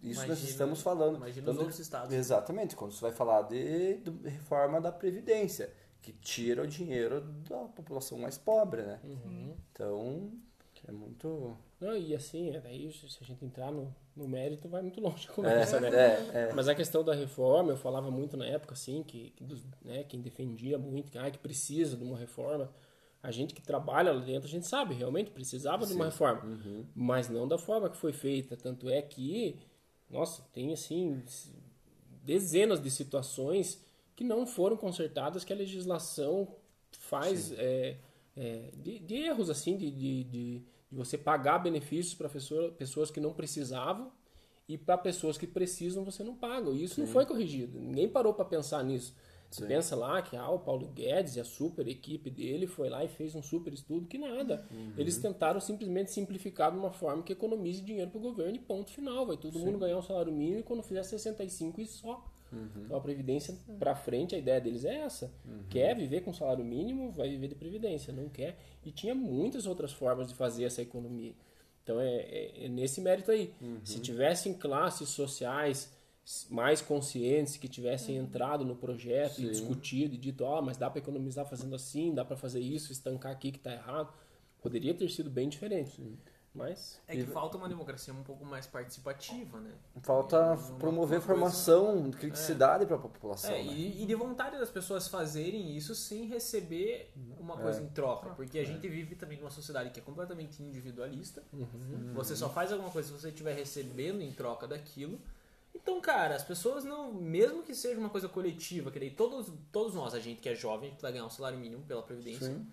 isso 0.02 0.20
nós 0.22 0.26
Imagina- 0.30 0.50
estamos 0.50 0.82
falando. 0.82 1.16
imagina 1.18 1.42
Então, 1.42 1.54
os 1.54 1.60
outros 1.60 1.80
estados. 1.80 2.14
Exatamente, 2.14 2.76
quando 2.76 2.92
você 2.92 3.02
vai 3.02 3.12
falar 3.12 3.44
de, 3.44 3.98
de 3.98 4.30
reforma 4.30 4.80
da 4.82 4.92
Previdência, 4.92 5.72
que 6.02 6.12
tira 6.14 6.64
o 6.64 6.68
dinheiro 6.68 7.22
da 7.50 7.66
população 7.66 8.18
mais 8.18 8.38
pobre, 8.38 8.82
né? 8.82 9.00
Uhum. 9.04 9.56
Então, 9.72 10.32
é 10.88 10.92
muito... 10.92 11.56
Não, 11.80 11.96
e 11.96 12.16
assim, 12.16 12.50
é, 12.50 12.60
daí 12.60 12.92
se 12.92 13.06
a 13.22 13.26
gente 13.26 13.44
entrar 13.46 13.72
no, 13.72 13.96
no 14.16 14.28
mérito, 14.28 14.68
vai 14.68 14.82
muito 14.82 15.00
longe 15.02 15.28
a 15.30 15.32
conversa, 15.34 15.78
É, 15.78 15.80
né? 15.80 15.90
é, 15.90 16.50
é. 16.50 16.54
Mas 16.54 16.68
a 16.68 16.74
questão 16.76 17.04
da 17.04 17.14
reforma, 17.14 17.72
eu 17.72 17.78
falava 17.78 18.10
muito 18.10 18.36
na 18.38 18.46
época, 18.46 18.74
assim, 18.74 19.04
que, 19.04 19.30
que 19.32 19.44
dos- 19.44 19.64
né, 19.84 20.04
quem 20.04 20.22
defendia 20.22 20.78
muito, 20.80 21.12
que, 21.12 21.18
ah, 21.18 21.30
que 21.30 21.38
precisa 21.40 21.96
de 21.98 22.04
uma 22.04 22.18
reforma. 22.18 22.72
A 23.24 23.30
gente 23.30 23.54
que 23.54 23.62
trabalha 23.62 24.12
lá 24.12 24.20
dentro, 24.22 24.48
a 24.48 24.52
gente 24.52 24.66
sabe, 24.66 24.96
realmente 24.96 25.30
precisava 25.30 25.86
de 25.86 25.94
uma 25.94 26.06
reforma. 26.06 26.44
Uhum. 26.44 26.86
Mas 26.96 27.30
não 27.30 27.48
da 27.48 27.58
forma 27.60 27.88
que 27.88 27.96
foi 27.98 28.12
feita. 28.14 28.58
Tanto 28.58 28.90
é 28.90 29.00
que, 29.00 29.60
nossa, 30.12 30.44
tem 30.54 30.74
assim, 30.74 31.24
dezenas 32.24 32.82
de 32.82 32.92
situações 32.92 33.84
que 34.16 34.24
não 34.24 34.46
foram 34.46 34.78
consertadas, 34.78 35.44
que 35.44 35.54
a 35.54 35.56
legislação 35.56 36.48
faz 36.92 37.52
é, 37.54 37.98
é, 38.36 38.72
de, 38.76 39.00
de, 39.00 39.16
erros 39.16 39.50
assim, 39.50 39.78
de, 39.78 39.90
de, 39.90 40.24
de, 40.26 40.62
você 40.92 41.18
pagar 41.18 41.60
benefícios 41.60 42.14
para 42.14 42.30
pessoas 42.78 43.10
que 43.10 43.20
não 43.20 43.34
precisavam 43.34 44.12
e 44.68 44.78
para 44.78 44.98
pessoas 44.98 45.38
que 45.38 45.48
precisam 45.48 46.04
você 46.04 46.24
não 46.24 46.36
paga. 46.36 46.70
E 46.72 46.84
isso 46.84 46.96
Sim. 46.96 47.02
não 47.02 47.08
foi 47.08 47.26
corrigido. 47.26 47.80
Ninguém 47.80 48.10
parou 48.10 48.34
para 48.34 48.46
pensar 48.46 48.84
nisso. 48.84 49.16
Você 49.52 49.64
Sim. 49.64 49.68
pensa 49.68 49.98
lá 49.98 50.22
que 50.22 50.38
ah, 50.38 50.50
o 50.50 50.60
Paulo 50.60 50.88
Guedes 50.88 51.36
e 51.36 51.42
a 51.42 51.44
super 51.44 51.86
equipe 51.86 52.30
dele 52.30 52.66
foi 52.66 52.88
lá 52.88 53.04
e 53.04 53.10
fez 53.10 53.36
um 53.36 53.44
super 53.44 53.74
estudo, 53.74 54.08
que 54.08 54.18
nada. 54.18 54.66
Uhum. 54.72 54.94
Eles 54.98 55.18
tentaram 55.18 55.60
simplesmente 55.60 56.10
simplificar 56.10 56.72
de 56.72 56.78
uma 56.78 56.94
forma 56.94 57.22
que 57.22 57.34
economize 57.34 57.82
dinheiro 57.82 58.10
para 58.10 58.18
o 58.18 58.22
governo 58.22 58.56
e 58.56 58.60
ponto 58.60 58.90
final. 58.92 59.26
Vai 59.26 59.36
todo 59.36 59.60
Sim. 59.60 59.66
mundo 59.66 59.78
ganhar 59.78 59.98
um 59.98 60.02
salário 60.02 60.32
mínimo 60.32 60.60
e 60.60 60.64
quando 60.64 60.82
fizer 60.82 61.04
65 61.04 61.82
e 61.82 61.86
só. 61.86 62.26
Uhum. 62.50 62.70
Então 62.78 62.96
a 62.96 63.02
Previdência 63.02 63.54
para 63.78 63.94
frente, 63.94 64.36
a 64.36 64.38
ideia 64.38 64.62
deles 64.62 64.86
é 64.86 64.96
essa. 65.00 65.30
Uhum. 65.46 65.64
Quer 65.70 65.98
viver 65.98 66.22
com 66.22 66.34
salário 66.34 66.64
mínimo, 66.64 67.12
vai 67.12 67.30
viver 67.30 67.50
de 67.50 67.56
Previdência. 67.56 68.14
Não 68.14 68.30
quer. 68.30 68.58
E 68.86 68.92
tinha 68.92 69.14
muitas 69.14 69.66
outras 69.66 69.92
formas 69.92 70.30
de 70.30 70.34
fazer 70.34 70.64
essa 70.64 70.82
economia. 70.82 71.34
Então 71.84 72.00
é, 72.00 72.16
é, 72.16 72.66
é 72.66 72.70
nesse 72.70 73.02
mérito 73.02 73.32
aí. 73.32 73.54
Se 73.84 73.98
uhum. 73.98 74.02
tivessem 74.02 74.54
classes 74.54 75.10
sociais 75.10 75.92
mais 76.50 76.82
conscientes 76.82 77.58
que 77.58 77.68
tivessem 77.68 78.18
uhum. 78.18 78.26
entrado 78.26 78.66
no 78.66 78.76
projeto 78.76 79.36
Sim. 79.36 79.46
e 79.48 79.50
discutido 79.50 80.16
e 80.16 80.18
dito, 80.18 80.44
ó, 80.44 80.60
oh, 80.60 80.62
mas 80.62 80.78
dá 80.78 80.90
para 80.90 81.00
economizar 81.00 81.46
fazendo 81.46 81.76
assim, 81.76 82.14
dá 82.14 82.24
para 82.24 82.38
fazer 82.38 82.60
isso, 82.60 82.92
estancar 82.92 83.32
aqui 83.32 83.52
que 83.52 83.58
está 83.58 83.72
errado, 83.72 84.14
poderia 84.62 84.94
ter 84.94 85.10
sido 85.10 85.30
bem 85.30 85.50
diferente. 85.50 85.96
Sim. 85.96 86.18
Mas 86.54 87.00
é 87.08 87.16
que 87.16 87.26
falta 87.28 87.58
uma 87.58 87.70
democracia 87.70 88.14
um 88.14 88.24
pouco 88.24 88.44
mais 88.44 88.68
participativa, 88.68 89.58
né? 89.62 89.72
Falta 90.02 90.58
promover 90.78 91.22
formação, 91.22 92.02
coisa... 92.02 92.18
criticidade 92.18 92.84
é. 92.84 92.88
para 92.88 92.98
a 92.98 93.00
população. 93.00 93.52
É, 93.52 93.64
né? 93.64 93.72
e, 93.72 94.04
e, 94.04 94.06
de 94.06 94.16
vontade 94.16 94.58
das 94.58 94.70
pessoas 94.70 95.08
fazerem 95.08 95.78
isso 95.78 95.96
sem 95.96 96.26
receber 96.26 97.14
uma 97.40 97.56
coisa 97.56 97.80
é. 97.80 97.84
em 97.84 97.88
troca, 97.88 98.32
porque 98.32 98.60
a 98.60 98.64
é. 98.64 98.66
gente 98.66 98.86
vive 98.90 99.16
também 99.16 99.38
numa 99.38 99.50
sociedade 99.50 99.92
que 99.92 100.02
é 100.02 100.04
completamente 100.04 100.62
individualista. 100.62 101.42
Uhum. 101.54 102.12
Você 102.16 102.36
só 102.36 102.50
faz 102.50 102.70
alguma 102.74 102.92
coisa 102.92 103.08
se 103.08 103.22
você 103.22 103.30
estiver 103.30 103.56
recebendo 103.56 104.22
em 104.22 104.34
troca 104.34 104.68
daquilo. 104.68 105.22
Então, 105.74 106.00
cara, 106.02 106.36
as 106.36 106.44
pessoas 106.44 106.84
não, 106.84 107.14
mesmo 107.14 107.64
que 107.64 107.74
seja 107.74 108.00
uma 108.00 108.10
coisa 108.10 108.28
coletiva, 108.28 108.92
que 108.92 109.00
daí 109.00 109.12
todos, 109.12 109.52
todos 109.72 109.94
nós, 109.94 110.14
a 110.14 110.20
gente 110.20 110.42
que 110.42 110.50
é 110.50 110.56
jovem, 110.56 110.90
a 110.90 110.92
gente 110.92 111.02
vai 111.02 111.12
ganhar 111.12 111.26
um 111.26 111.30
salário 111.30 111.58
mínimo 111.58 111.84
pela 111.84 112.04
Previdência 112.04 112.48
sim, 112.48 112.68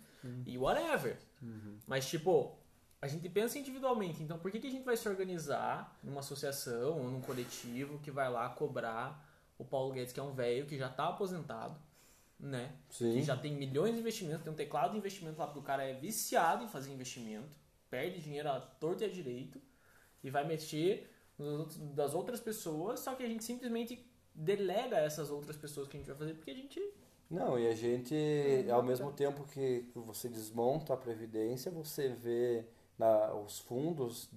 e 0.47 0.59
whatever. 0.59 1.17
Uhum. 1.41 1.79
Mas, 1.87 2.09
tipo, 2.09 2.59
a 3.01 3.07
gente 3.07 3.29
pensa 3.29 3.59
individualmente, 3.59 4.23
então 4.23 4.39
por 4.39 4.51
que, 4.51 4.59
que 4.59 4.67
a 4.67 4.71
gente 4.71 4.85
vai 4.85 4.97
se 4.97 5.09
organizar 5.09 5.97
numa 6.03 6.21
associação 6.21 6.99
ou 6.99 7.11
num 7.11 7.21
coletivo 7.21 7.99
que 8.01 8.11
vai 8.11 8.29
lá 8.31 8.49
cobrar 8.49 9.25
o 9.57 9.65
Paulo 9.65 9.93
Guedes, 9.93 10.13
que 10.13 10.21
é 10.21 10.23
um 10.23 10.33
velho 10.33 10.67
que 10.67 10.77
já 10.77 10.89
está 10.89 11.09
aposentado, 11.09 11.77
né? 12.39 12.73
Sim. 12.91 13.13
Que 13.13 13.23
já 13.23 13.37
tem 13.37 13.53
milhões 13.55 13.95
de 13.95 14.01
investimentos, 14.01 14.43
tem 14.43 14.53
um 14.53 14.57
teclado 14.57 14.93
de 14.93 14.99
investimento 14.99 15.39
lá, 15.39 15.47
porque 15.47 15.61
o 15.61 15.63
cara 15.63 15.85
é 15.85 15.95
viciado 15.95 16.65
em 16.65 16.69
fazer 16.69 16.93
investimento, 16.93 17.49
perde 17.89 18.21
dinheiro 18.21 18.51
à 18.51 18.61
torta 18.61 19.05
e 19.05 19.07
à 19.07 19.11
direito 19.11 19.61
e 20.23 20.31
vai 20.31 20.47
mexer 20.47 21.13
das 21.95 22.15
outras 22.15 22.41
pessoas, 22.41 23.01
só 23.01 23.15
que 23.15 23.23
a 23.23 23.29
gente 23.29 23.45
simplesmente 23.45 24.05
delega 24.35 24.99
essas 24.99 25.31
outras 25.31 25.57
pessoas 25.57 25.89
que 25.89 25.97
a 25.97 26.01
gente 26.01 26.09
vai 26.09 26.17
fazer 26.17 26.35
porque 26.35 26.51
a 26.51 26.55
gente 26.55 26.81
não, 27.31 27.59
e 27.59 27.69
a 27.69 27.75
gente, 27.75 28.15
ao 28.73 28.83
mesmo 28.83 29.13
tempo 29.13 29.45
que 29.53 29.85
você 29.95 30.31
desmonta 30.31 30.95
a 30.95 30.97
previdência, 30.97 31.71
você 31.71 32.09
vê 32.09 32.65
na, 32.99 33.35
os 33.35 33.59
fundos 33.59 34.31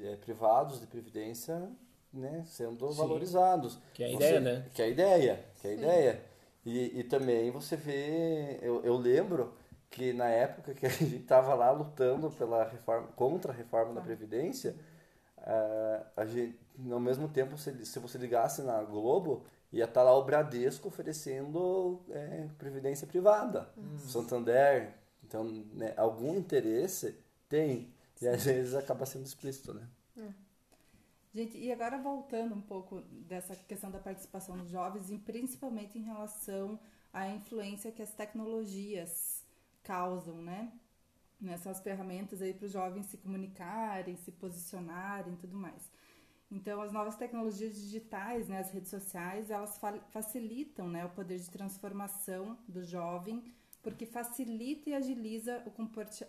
é, 0.00 0.16
privados 0.16 0.80
de 0.80 0.86
previdência 0.88 1.70
né, 2.12 2.42
sendo 2.46 2.90
Sim. 2.90 2.98
valorizados. 2.98 3.78
Que 3.92 4.02
é 4.02 4.06
a 4.06 4.10
você, 4.10 4.16
ideia, 4.16 4.40
né? 4.40 4.66
Que 4.72 4.82
é 4.82 4.84
a 4.84 4.88
ideia, 4.88 5.44
que 5.60 5.68
é 5.68 5.70
a 5.70 5.74
ideia. 5.74 6.22
E, 6.66 7.00
e 7.00 7.04
também 7.04 7.50
você 7.52 7.76
vê, 7.76 8.58
eu, 8.62 8.84
eu 8.84 8.96
lembro 8.96 9.52
que 9.90 10.12
na 10.12 10.28
época 10.28 10.74
que 10.74 10.86
a 10.86 10.88
gente 10.88 11.16
estava 11.16 11.54
lá 11.54 11.70
lutando 11.70 12.30
pela 12.30 12.64
reforma, 12.64 13.06
contra 13.14 13.52
a 13.52 13.54
reforma 13.54 13.94
da 13.94 14.00
Previdência, 14.00 14.72
uh, 14.72 14.93
a 16.16 16.24
gente, 16.24 16.58
ao 16.90 17.00
mesmo 17.00 17.28
tempo, 17.28 17.56
se, 17.58 17.84
se 17.84 17.98
você 17.98 18.18
ligasse 18.18 18.62
na 18.62 18.82
Globo, 18.82 19.44
ia 19.72 19.84
estar 19.84 20.00
tá 20.00 20.02
lá 20.02 20.16
o 20.16 20.24
Bradesco 20.24 20.88
oferecendo 20.88 22.02
é, 22.10 22.48
Previdência 22.58 23.06
privada, 23.06 23.70
uhum. 23.76 23.98
Santander. 23.98 24.94
Então, 25.22 25.44
né, 25.44 25.94
algum 25.96 26.36
interesse 26.36 27.18
tem. 27.48 27.92
E 28.22 28.28
às 28.28 28.44
vezes 28.44 28.74
acaba 28.74 29.04
sendo 29.04 29.26
explícito, 29.26 29.74
né? 29.74 29.88
É. 30.16 30.28
Gente, 31.34 31.58
e 31.58 31.72
agora 31.72 31.98
voltando 31.98 32.54
um 32.54 32.60
pouco 32.60 33.00
dessa 33.00 33.56
questão 33.56 33.90
da 33.90 33.98
participação 33.98 34.56
dos 34.56 34.70
jovens, 34.70 35.10
e 35.10 35.18
principalmente 35.18 35.98
em 35.98 36.02
relação 36.02 36.78
à 37.12 37.28
influência 37.28 37.90
que 37.90 38.02
as 38.02 38.12
tecnologias 38.12 39.44
causam, 39.82 40.40
né? 40.40 40.72
Nessas 41.44 41.80
ferramentas 41.80 42.40
aí 42.40 42.54
para 42.54 42.66
os 42.66 42.72
jovens 42.72 43.06
se 43.06 43.18
comunicarem, 43.18 44.16
se 44.16 44.32
posicionarem 44.32 45.34
e 45.34 45.36
tudo 45.36 45.56
mais. 45.56 45.90
Então, 46.50 46.80
as 46.80 46.92
novas 46.92 47.16
tecnologias 47.16 47.74
digitais, 47.74 48.48
né, 48.48 48.60
as 48.60 48.70
redes 48.70 48.90
sociais, 48.90 49.50
elas 49.50 49.78
facilitam 50.10 50.88
né, 50.88 51.04
o 51.04 51.10
poder 51.10 51.38
de 51.38 51.50
transformação 51.50 52.56
do 52.68 52.82
jovem 52.82 53.42
porque 53.84 54.06
facilita 54.06 54.88
e 54.88 54.94
agiliza 54.94 55.62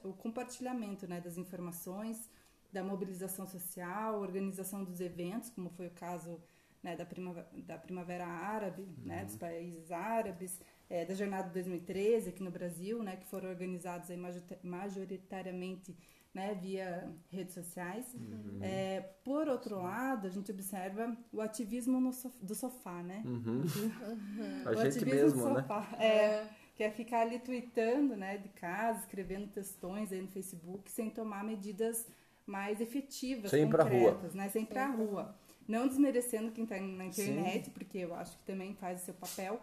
o 0.03 0.11
compartilhamento 0.11 1.07
né, 1.07 1.21
das 1.21 1.37
informações, 1.37 2.29
da 2.71 2.83
mobilização 2.83 3.47
social, 3.47 4.19
organização 4.19 4.83
dos 4.83 4.99
eventos, 4.99 5.49
como 5.49 5.69
foi 5.69 5.87
o 5.87 5.91
caso 5.91 6.43
né, 6.83 6.97
da, 6.97 7.05
primavera, 7.05 7.47
da 7.53 7.77
Primavera 7.77 8.27
Árabe, 8.27 8.81
né, 8.81 8.89
uhum. 8.89 9.05
né, 9.05 9.25
dos 9.25 9.37
países 9.37 9.89
árabes, 9.89 10.59
é, 10.89 11.05
da 11.05 11.13
Jornada 11.13 11.47
de 11.47 11.53
2013 11.53 12.29
aqui 12.29 12.43
no 12.43 12.51
Brasil, 12.51 13.01
né, 13.01 13.15
que 13.15 13.25
foram 13.25 13.49
organizados 13.49 14.09
aí 14.09 14.17
majoritariamente 14.63 15.95
né, 16.33 16.53
via 16.61 17.09
redes 17.31 17.53
sociais. 17.53 18.05
Uhum. 18.13 18.59
É, 18.61 19.01
por 19.23 19.47
outro 19.47 19.81
lado, 19.81 20.27
a 20.27 20.29
gente 20.29 20.51
observa 20.51 21.15
o 21.31 21.39
ativismo 21.39 22.11
sofá, 22.11 22.37
do 22.41 22.53
sofá, 22.53 23.01
né? 23.01 23.23
Uhum. 23.25 23.61
uhum. 23.63 24.67
a 24.67 24.89
gente 24.89 25.05
mesmo, 25.05 25.49
né? 25.49 25.65
É, 25.97 26.05
é 26.05 26.49
que 26.75 26.83
é 26.83 26.91
ficar 26.91 27.21
ali 27.21 27.39
tweetando, 27.39 28.17
né, 28.17 28.37
de 28.37 28.49
casa, 28.49 28.99
escrevendo 28.99 29.47
textões 29.47 30.11
aí 30.11 30.21
no 30.21 30.27
Facebook, 30.27 30.91
sem 30.91 31.09
tomar 31.09 31.43
medidas 31.43 32.05
mais 32.45 32.81
efetivas, 32.81 33.49
sem 33.49 33.65
concretas, 33.69 34.33
rua. 34.33 34.43
né, 34.43 34.49
sem 34.49 34.63
ir 34.63 34.67
pra 34.67 34.87
rua. 34.87 35.33
Não 35.67 35.87
desmerecendo 35.87 36.51
quem 36.51 36.65
está 36.65 36.79
na 36.79 37.05
internet, 37.05 37.65
Sim. 37.65 37.71
porque 37.71 37.97
eu 37.99 38.13
acho 38.13 38.37
que 38.37 38.43
também 38.43 38.75
faz 38.75 39.01
o 39.01 39.05
seu 39.05 39.13
papel, 39.13 39.59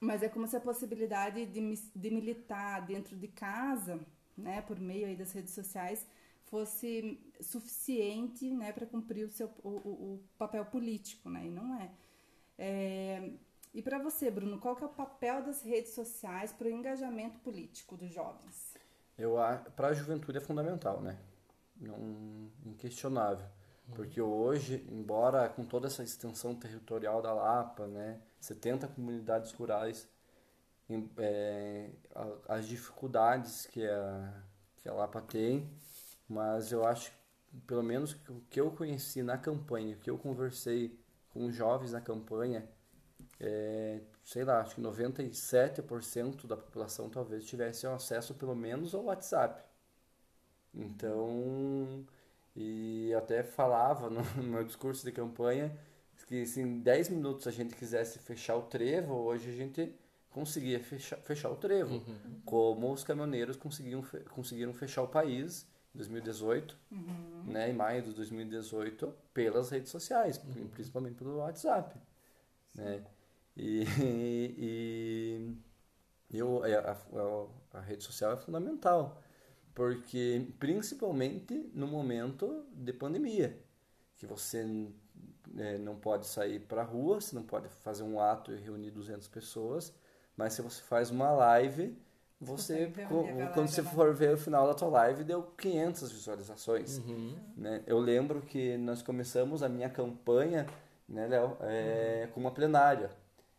mas 0.00 0.22
é 0.22 0.28
como 0.28 0.46
se 0.46 0.56
a 0.56 0.60
possibilidade 0.60 1.46
de, 1.46 1.60
de 1.94 2.10
militar 2.10 2.86
dentro 2.86 3.16
de 3.16 3.28
casa, 3.28 4.00
né, 4.36 4.62
por 4.62 4.78
meio 4.78 5.06
aí 5.06 5.16
das 5.16 5.32
redes 5.32 5.52
sociais, 5.52 6.06
fosse 6.44 7.20
suficiente, 7.40 8.50
né, 8.50 8.72
para 8.72 8.86
cumprir 8.86 9.24
o 9.24 9.30
seu 9.30 9.48
o, 9.62 9.68
o, 9.68 10.24
papel 10.38 10.64
político, 10.66 11.28
né, 11.28 11.46
e 11.46 11.50
não 11.50 11.74
é. 11.80 11.90
é 12.58 13.30
e 13.74 13.82
para 13.82 13.98
você, 13.98 14.30
Bruno, 14.30 14.58
qual 14.58 14.74
que 14.74 14.82
é 14.82 14.86
o 14.86 14.90
papel 14.90 15.42
das 15.42 15.62
redes 15.62 15.92
sociais 15.92 16.52
para 16.52 16.68
o 16.68 16.70
engajamento 16.70 17.38
político 17.40 17.96
dos 17.96 18.12
jovens? 18.12 18.74
Eu 19.16 19.36
para 19.76 19.88
a 19.88 19.92
juventude 19.92 20.38
é 20.38 20.40
fundamental, 20.40 21.02
né? 21.02 21.18
Não 21.76 22.50
inquestionável, 22.64 23.44
uhum. 23.88 23.94
porque 23.94 24.20
hoje, 24.20 24.86
embora 24.90 25.48
com 25.48 25.64
toda 25.64 25.86
essa 25.86 26.02
extensão 26.02 26.54
territorial 26.54 27.20
da 27.20 27.32
Lapa, 27.32 27.86
né, 27.86 28.20
70 28.40 28.88
comunidades 28.88 29.52
rurais, 29.52 30.08
é, 31.18 31.90
as 32.48 32.66
dificuldades 32.66 33.66
que 33.66 33.86
a 33.86 34.42
que 34.78 34.88
a 34.88 34.94
Lapa 34.94 35.20
tem, 35.20 35.68
mas 36.28 36.72
eu 36.72 36.86
acho 36.86 37.12
pelo 37.66 37.82
menos 37.82 38.12
o 38.28 38.40
que 38.50 38.60
eu 38.60 38.70
conheci 38.70 39.22
na 39.22 39.36
campanha, 39.36 39.96
o 39.96 39.98
que 39.98 40.10
eu 40.10 40.18
conversei 40.18 40.98
com 41.30 41.50
jovens 41.50 41.92
na 41.92 42.00
campanha, 42.00 42.68
é, 43.40 44.00
sei 44.24 44.44
lá, 44.44 44.60
acho 44.60 44.76
que 44.76 44.80
97% 44.80 46.46
da 46.46 46.56
população 46.56 47.08
talvez 47.08 47.44
tivesse 47.46 47.86
acesso 47.86 48.34
pelo 48.34 48.54
menos 48.54 48.94
ao 48.94 49.04
WhatsApp. 49.04 49.62
Então, 50.74 52.04
e 52.54 53.12
até 53.14 53.42
falava 53.42 54.10
no 54.10 54.22
meu 54.42 54.64
discurso 54.64 55.04
de 55.04 55.12
campanha 55.12 55.76
que 56.28 56.44
se 56.44 56.60
em 56.60 56.80
10 56.80 57.08
minutos 57.08 57.46
a 57.46 57.50
gente 57.50 57.74
quisesse 57.74 58.18
fechar 58.18 58.54
o 58.54 58.62
trevo, 58.62 59.14
hoje 59.14 59.48
a 59.48 59.52
gente 59.52 59.94
conseguia 60.30 60.78
fechar, 60.78 61.16
fechar 61.20 61.50
o 61.50 61.56
trevo. 61.56 61.94
Uhum. 61.94 62.40
Como 62.44 62.92
os 62.92 63.02
caminhoneiros 63.02 63.56
conseguiam, 63.56 64.04
conseguiram 64.28 64.74
fechar 64.74 65.02
o 65.02 65.08
país 65.08 65.66
em 65.94 65.98
2018, 65.98 66.76
uhum. 66.92 67.44
né, 67.46 67.70
em 67.70 67.72
maio 67.72 68.02
de 68.02 68.12
2018, 68.12 69.12
pelas 69.32 69.70
redes 69.70 69.90
sociais, 69.90 70.36
uhum. 70.36 70.68
principalmente 70.68 71.14
pelo 71.14 71.38
WhatsApp. 71.38 71.98
Né? 72.74 73.02
E, 73.60 73.82
e, 76.30 76.38
eu, 76.38 76.64
é, 76.64 76.76
a, 76.76 76.92
a, 76.92 77.78
a, 77.78 77.80
rede 77.80 78.04
social 78.04 78.34
é 78.34 78.36
fundamental, 78.36 79.20
porque 79.74 80.46
principalmente 80.60 81.68
no 81.74 81.88
momento 81.88 82.64
de 82.72 82.92
pandemia, 82.92 83.58
que 84.16 84.26
você 84.26 84.64
é, 85.58 85.78
não 85.78 85.96
pode 85.96 86.26
sair 86.26 86.60
para 86.60 86.82
a 86.82 86.84
rua, 86.84 87.20
você 87.20 87.34
não 87.34 87.42
pode 87.42 87.68
fazer 87.68 88.02
um 88.02 88.20
ato 88.20 88.52
e 88.52 88.56
reunir 88.56 88.90
200 88.90 89.26
pessoas, 89.28 89.92
mas 90.36 90.52
se 90.52 90.62
você 90.62 90.80
faz 90.82 91.10
uma 91.10 91.30
live, 91.32 91.96
você, 92.40 92.92
quando 93.52 93.68
você 93.68 93.82
for 93.82 94.14
ver 94.14 94.34
o 94.34 94.38
final 94.38 94.66
da 94.66 94.74
tua 94.74 94.88
live, 94.88 95.24
deu 95.24 95.42
500 95.42 96.12
visualizações. 96.12 96.98
Uhum. 96.98 97.34
Né? 97.56 97.82
Eu 97.84 97.98
lembro 97.98 98.40
que 98.42 98.76
nós 98.76 99.02
começamos 99.02 99.62
a 99.62 99.68
minha 99.68 99.88
campanha, 99.88 100.66
né, 101.08 101.26
Léo, 101.26 101.56
é, 101.62 102.24
uhum. 102.24 102.32
com 102.32 102.40
uma 102.40 102.50
plenária. 102.52 103.10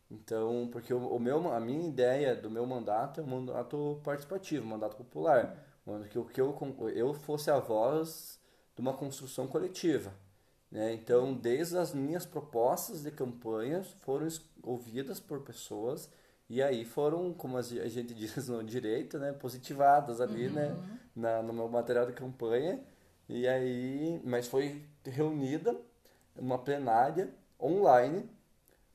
Então, 0.10 0.70
porque 0.72 0.94
o, 0.94 1.08
o, 1.08 1.20
meu, 1.20 1.52
a 1.52 1.60
minha 1.60 1.88
ideia 1.88 2.36
do 2.36 2.50
meu 2.50 2.66
mandato 2.66 3.20
é 3.20 3.24
um 3.24 3.28
mandato 3.28 4.00
participativo, 4.04 4.66
um 4.66 4.70
mandato 4.70 4.96
popular, 4.96 5.58
onde 5.86 6.08
que, 6.08 6.24
que 6.24 6.40
eu, 6.42 6.56
eu 6.96 7.14
fosse 7.14 7.52
a 7.52 7.60
voz 7.60 8.40
de 8.76 8.82
uma 8.82 8.94
construção 8.94 9.46
coletiva. 9.46 10.14
Né? 10.72 10.94
Então, 10.94 11.34
desde 11.34 11.78
as 11.78 11.94
minhas 11.94 12.26
propostas 12.26 13.02
de 13.02 13.12
campanha 13.12 13.84
foram 14.02 14.28
ouvidas 14.64 15.20
por 15.20 15.42
pessoas 15.42 16.10
e 16.50 16.64
aí 16.64 16.84
foram, 16.84 17.34
como 17.34 17.58
a 17.58 17.62
gente 17.62 18.14
diz 18.16 18.48
no 18.48 18.64
direito, 18.64 19.20
né, 19.20 19.32
positivadas 19.34 20.20
ali, 20.20 20.50
né, 20.50 20.68
uhum. 20.68 20.82
né, 20.82 21.00
na, 21.16 21.44
no 21.44 21.54
meu 21.54 21.70
material 21.70 22.06
de 22.06 22.14
campanha. 22.14 22.84
E 23.28 23.48
aí, 23.48 24.20
mas 24.26 24.48
foi 24.48 24.84
reunida 25.06 25.80
uma 26.36 26.58
plenária 26.58 27.30
online, 27.62 28.28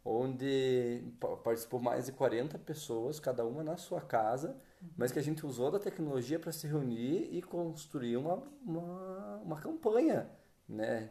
onde 0.05 1.03
participou 1.45 1.81
mais 1.81 2.07
de 2.07 2.13
40 2.13 2.59
pessoas, 2.59 3.21
cada 3.21 3.45
uma 3.45 3.63
na 3.63 3.77
sua 3.77 4.01
casa, 4.01 4.57
uhum. 4.83 4.89
mas 4.97 5.13
que 5.13 5.19
a 5.19 5.23
gente 5.23 5.47
usou 5.47 5.71
da 5.71 5.79
tecnologia 5.79 6.39
para 6.39 6.51
se 6.51 6.67
reunir 6.67 7.29
e 7.33 7.41
construir 7.41 8.17
uma, 8.17 8.43
uma, 8.67 9.37
uma 9.45 9.61
campanha, 9.61 10.29
né, 10.69 11.11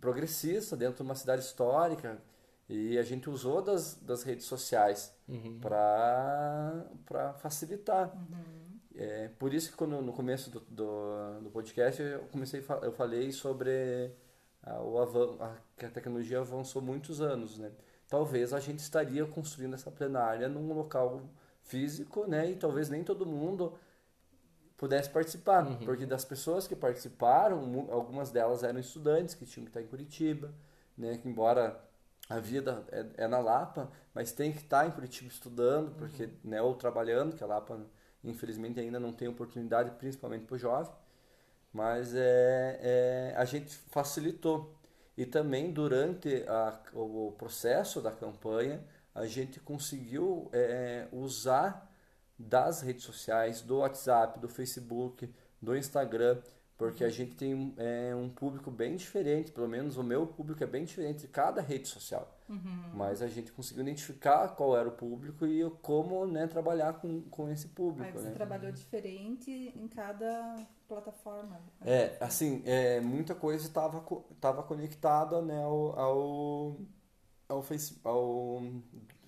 progressista 0.00 0.76
dentro 0.76 0.96
de 0.96 1.02
uma 1.02 1.14
cidade 1.14 1.42
histórica, 1.42 2.20
e 2.68 2.96
a 2.98 3.02
gente 3.02 3.28
usou 3.28 3.60
das, 3.60 3.96
das 3.96 4.22
redes 4.22 4.46
sociais 4.46 5.12
uhum. 5.28 5.58
para 5.58 7.34
facilitar. 7.38 8.14
Uhum. 8.14 8.78
É, 8.94 9.28
por 9.38 9.52
isso 9.52 9.70
que 9.70 9.76
quando, 9.76 10.00
no 10.00 10.12
começo 10.12 10.50
do, 10.50 10.60
do, 10.60 11.40
do 11.42 11.50
podcast 11.50 12.00
eu 12.00 12.28
comecei 12.30 12.64
eu 12.82 12.92
falei 12.92 13.32
sobre 13.32 14.12
a, 14.62 14.80
o 14.80 14.98
avan, 14.98 15.36
a, 15.40 15.56
que 15.76 15.86
a 15.86 15.90
tecnologia 15.90 16.40
avançou 16.40 16.82
muitos 16.82 17.20
anos, 17.20 17.58
né? 17.58 17.72
Talvez 18.08 18.52
a 18.52 18.60
gente 18.60 18.80
estaria 18.80 19.24
construindo 19.24 19.74
essa 19.74 19.90
plenária 19.90 20.48
num 20.48 20.72
local 20.72 21.22
físico, 21.62 22.26
né? 22.26 22.50
E 22.50 22.56
talvez 22.56 22.88
nem 22.88 23.02
todo 23.02 23.26
mundo 23.26 23.74
pudesse 24.80 25.10
participar, 25.10 25.66
uhum. 25.66 25.76
porque 25.84 26.06
das 26.06 26.24
pessoas 26.24 26.66
que 26.66 26.74
participaram, 26.74 27.86
algumas 27.90 28.30
delas 28.30 28.62
eram 28.62 28.80
estudantes 28.80 29.34
que 29.34 29.44
tinham 29.44 29.66
que 29.66 29.68
estar 29.68 29.82
em 29.82 29.86
Curitiba, 29.86 30.54
né? 30.96 31.18
Que 31.18 31.28
embora 31.28 31.78
a 32.30 32.40
vida 32.40 32.82
é, 32.90 33.24
é, 33.24 33.28
na 33.28 33.40
Lapa, 33.40 33.92
mas 34.14 34.32
tem 34.32 34.50
que 34.50 34.60
estar 34.60 34.88
em 34.88 34.90
Curitiba 34.90 35.28
estudando, 35.28 35.94
porque, 35.96 36.24
uhum. 36.24 36.30
né, 36.44 36.62
ou 36.62 36.74
trabalhando, 36.74 37.36
que 37.36 37.44
a 37.44 37.46
Lapa, 37.46 37.78
infelizmente, 38.24 38.80
ainda 38.80 38.98
não 38.98 39.12
tem 39.12 39.28
oportunidade, 39.28 39.90
principalmente 39.98 40.46
para 40.46 40.54
o 40.54 40.58
jovem. 40.58 40.94
Mas 41.70 42.14
é, 42.14 42.80
é, 42.80 43.34
a 43.36 43.44
gente 43.44 43.76
facilitou. 43.90 44.74
E 45.14 45.26
também, 45.26 45.70
durante 45.70 46.42
a, 46.48 46.80
o 46.94 47.34
processo 47.36 48.00
da 48.00 48.12
campanha, 48.12 48.82
a 49.14 49.26
gente 49.26 49.60
conseguiu 49.60 50.48
é, 50.54 51.06
usar 51.12 51.89
das 52.40 52.80
redes 52.80 53.04
sociais, 53.04 53.60
do 53.60 53.78
WhatsApp, 53.78 54.38
do 54.38 54.48
Facebook, 54.48 55.28
do 55.60 55.76
Instagram, 55.76 56.40
porque 56.78 57.04
a 57.04 57.10
gente 57.10 57.34
tem 57.34 57.74
é, 57.76 58.14
um 58.14 58.30
público 58.30 58.70
bem 58.70 58.96
diferente, 58.96 59.52
pelo 59.52 59.68
menos 59.68 59.98
o 59.98 60.02
meu 60.02 60.26
público 60.26 60.64
é 60.64 60.66
bem 60.66 60.84
diferente 60.84 61.20
de 61.20 61.28
cada 61.28 61.60
rede 61.60 61.86
social. 61.86 62.34
Uhum. 62.48 62.90
Mas 62.94 63.20
a 63.20 63.28
gente 63.28 63.52
conseguiu 63.52 63.82
identificar 63.82 64.48
qual 64.56 64.74
era 64.74 64.88
o 64.88 64.92
público 64.92 65.46
e 65.46 65.68
como 65.82 66.26
né, 66.26 66.46
trabalhar 66.46 66.94
com, 66.94 67.20
com 67.24 67.50
esse 67.50 67.68
público. 67.68 68.10
Mas 68.10 68.22
você 68.22 68.30
né? 68.30 68.34
trabalhou 68.34 68.72
diferente 68.72 69.50
em 69.50 69.86
cada 69.88 70.56
plataforma. 70.88 71.60
É, 71.84 72.16
assim, 72.18 72.62
é, 72.64 72.98
muita 73.00 73.34
coisa 73.34 73.66
estava 73.66 74.02
tava 74.40 74.62
conectada 74.62 75.42
né, 75.42 75.62
ao, 75.62 75.98
ao, 75.98 76.76
ao, 77.46 77.62
face, 77.62 78.00
ao 78.02 78.62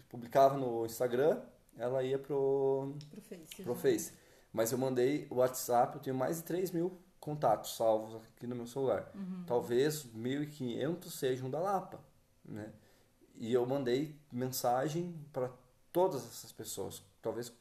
publicava 0.09 0.57
no 0.57 0.87
Instagram, 0.87 1.39
ela 1.77 2.03
ia 2.03 2.19
pro, 2.19 2.95
pro 3.11 3.21
Face. 3.21 3.63
Pro 3.63 3.75
Face. 3.75 4.13
Mas 4.53 4.71
eu 4.73 4.79
mandei 4.79 5.27
o 5.31 5.37
WhatsApp, 5.37 5.97
eu 5.97 6.03
tenho 6.03 6.17
mais 6.17 6.37
de 6.37 6.43
3 6.45 6.71
mil 6.71 6.99
contatos 7.19 7.77
salvos 7.77 8.17
aqui 8.17 8.47
no 8.47 8.57
meu 8.57 8.67
celular. 8.67 9.11
Uhum. 9.15 9.45
Talvez 9.47 10.07
1.500 10.07 11.11
sejam 11.11 11.51
da 11.51 11.59
Lapa, 11.61 12.01
né? 12.45 12.73
E 13.37 13.53
eu 13.53 13.65
mandei 13.65 14.15
mensagem 14.31 15.15
para 15.33 15.51
todas 15.93 16.25
essas 16.27 16.53
pessoas, 16.53 17.03
talvez 17.21 17.53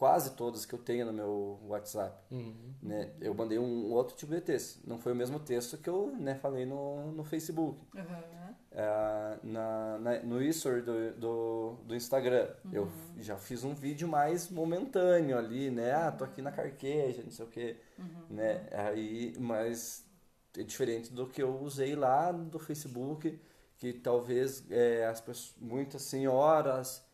quase 0.00 0.30
todas 0.30 0.64
que 0.64 0.74
eu 0.74 0.78
tenho 0.78 1.04
no 1.04 1.12
meu 1.12 1.60
WhatsApp. 1.68 2.18
Uhum. 2.30 2.72
Né? 2.82 3.12
Eu 3.20 3.34
mandei 3.34 3.58
um 3.58 3.92
outro 3.92 4.16
tipo 4.16 4.34
de 4.34 4.40
texto. 4.40 4.80
Não 4.88 4.96
foi 4.98 5.12
o 5.12 5.14
mesmo 5.14 5.38
texto 5.38 5.76
que 5.76 5.90
eu 5.90 6.16
né, 6.18 6.36
falei 6.36 6.64
no, 6.64 7.12
no 7.12 7.22
Facebook. 7.22 7.78
Uhum. 7.94 8.54
É, 8.72 9.38
na, 9.42 9.98
na, 9.98 10.22
no 10.22 10.42
history 10.42 10.80
do, 10.80 11.12
do, 11.12 11.76
do 11.84 11.94
Instagram. 11.94 12.48
Uhum. 12.64 12.70
Eu 12.72 12.92
já 13.18 13.36
fiz 13.36 13.62
um 13.62 13.74
vídeo 13.74 14.08
mais 14.08 14.48
momentâneo 14.48 15.36
ali, 15.36 15.70
né? 15.70 15.92
Ah, 15.92 16.10
tô 16.10 16.24
aqui 16.24 16.40
na 16.40 16.50
carqueja, 16.50 17.22
não 17.22 17.30
sei 17.30 17.44
o 17.44 17.48
quê. 17.48 17.76
Uhum. 17.98 18.36
Né? 18.36 18.66
Aí, 18.72 19.34
mas 19.38 20.08
é 20.56 20.62
diferente 20.62 21.12
do 21.12 21.26
que 21.26 21.42
eu 21.42 21.60
usei 21.60 21.94
lá 21.94 22.32
do 22.32 22.58
Facebook, 22.58 23.38
que 23.76 23.92
talvez 23.92 24.64
é, 24.70 25.04
as 25.04 25.20
pessoas, 25.20 25.54
muitas 25.60 26.00
senhoras 26.00 27.04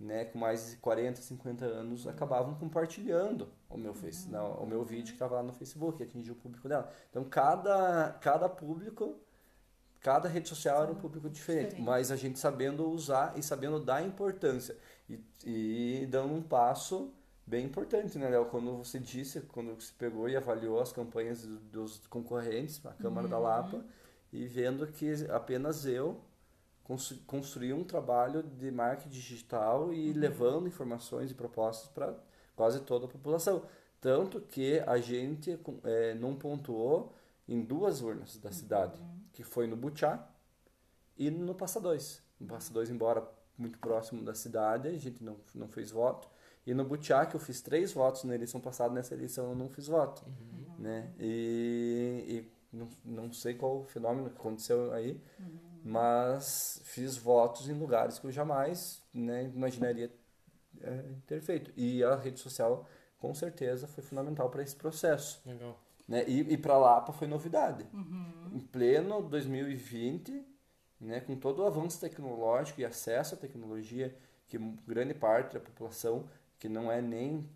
né, 0.00 0.24
com 0.24 0.38
mais 0.38 0.70
de 0.70 0.76
40, 0.78 1.20
50 1.20 1.64
anos, 1.64 2.06
acabavam 2.06 2.54
compartilhando 2.54 3.48
o 3.68 3.76
meu 3.76 3.92
face, 3.92 4.28
não, 4.30 4.54
o 4.54 4.66
meu 4.66 4.82
vídeo 4.82 5.08
que 5.08 5.12
estava 5.12 5.36
lá 5.36 5.42
no 5.42 5.52
Facebook, 5.52 6.02
atingiu 6.02 6.32
o 6.32 6.36
público 6.36 6.66
dela. 6.66 6.90
Então 7.10 7.22
cada 7.22 8.16
cada 8.20 8.48
público, 8.48 9.20
cada 10.00 10.26
rede 10.26 10.48
social 10.48 10.82
era 10.82 10.90
um 10.92 10.94
público 10.94 11.28
diferente, 11.28 11.70
diferente. 11.70 11.86
mas 11.86 12.10
a 12.10 12.16
gente 12.16 12.38
sabendo 12.38 12.88
usar 12.88 13.38
e 13.38 13.42
sabendo 13.42 13.78
dar 13.78 14.02
importância 14.02 14.74
e, 15.08 15.20
e 15.44 16.06
dando 16.06 16.32
um 16.32 16.42
passo 16.42 17.12
bem 17.46 17.66
importante, 17.66 18.16
né, 18.16 18.28
Léo? 18.28 18.46
Quando 18.46 18.78
você 18.78 18.98
disse, 18.98 19.40
quando 19.42 19.74
você 19.74 19.92
pegou 19.98 20.28
e 20.28 20.36
avaliou 20.36 20.80
as 20.80 20.92
campanhas 20.92 21.44
dos 21.44 22.06
concorrentes, 22.06 22.84
a 22.86 22.92
Câmara 22.92 23.26
uhum. 23.26 23.30
da 23.30 23.38
Lapa, 23.38 23.84
e 24.32 24.46
vendo 24.46 24.86
que 24.86 25.12
apenas 25.30 25.84
eu 25.84 26.20
construir 27.26 27.72
um 27.72 27.84
trabalho 27.84 28.42
de 28.42 28.70
marketing 28.70 29.10
digital 29.10 29.92
e 29.92 30.10
uhum. 30.10 30.18
levando 30.18 30.68
informações 30.68 31.30
e 31.30 31.34
propostas 31.34 31.88
para 31.90 32.14
quase 32.56 32.80
toda 32.80 33.06
a 33.06 33.08
população. 33.08 33.62
Tanto 34.00 34.40
que 34.40 34.80
a 34.86 34.98
gente 34.98 35.58
é, 35.84 36.14
não 36.14 36.34
pontuou 36.34 37.14
em 37.46 37.60
duas 37.60 38.00
urnas 38.00 38.38
da 38.38 38.50
cidade, 38.50 38.98
uhum. 38.98 39.20
que 39.32 39.42
foi 39.42 39.66
no 39.66 39.76
Butiá 39.76 40.26
e 41.18 41.30
no 41.30 41.54
Passa 41.54 41.80
2. 41.80 42.22
No 42.40 42.46
Passa 42.46 42.72
2, 42.72 42.90
embora 42.90 43.26
muito 43.58 43.78
próximo 43.78 44.24
da 44.24 44.34
cidade, 44.34 44.88
a 44.88 44.92
gente 44.92 45.22
não, 45.22 45.36
não 45.54 45.68
fez 45.68 45.90
voto. 45.90 46.28
E 46.66 46.72
no 46.72 46.84
Butiá, 46.84 47.26
que 47.26 47.36
eu 47.36 47.40
fiz 47.40 47.60
três 47.60 47.92
votos 47.92 48.24
na 48.24 48.34
eleição 48.34 48.60
passada, 48.60 48.94
nessa 48.94 49.14
eleição 49.14 49.50
eu 49.50 49.54
não 49.54 49.68
fiz 49.68 49.86
voto. 49.86 50.24
Uhum. 50.26 50.74
Né? 50.78 51.12
E, 51.18 52.24
e 52.72 52.76
não, 52.76 52.88
não 53.04 53.32
sei 53.32 53.54
qual 53.54 53.80
o 53.80 53.84
fenômeno 53.84 54.30
que 54.30 54.36
aconteceu 54.36 54.92
aí, 54.92 55.20
uhum 55.38 55.69
mas 55.84 56.80
fiz 56.84 57.16
votos 57.16 57.68
em 57.68 57.72
lugares 57.72 58.18
que 58.18 58.26
eu 58.26 58.32
jamais 58.32 59.02
né, 59.12 59.44
imaginaria 59.54 60.12
é, 60.80 61.04
ter 61.26 61.40
feito. 61.40 61.72
E 61.76 62.02
a 62.04 62.16
rede 62.16 62.40
social, 62.40 62.86
com 63.18 63.34
certeza, 63.34 63.86
foi 63.86 64.02
fundamental 64.02 64.50
para 64.50 64.62
esse 64.62 64.76
processo. 64.76 65.40
Legal. 65.46 65.78
Né? 66.06 66.24
E, 66.26 66.40
e 66.40 66.56
para 66.58 66.76
Lapa 66.76 67.12
foi 67.12 67.26
novidade. 67.26 67.86
Uhum. 67.92 68.50
Em 68.52 68.60
pleno 68.60 69.22
2020, 69.22 70.44
né, 71.00 71.20
com 71.20 71.36
todo 71.36 71.62
o 71.62 71.66
avanço 71.66 72.00
tecnológico 72.00 72.80
e 72.80 72.84
acesso 72.84 73.34
à 73.34 73.38
tecnologia 73.38 74.14
que 74.48 74.58
grande 74.86 75.14
parte 75.14 75.54
da 75.54 75.60
população, 75.60 76.28
que 76.58 76.68
não 76.68 76.90
é 76.90 77.00
nem 77.00 77.48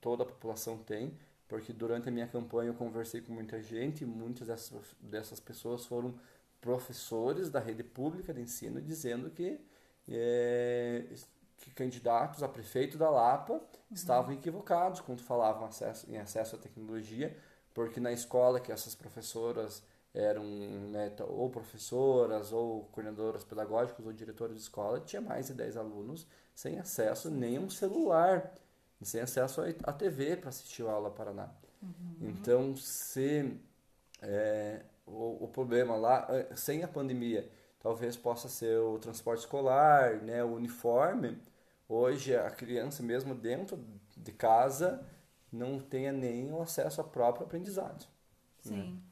toda 0.00 0.24
a 0.24 0.26
população 0.26 0.76
tem, 0.76 1.16
porque 1.46 1.72
durante 1.72 2.08
a 2.08 2.12
minha 2.12 2.26
campanha 2.26 2.70
eu 2.70 2.74
conversei 2.74 3.20
com 3.20 3.32
muita 3.32 3.62
gente 3.62 4.02
e 4.02 4.06
muitas 4.06 4.48
dessas, 4.48 4.96
dessas 5.00 5.40
pessoas 5.40 5.86
foram 5.86 6.14
professores 6.60 7.50
da 7.50 7.58
rede 7.58 7.82
pública 7.82 8.32
de 8.32 8.40
ensino 8.40 8.80
dizendo 8.80 9.30
que, 9.30 9.60
é, 10.08 11.04
que 11.58 11.70
candidatos 11.70 12.42
a 12.42 12.48
prefeito 12.48 12.98
da 12.98 13.08
Lapa 13.10 13.54
uhum. 13.54 13.60
estavam 13.90 14.32
equivocados 14.32 15.00
quando 15.00 15.22
falavam 15.22 15.66
acesso, 15.66 16.10
em 16.10 16.18
acesso 16.18 16.56
à 16.56 16.58
tecnologia, 16.58 17.36
porque 17.72 18.00
na 18.00 18.12
escola 18.12 18.60
que 18.60 18.72
essas 18.72 18.94
professoras 18.94 19.82
eram 20.12 20.44
né, 20.44 21.14
ou 21.28 21.48
professoras 21.48 22.52
ou 22.52 22.84
coordenadoras 22.86 23.44
pedagógicas 23.44 24.04
ou 24.04 24.12
diretoras 24.12 24.56
de 24.56 24.62
escola, 24.62 25.00
tinha 25.00 25.22
mais 25.22 25.46
de 25.46 25.54
10 25.54 25.76
alunos 25.76 26.26
sem 26.54 26.78
acesso 26.78 27.30
nem 27.30 27.56
a 27.56 27.60
um 27.60 27.70
celular, 27.70 28.52
sem 29.02 29.20
acesso 29.20 29.62
à 29.84 29.92
TV 29.92 30.36
para 30.36 30.50
assistir 30.50 30.84
a 30.86 30.90
aula 30.90 31.10
Paraná. 31.10 31.48
Uhum. 31.80 32.16
Então, 32.20 32.76
se 32.76 33.56
é, 34.20 34.82
o, 35.10 35.44
o 35.44 35.48
problema 35.48 35.96
lá, 35.96 36.26
eh, 36.30 36.54
sem 36.56 36.82
a 36.82 36.88
pandemia, 36.88 37.50
talvez 37.80 38.16
possa 38.16 38.48
ser 38.48 38.78
o 38.78 38.98
transporte 38.98 39.40
escolar, 39.40 40.16
né, 40.22 40.44
o 40.44 40.54
uniforme. 40.54 41.38
Hoje 41.88 42.36
a 42.36 42.50
criança 42.50 43.02
mesmo 43.02 43.34
dentro 43.34 43.78
de 44.16 44.32
casa 44.32 45.04
não 45.52 45.80
tenha 45.80 46.12
nem 46.12 46.52
o 46.52 46.62
acesso 46.62 47.00
ao 47.00 47.08
próprio 47.08 47.46
aprendizado. 47.46 48.06
Sim. 48.60 49.02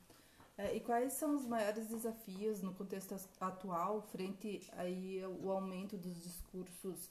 É, 0.57 0.75
e 0.75 0.81
quais 0.81 1.13
são 1.13 1.37
os 1.37 1.47
maiores 1.47 1.87
desafios 1.87 2.63
no 2.63 2.75
contexto 2.75 3.17
atual 3.41 4.03
frente 4.03 4.69
aí 4.77 5.23
ao 5.23 5.51
aumento 5.51 5.97
dos 5.97 6.23
discursos 6.23 7.11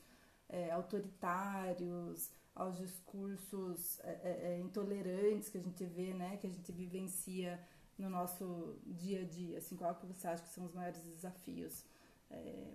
é, 0.49 0.71
autoritários, 0.71 2.31
aos 2.53 2.77
discursos 2.77 3.99
é, 4.01 4.09
é, 4.09 4.39
é, 4.51 4.59
intolerantes 4.59 5.49
que 5.49 5.57
a 5.57 5.61
gente 5.61 5.85
vê, 5.85 6.13
né, 6.13 6.37
que 6.37 6.47
a 6.47 6.49
gente 6.49 6.71
vivencia 6.71 7.59
no 7.97 8.09
nosso 8.09 8.77
dia 8.85 9.21
a 9.21 9.25
dia? 9.25 9.57
Assim, 9.57 9.75
qual 9.75 9.95
que 9.95 10.05
você 10.05 10.27
acha 10.27 10.43
que 10.43 10.49
são 10.49 10.65
os 10.65 10.73
maiores 10.73 11.01
desafios, 11.03 11.85
é, 12.31 12.73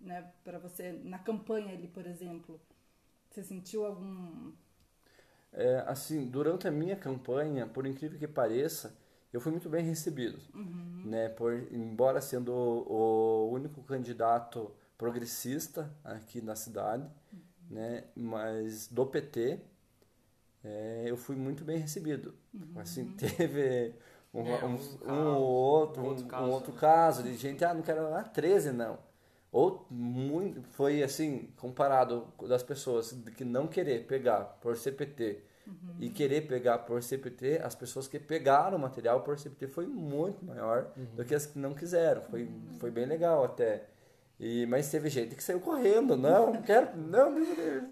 né, 0.00 0.32
para 0.44 0.58
você 0.58 0.92
na 0.92 1.18
campanha 1.18 1.74
ali, 1.74 1.88
por 1.88 2.06
exemplo? 2.06 2.60
Você 3.30 3.42
sentiu 3.44 3.86
algum 3.86 4.52
É, 5.52 5.82
assim, 5.86 6.26
durante 6.28 6.68
a 6.68 6.70
minha 6.70 6.96
campanha, 6.96 7.66
por 7.66 7.86
incrível 7.86 8.18
que 8.18 8.28
pareça, 8.28 8.96
eu 9.32 9.40
fui 9.40 9.50
muito 9.52 9.68
bem 9.68 9.84
recebido, 9.84 10.38
né? 11.04 11.28
Por, 11.30 11.54
embora 11.72 12.20
sendo 12.20 12.52
o, 12.52 13.48
o 13.48 13.52
único 13.52 13.82
candidato 13.82 14.70
progressista 14.98 15.92
aqui 16.04 16.40
na 16.42 16.54
cidade, 16.56 17.08
né? 17.70 18.04
Mas 18.16 18.88
do 18.88 19.06
PT, 19.06 19.60
é, 20.64 21.04
eu 21.06 21.16
fui 21.16 21.36
muito 21.36 21.64
bem 21.64 21.78
recebido. 21.78 22.34
Assim, 22.74 23.06
teve 23.16 23.94
um, 24.32 24.46
É, 24.46 24.64
um, 24.64 24.74
um 24.74 24.74
um 24.74 24.78
caso, 24.98 25.38
outro, 25.38 26.02
um 26.02 26.06
um 26.06 26.12
outro 26.12 26.26
caso, 26.26 26.52
né? 26.72 26.72
caso 26.72 27.22
de 27.22 27.34
gente, 27.36 27.64
ah, 27.64 27.74
não 27.74 27.82
quero 27.82 28.10
lá 28.10 28.22
13 28.24 28.72
não. 28.72 28.98
Ou 29.50 29.86
muito, 29.90 30.62
foi 30.62 31.02
assim, 31.02 31.50
comparado 31.56 32.26
das 32.46 32.62
pessoas 32.62 33.12
que 33.36 33.44
não 33.44 33.66
querer 33.66 34.06
pegar 34.06 34.44
por 34.60 34.76
CPT 34.76 35.42
e 35.98 36.10
querer 36.10 36.42
pegar 36.46 36.78
por 36.80 37.02
CPT, 37.02 37.60
as 37.62 37.74
pessoas 37.74 38.08
que 38.08 38.18
pegaram 38.18 38.76
o 38.78 38.80
material 38.80 39.22
por 39.22 39.38
CPT 39.38 39.68
foi 39.68 39.86
muito 39.86 40.44
maior 40.44 40.92
do 41.16 41.24
que 41.24 41.34
as 41.34 41.46
que 41.46 41.58
não 41.58 41.74
quiseram. 41.74 42.22
Foi, 42.22 42.48
foi 42.78 42.90
bem 42.90 43.06
legal 43.06 43.44
até. 43.44 43.86
E, 44.40 44.66
mas 44.66 44.88
teve 44.88 45.08
gente 45.08 45.34
que 45.34 45.42
saiu 45.42 45.58
correndo, 45.58 46.16
não, 46.16 46.52
não 46.54 46.62
quero, 46.62 46.96
não, 46.96 47.34
Deus 47.34 47.48
me 47.48 47.54
livre. 47.56 47.88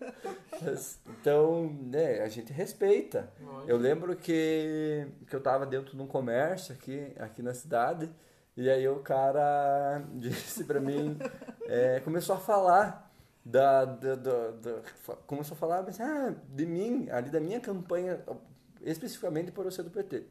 Mas, 0.62 1.00
Então, 1.20 1.72
né, 1.82 2.20
a 2.20 2.28
gente 2.28 2.52
respeita. 2.52 3.32
Lógico. 3.40 3.68
Eu 3.70 3.76
lembro 3.76 4.14
que, 4.14 5.08
que 5.28 5.34
eu 5.34 5.40
tava 5.40 5.66
dentro 5.66 5.96
de 5.96 6.00
um 6.02 6.06
comércio 6.06 6.72
aqui, 6.72 7.12
aqui 7.18 7.42
na 7.42 7.52
cidade, 7.52 8.08
e 8.56 8.70
aí 8.70 8.86
o 8.88 9.00
cara 9.00 10.04
disse 10.14 10.62
pra 10.64 10.78
mim, 10.80 11.18
é, 11.64 11.98
começou 12.00 12.36
a 12.36 12.38
falar 12.38 13.12
da, 13.44 13.84
da, 13.84 14.14
da- 14.14 14.50
da- 14.52 14.82
começou 15.26 15.56
a 15.56 15.58
falar 15.58 15.82
mas, 15.82 16.00
ah, 16.00 16.32
de 16.48 16.64
mim, 16.64 17.08
ali 17.10 17.28
da 17.28 17.40
minha 17.40 17.58
campanha, 17.60 18.20
especificamente 18.82 19.50
por 19.50 19.64
eu 19.64 19.70
ser 19.72 19.82
do 19.82 19.90
PT. 19.90 20.24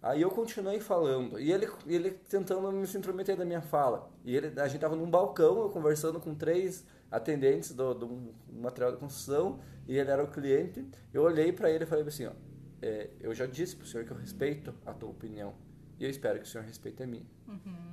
Aí 0.00 0.22
eu 0.22 0.30
continuei 0.30 0.78
falando, 0.78 1.40
e 1.40 1.52
ele, 1.52 1.68
ele 1.86 2.10
tentando 2.10 2.70
me 2.70 2.86
intrometer 2.86 3.36
da 3.36 3.44
minha 3.44 3.60
fala. 3.60 4.08
E 4.24 4.36
ele, 4.36 4.60
a 4.60 4.68
gente 4.68 4.80
tava 4.80 4.94
num 4.94 5.10
balcão, 5.10 5.60
eu 5.62 5.70
conversando 5.70 6.20
com 6.20 6.34
três 6.34 6.84
atendentes 7.10 7.72
do, 7.72 7.94
do 7.94 8.34
material 8.52 8.92
de 8.92 8.98
construção, 8.98 9.58
e 9.88 9.98
ele 9.98 10.10
era 10.10 10.22
o 10.22 10.28
cliente. 10.28 10.86
Eu 11.12 11.22
olhei 11.22 11.52
para 11.52 11.68
ele 11.70 11.82
e 11.82 11.86
falei 11.86 12.04
assim, 12.06 12.26
ó, 12.26 12.32
é, 12.80 13.10
eu 13.20 13.34
já 13.34 13.44
disse 13.46 13.74
pro 13.74 13.86
senhor 13.86 14.04
que 14.04 14.12
eu 14.12 14.16
respeito 14.16 14.72
a 14.86 14.92
tua 14.92 15.08
opinião, 15.10 15.52
e 15.98 16.04
eu 16.04 16.10
espero 16.10 16.38
que 16.38 16.44
o 16.44 16.48
senhor 16.48 16.64
respeite 16.64 17.02
a 17.02 17.06
minha. 17.06 17.26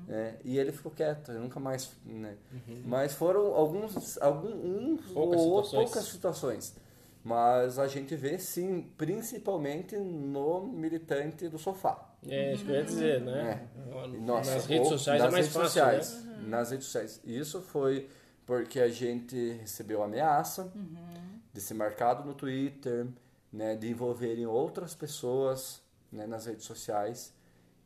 É, 0.08 0.36
e 0.44 0.60
ele 0.60 0.72
ficou 0.72 0.92
quieto, 0.92 1.32
eu 1.32 1.42
nunca 1.42 1.60
mais, 1.60 1.92
né? 2.06 2.38
Mas 2.86 3.14
foram 3.14 3.56
alguns, 3.56 4.22
alguns 4.22 5.02
Poucas 5.12 5.42
ou 5.42 5.64
situações. 5.64 5.90
poucas 5.90 6.04
situações. 6.06 6.76
Mas 7.26 7.80
a 7.80 7.88
gente 7.88 8.16
vê 8.16 8.38
sim, 8.38 8.84
principalmente 8.96 9.98
no 9.98 10.62
militante 10.68 11.50
do 11.50 11.58
sofá. 11.58 12.14
É 12.28 12.54
isso 12.54 12.64
que 12.64 12.70
eu 12.70 12.76
ia 12.76 12.84
dizer, 12.84 13.22
né? 13.22 13.68
E, 14.14 14.18
Nossa, 14.18 14.54
nas 14.54 14.66
redes 14.68 14.90
sociais 14.90 15.20
nas 15.20 15.30
é 15.30 15.32
mais 15.32 15.46
redes 15.48 15.54
fácil, 15.54 15.70
sociais, 15.70 16.24
né? 16.24 16.44
Nas 16.48 16.70
redes 16.70 16.86
sociais. 16.86 17.22
Isso 17.26 17.62
foi 17.64 18.08
porque 18.46 18.80
a 18.80 18.88
gente 18.90 19.54
recebeu 19.54 20.04
ameaça 20.04 20.72
de 21.52 21.60
ser 21.60 21.74
marcado 21.74 22.24
no 22.24 22.36
Twitter, 22.36 23.08
né, 23.52 23.76
de 23.76 23.90
envolverem 23.90 24.46
outras 24.46 24.94
pessoas 24.94 25.82
né, 26.12 26.28
nas 26.28 26.46
redes 26.46 26.66
sociais 26.66 27.34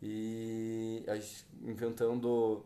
e 0.02 1.06
inventando, 1.62 2.66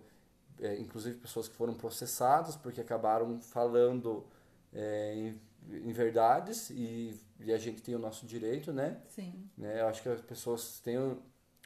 é, 0.59 0.75
inclusive 0.79 1.17
pessoas 1.17 1.47
que 1.47 1.55
foram 1.55 1.75
processadas 1.75 2.55
porque 2.55 2.81
acabaram 2.81 3.39
falando 3.39 4.25
é, 4.73 5.33
em, 5.69 5.91
verdades 5.91 6.69
e, 6.69 7.19
e 7.39 7.51
a 7.51 7.57
gente 7.57 7.81
tem 7.81 7.95
o 7.95 7.99
nosso 7.99 8.25
direito, 8.25 8.71
né? 8.73 9.01
Sim. 9.09 9.49
né? 9.57 9.81
Eu 9.81 9.87
acho 9.87 10.01
que 10.01 10.09
as 10.09 10.21
pessoas 10.21 10.79
têm 10.79 10.97
o, 10.97 11.21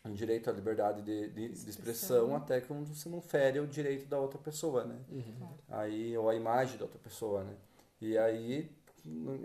o 0.06 0.10
direito 0.10 0.50
à 0.50 0.54
liberdade 0.54 1.02
de, 1.02 1.30
de, 1.30 1.50
de 1.50 1.70
expressão 1.70 2.26
Expressão. 2.28 2.36
até 2.36 2.62
quando 2.62 2.88
você 2.88 3.10
não 3.10 3.22
fere 3.22 3.60
o 3.60 3.68
direito 3.68 4.08
da 4.08 4.20
outra 4.20 4.40
pessoa, 4.40 4.86
né? 4.86 5.00
Aí, 5.70 6.18
ou 6.18 6.30
a 6.30 6.36
imagem 6.36 6.78
da 6.78 6.86
outra 6.86 7.00
pessoa, 7.00 7.44
né? 7.44 7.56
E 8.00 8.18
aí, 8.18 8.72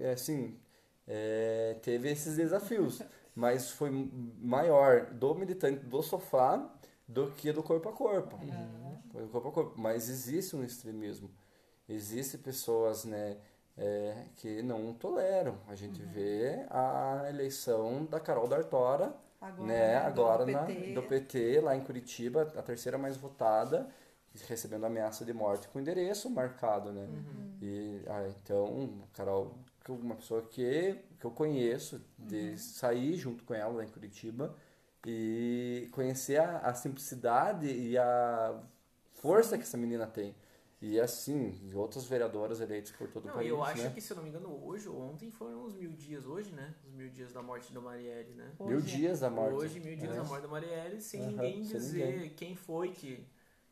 é 0.01 0.13
assim, 0.13 0.59
é, 1.07 1.77
teve 1.83 2.11
esses 2.11 2.37
desafios, 2.37 3.03
mas 3.35 3.71
foi 3.71 3.91
maior 4.39 5.07
do 5.07 5.35
militante 5.35 5.85
do 5.85 6.03
sofá 6.03 6.71
do 7.09 7.31
que 7.33 7.53
do 7.53 7.63
corpo 7.63 7.89
a 7.89 7.93
corpo. 7.93 8.39
Foi 9.11 9.23
do 9.23 9.29
corpo 9.29 9.49
a 9.49 9.53
corpo. 9.53 9.81
Mas 9.81 10.09
existe 10.09 10.57
um 10.57 10.65
extremismo. 10.65 11.31
Existem 11.89 12.41
pessoas, 12.41 13.05
né, 13.05 13.37
é, 13.77 14.25
que 14.37 14.63
não 14.63 14.93
toleram. 14.95 15.59
A 15.69 15.75
gente 15.75 16.03
vê 16.03 16.65
a 16.71 17.27
eleição 17.29 18.05
da 18.05 18.21
Carol 18.21 18.47
D'Artora, 18.49 19.15
Agora, 19.41 19.67
né, 19.67 20.01
do 20.01 20.07
agora 20.07 20.47
na, 20.47 20.65
PT. 20.65 20.95
do 20.95 21.03
PT, 21.03 21.61
lá 21.61 21.75
em 21.75 21.81
Curitiba, 21.81 22.43
a 22.57 22.63
terceira 22.63 22.97
mais 22.97 23.17
votada, 23.17 23.89
recebendo 24.49 24.87
ameaça 24.87 25.25
de 25.25 25.33
morte 25.33 25.69
com 25.69 25.81
endereço 25.81 26.31
marcado, 26.31 26.93
né? 26.93 27.09
E, 27.61 28.03
ah, 28.07 28.29
então, 28.29 29.03
Carol, 29.13 29.55
é 29.89 29.93
uma 29.93 30.15
pessoa 30.15 30.43
que, 30.43 30.97
que 31.19 31.25
eu 31.25 31.31
conheço, 31.31 32.01
de 32.17 32.57
sair 32.57 33.17
junto 33.17 33.43
com 33.45 33.53
ela 33.53 33.73
lá 33.73 33.85
em 33.85 33.89
Curitiba 33.89 34.55
e 35.05 35.89
conhecer 35.93 36.39
a, 36.41 36.59
a 36.59 36.75
simplicidade 36.75 37.67
e 37.67 37.99
a 37.99 38.55
força 39.15 39.57
que 39.57 39.65
essa 39.65 39.77
menina 39.77 40.07
tem. 40.07 40.35
E 40.83 40.99
assim, 41.01 41.55
outras 41.75 42.05
vereadoras 42.05 42.61
eleitas 42.61 42.91
por 42.91 43.07
todo 43.09 43.25
o 43.25 43.29
Não, 43.29 43.35
país, 43.37 43.49
eu 43.49 43.63
acho 43.63 43.85
né? 43.85 43.91
que, 43.91 44.01
se 44.01 44.13
eu 44.13 44.17
não 44.17 44.25
me 44.25 44.31
engano, 44.31 44.67
hoje 44.67 44.89
ou 44.89 45.01
ontem 45.01 45.31
foram 45.31 45.65
os 45.65 45.75
mil 45.75 45.93
dias, 45.93 46.27
hoje, 46.27 46.51
né? 46.53 46.75
Os 46.85 46.93
mil 46.93 47.09
dias 47.09 47.33
da 47.33 47.41
morte 47.41 47.73
da 47.73 47.81
Marielle, 47.81 48.35
né? 48.35 48.53
Mil 48.65 48.77
Hoje. 48.77 48.97
dias 48.97 49.21
da 49.21 49.31
morte. 49.31 49.55
Hoje, 49.55 49.81
mil 49.81 49.97
dias 49.97 50.13
É. 50.13 50.17
da 50.17 50.25
morte 50.25 50.43
da 50.43 50.49
Marielle, 50.49 51.01
sem 51.01 51.21
Aham, 51.21 51.31
ninguém 51.31 51.65
sem 51.65 51.81
dizer 51.81 52.13
ninguém. 52.21 52.31
quem 52.31 52.57
foi 52.57 52.89
que, 52.91 53.25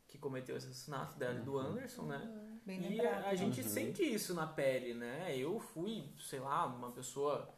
que 0.07 0.17
cometeu 0.17 0.55
o 0.55 0.57
assassinato 0.57 1.19
dela 1.19 1.37
e 1.39 1.43
do 1.43 1.57
Anderson, 1.57 2.03
né? 2.03 2.31
Bem 2.65 2.79
E 2.79 2.97
lembrado. 2.97 3.25
a 3.25 3.35
gente 3.35 3.61
Uhum. 3.61 3.69
sente 3.69 4.03
isso 4.03 4.33
na 4.33 4.47
pele, 4.47 4.93
né? 4.93 5.35
Eu 5.37 5.59
fui, 5.59 6.05
sei 6.17 6.39
lá, 6.39 6.65
uma 6.65 6.91
pessoa 6.91 7.49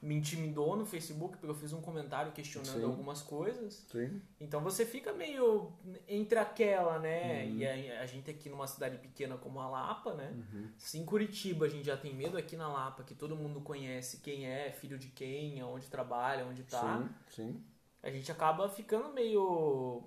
me 0.00 0.14
intimidou 0.14 0.76
no 0.76 0.86
Facebook 0.86 1.36
porque 1.36 1.50
eu 1.50 1.54
fiz 1.54 1.72
um 1.72 1.80
comentário 1.80 2.30
questionando 2.30 2.78
Sim. 2.78 2.84
algumas 2.84 3.20
coisas. 3.20 3.84
Sim. 3.90 4.22
Então 4.40 4.60
você 4.60 4.86
fica 4.86 5.12
meio 5.12 5.72
entre 6.06 6.38
aquela, 6.38 6.98
né? 7.00 7.44
Uhum. 7.44 7.56
E 7.56 7.66
a, 7.66 8.02
a 8.02 8.06
gente 8.06 8.30
aqui 8.30 8.48
numa 8.48 8.66
cidade 8.66 8.98
pequena 8.98 9.36
como 9.36 9.60
a 9.60 9.68
Lapa, 9.68 10.14
né? 10.14 10.32
Uhum. 10.32 10.68
Se 10.76 10.98
em 10.98 11.04
Curitiba 11.04 11.66
a 11.66 11.68
gente 11.68 11.84
já 11.84 11.96
tem 11.96 12.14
medo 12.14 12.36
aqui 12.38 12.56
na 12.56 12.68
Lapa, 12.68 13.02
que 13.02 13.14
todo 13.14 13.34
mundo 13.34 13.60
conhece 13.60 14.18
quem 14.18 14.46
é, 14.46 14.70
filho 14.70 14.98
de 14.98 15.08
quem, 15.08 15.60
aonde 15.60 15.88
trabalha, 15.88 16.46
onde 16.46 16.62
tá, 16.62 16.98
Sim, 17.28 17.52
sim. 17.52 17.64
a 18.02 18.10
gente 18.10 18.30
acaba 18.30 18.68
ficando 18.68 19.12
meio. 19.12 20.04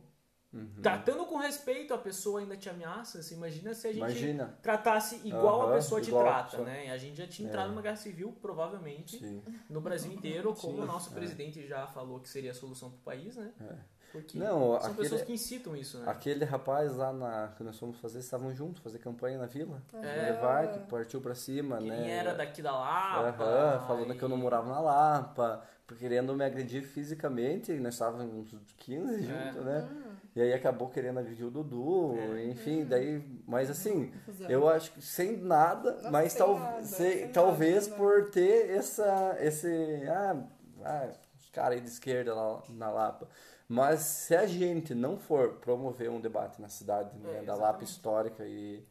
Uhum. 0.54 0.82
Tratando 0.82 1.26
com 1.26 1.38
respeito, 1.38 1.94
a 1.94 1.98
pessoa 1.98 2.42
ainda 2.42 2.58
te 2.58 2.70
ameaça. 2.70 3.22
Você 3.24 3.34
imagina 3.36 3.74
se 3.74 3.88
a 3.88 3.92
gente 3.92 4.00
Imagina. 4.02 4.58
tratasse 4.62 5.22
igual 5.24 5.62
a 5.62 5.66
Aham, 5.66 5.74
pessoa 5.76 6.02
te 6.02 6.10
igual 6.10 6.24
a 6.28 6.30
trata, 6.30 6.50
pessoa. 6.58 6.66
né? 6.66 6.92
A 6.92 6.98
gente 6.98 7.18
já 7.18 7.28
tinha 7.28 7.48
entrado 7.48 7.68
É. 7.68 7.70
numa 7.70 7.82
guerra 7.82 7.96
civil, 7.96 8.36
provavelmente, 8.42 9.18
Sim. 9.18 9.42
no 9.70 9.80
Brasil 9.80 10.12
inteiro, 10.12 10.54
como 10.60 10.76
Sim, 10.76 10.82
o 10.82 10.86
nosso 10.86 11.12
é. 11.12 11.14
presidente 11.14 11.66
já 11.66 11.88
falou 11.88 12.20
que 12.20 12.28
seria 12.28 12.52
a 12.52 12.54
solução 12.54 12.90
pro 12.90 13.00
país, 13.00 13.36
né? 13.38 13.52
É. 13.62 13.76
Porque 14.12 14.38
Não, 14.38 14.60
são 14.60 14.76
aquele- 14.76 14.96
pessoas 14.98 15.22
que 15.22 15.32
incitam 15.32 15.74
isso, 15.74 15.98
né? 16.00 16.12
Aquele 16.12 16.44
rapaz 16.44 16.98
lá 16.98 17.14
na, 17.14 17.54
que 17.56 17.64
nós 17.64 17.80
fomos 17.80 17.98
fazer, 17.98 18.20
estavam 18.20 18.54
juntos, 18.54 18.84
fazer 18.84 19.00
campanha 19.00 19.38
na 19.38 19.46
vila. 19.46 19.82
É. 19.94 20.32
Levar, 20.34 20.68
que 20.74 20.80
partiu 20.80 21.22
pra 21.22 21.34
cima, 21.34 21.78
Quem 21.78 21.88
né? 21.90 22.10
era 22.12 22.34
daqui 22.34 22.62
da 22.62 22.74
Lapa. 22.78 23.30
Aham, 23.30 23.88
falando 23.88 24.14
e- 24.14 24.18
que 24.18 24.22
eu 24.24 24.28
não 24.28 24.36
morava 24.36 24.68
na 24.68 24.82
Lapa, 24.82 25.64
querendo 25.98 26.36
me 26.36 26.44
agredir 26.44 26.84
fisicamente, 26.84 27.72
nós 27.80 27.94
estávamos 27.94 28.54
uns 28.54 28.74
15 28.78 29.14
É. 29.16 29.18
juntos, 29.46 29.64
né? 29.66 29.90
E 30.36 30.42
aí 30.42 30.54
acabou 30.54 30.90
querendo 30.90 31.20
agredir 31.20 31.46
o 31.46 31.52
Dudu, 31.52 32.16
É. 32.18 32.46
enfim, 32.46 32.86
daí, 32.86 33.22
mas 33.46 33.70
assim, 33.70 34.12
Confusão. 34.12 34.50
eu 34.50 34.70
acho 34.70 34.92
que 34.94 35.02
sem 35.02 35.36
nada, 35.38 35.94
Nossa, 35.96 36.12
mas 36.12 36.34
tal, 36.34 36.58
nada, 36.58 36.84
se- 36.84 36.96
sem 36.96 37.32
talvez 37.34 37.88
nada, 37.88 37.92
né? 37.92 37.98
por 37.98 38.30
ter 38.30 38.70
essa, 38.70 39.36
esse, 39.42 39.68
ah, 40.08 40.42
ah, 40.86 41.10
os 41.38 41.50
caras 41.50 41.76
aí 41.76 41.82
de 41.82 41.90
esquerda 41.90 42.34
lá 42.34 42.64
na 42.70 42.90
Lapa. 42.90 43.28
Mas 43.68 44.00
se 44.02 44.36
a 44.36 44.46
gente 44.46 44.94
não 44.96 45.18
for 45.18 45.54
promover 45.56 46.10
um 46.10 46.20
debate 46.22 46.62
na 46.62 46.68
cidade 46.70 47.18
né, 47.20 47.40
É, 47.40 47.44
da 47.44 47.56
Lapa 47.56 47.84
histórica 47.84 48.46
e, 48.46 48.86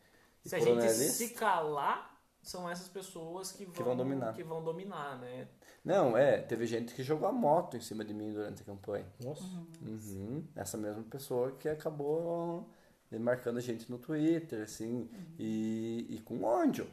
e 0.45 0.49
Se 0.49 0.57
a 0.57 0.59
gente 0.61 0.89
se 0.91 1.31
calar, 1.31 2.19
são 2.43 2.69
essas 2.69 2.89
pessoas 2.89 3.53
que 3.53 3.65
vão, 3.67 3.85
vão 3.85 3.97
dominar. 3.97 4.35
que 4.35 4.43
vão 4.43 4.63
dominar, 4.63 5.19
né? 5.19 5.49
Não, 5.85 6.17
é, 6.17 6.39
teve 6.39 6.67
gente 6.67 6.95
que 6.95 7.03
jogou 7.03 7.29
a 7.29 7.33
moto 7.33 7.77
em 7.77 7.81
cima 7.81 8.05
de 8.05 8.13
mim 8.13 8.33
durante 8.33 8.63
a 8.63 8.65
campanha. 8.65 9.07
Nossa. 9.25 9.43
Uhum. 9.81 10.45
Essa 10.55 10.77
mesma 10.77 11.03
pessoa 11.05 11.53
que 11.53 11.69
acabou 11.69 12.69
marcando 13.19 13.57
a 13.57 13.61
gente 13.61 13.91
no 13.91 13.99
Twitter, 13.99 14.63
assim, 14.63 15.09
e, 15.39 16.07
e 16.09 16.21
com 16.21 16.45
ódio, 16.45 16.87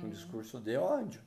com 0.00 0.08
discurso 0.08 0.60
de 0.60 0.76
ódio. 0.76 1.20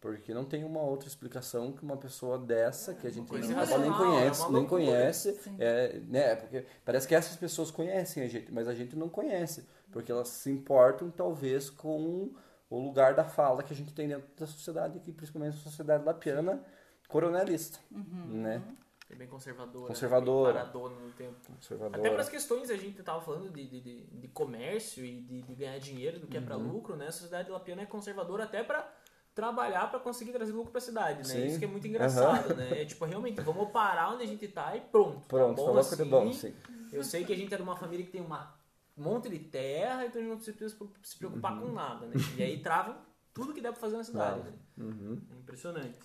Porque 0.00 0.34
não 0.34 0.44
tem 0.44 0.64
uma 0.64 0.80
outra 0.80 1.08
explicação 1.08 1.72
que 1.72 1.82
uma 1.82 1.96
pessoa 1.96 2.36
dessa, 2.36 2.92
que 2.92 3.06
a 3.06 3.10
gente 3.10 3.32
nem, 3.32 3.52
acaba 3.52 3.78
nem 3.78 3.86
irracional, 3.88 3.98
conhece, 3.98 4.42
é 4.42 4.50
nem 4.50 4.66
conhece, 4.66 5.40
é, 5.58 6.00
né, 6.08 6.34
porque 6.34 6.66
parece 6.84 7.06
que 7.06 7.14
essas 7.14 7.36
pessoas 7.36 7.70
conhecem 7.70 8.22
a 8.24 8.28
gente, 8.28 8.52
mas 8.52 8.66
a 8.66 8.74
gente 8.74 8.96
não 8.96 9.08
conhece, 9.08 9.64
porque 9.92 10.10
elas 10.10 10.28
se 10.28 10.50
importam 10.50 11.08
talvez 11.08 11.70
com 11.70 12.32
o 12.74 12.80
lugar 12.82 13.14
da 13.14 13.24
fala 13.24 13.62
que 13.62 13.72
a 13.72 13.76
gente 13.76 13.92
tem 13.92 14.08
dentro 14.08 14.26
da 14.36 14.46
sociedade 14.46 14.96
aqui, 14.98 15.12
principalmente 15.12 15.56
a 15.56 15.60
sociedade 15.60 16.04
lapiana 16.04 16.64
coronelista, 17.06 17.78
né? 17.90 18.62
É 19.10 19.14
bem 19.14 19.28
conservadora. 19.28 19.88
Conservadora. 19.88 20.52
Bem 20.54 20.62
paradona 20.62 20.96
no 20.98 21.10
tempo. 21.12 21.36
Conservadora. 21.54 21.98
Até 21.98 22.08
para 22.10 22.22
as 22.22 22.30
questões, 22.30 22.70
a 22.70 22.76
gente 22.76 23.02
tava 23.02 23.20
falando 23.20 23.50
de, 23.50 23.66
de, 23.68 23.80
de, 23.82 24.04
de 24.06 24.28
comércio 24.28 25.04
e 25.04 25.20
de, 25.20 25.42
de 25.42 25.54
ganhar 25.54 25.78
dinheiro 25.78 26.18
do 26.18 26.26
que 26.26 26.38
é 26.38 26.40
para 26.40 26.56
Uhum. 26.56 26.72
lucro, 26.72 26.96
né? 26.96 27.08
A 27.08 27.12
sociedade 27.12 27.50
lapiana 27.50 27.82
é 27.82 27.86
conservadora 27.86 28.44
até 28.44 28.64
para 28.64 28.90
trabalhar 29.34 29.90
para 29.90 30.00
conseguir 30.00 30.32
trazer 30.32 30.52
lucro 30.52 30.70
para 30.70 30.78
a 30.78 30.82
cidade, 30.82 31.18
né? 31.18 31.24
Sim. 31.24 31.46
Isso 31.46 31.58
que 31.58 31.66
é 31.66 31.68
muito 31.68 31.86
engraçado, 31.86 32.54
né? 32.54 32.80
É 32.80 32.84
tipo, 32.86 33.04
realmente, 33.04 33.38
vamos 33.42 33.70
parar 33.70 34.14
onde 34.14 34.22
a 34.22 34.26
gente 34.26 34.48
tá 34.48 34.74
e 34.74 34.80
pronto. 34.80 35.20
Pronto, 35.28 35.62
tá 35.62 35.70
bom, 35.70 35.78
assim. 35.78 36.04
bom, 36.04 36.32
sim. 36.32 36.54
Eu 36.90 37.04
sei 37.04 37.22
que 37.22 37.34
a 37.34 37.36
gente 37.36 37.52
é 37.52 37.56
de 37.58 37.62
uma 37.62 37.76
família 37.76 38.06
que 38.06 38.12
tem 38.12 38.20
uma 38.22 38.54
um 38.96 39.02
monte 39.04 39.28
de 39.28 39.38
terra, 39.38 40.04
então 40.06 40.20
a 40.20 40.24
gente 40.24 40.30
não 40.30 40.36
precisa 40.36 40.76
se 41.02 41.16
preocupar 41.18 41.52
Uhum. 41.54 41.68
com 41.68 41.72
nada, 41.72 42.06
né? 42.06 42.14
E 42.36 42.42
aí 42.42 42.58
travam 42.60 42.96
tudo 43.32 43.54
que 43.54 43.60
dá 43.60 43.72
para 43.72 43.80
fazer 43.80 43.96
na 43.96 44.04
cidade, 44.04 44.40
Trava. 44.42 44.50
né? 44.50 44.58
Uhum. 44.78 45.20
É 45.30 45.34
impressionante. 45.38 45.98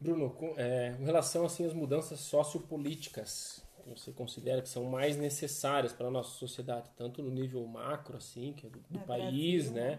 Bruno, 0.00 0.30
com, 0.30 0.54
é, 0.56 0.94
com 0.96 1.04
relação 1.04 1.44
assim 1.44 1.66
às 1.66 1.74
mudanças 1.74 2.20
sociopolíticas, 2.20 3.62
você 3.86 4.12
considera 4.12 4.62
que 4.62 4.68
são 4.68 4.84
mais 4.84 5.16
necessárias 5.16 5.92
para 5.92 6.06
a 6.06 6.10
nossa 6.10 6.30
sociedade, 6.38 6.88
tanto 6.96 7.22
no 7.22 7.30
nível 7.30 7.66
macro 7.66 8.16
assim, 8.16 8.52
que 8.52 8.66
é 8.66 8.70
do, 8.70 8.78
do 8.88 8.98
É, 8.98 9.02
país, 9.02 9.70
Brasil, 9.70 9.72
né, 9.74 9.98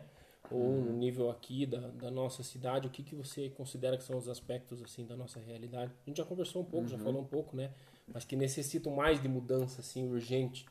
ou 0.49 0.81
no 0.81 0.91
nível 0.93 1.29
aqui 1.29 1.65
da, 1.65 1.79
da 1.89 2.09
nossa 2.11 2.41
cidade, 2.41 2.87
o 2.87 2.89
que 2.89 3.03
que 3.03 3.15
você 3.15 3.49
considera 3.49 3.95
que 3.97 4.03
são 4.03 4.17
os 4.17 4.27
aspectos 4.27 4.81
assim 4.81 5.05
da 5.05 5.15
nossa 5.15 5.39
realidade? 5.39 5.91
A 6.05 6.09
gente 6.09 6.17
já 6.17 6.25
conversou 6.25 6.61
um 6.61 6.65
pouco, 6.65 6.87
já 6.87 6.97
falou 6.97 7.21
um 7.21 7.25
pouco, 7.25 7.55
né, 7.55 7.71
mas 8.11 8.25
que 8.25 8.35
necessitam 8.35 8.91
mais 8.95 9.21
de 9.21 9.27
mudança 9.27 9.81
assim 9.81 10.07
urgente 10.09 10.65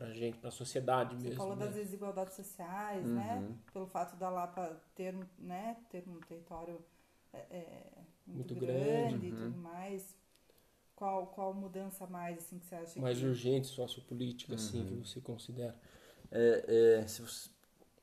para 0.00 0.12
gente, 0.14 0.38
para 0.38 0.48
a 0.48 0.52
sociedade 0.52 1.14
Você 1.14 1.28
mesmo. 1.28 1.36
falou 1.36 1.56
né? 1.56 1.66
das 1.66 1.74
desigualdades 1.74 2.34
sociais, 2.34 3.04
né? 3.04 3.44
Pelo 3.72 3.86
fato 3.86 4.16
da 4.16 4.30
Lapa 4.30 4.80
ter, 4.94 5.14
né, 5.38 5.76
ter 5.90 6.02
um 6.08 6.18
território 6.20 6.82
é, 7.32 7.38
é, 7.50 7.86
muito, 8.26 8.54
Muito 8.54 8.54
grande, 8.54 9.12
grande, 9.12 9.26
e 9.26 9.32
tudo 9.32 9.58
mais. 9.58 10.16
Qual, 10.96 11.26
qual 11.28 11.54
mudança 11.54 12.06
mais 12.06 12.38
assim 12.38 12.58
que 12.58 12.66
você 12.66 12.74
acha 12.74 13.00
mais 13.00 13.18
que... 13.18 13.26
urgente 13.26 13.66
sociopolítica 13.66 14.54
assim 14.54 14.84
que 14.84 14.94
você 14.94 15.20
considera? 15.20 15.74
É, 16.30 17.00
é, 17.02 17.06
se 17.06 17.22
você- 17.22 17.50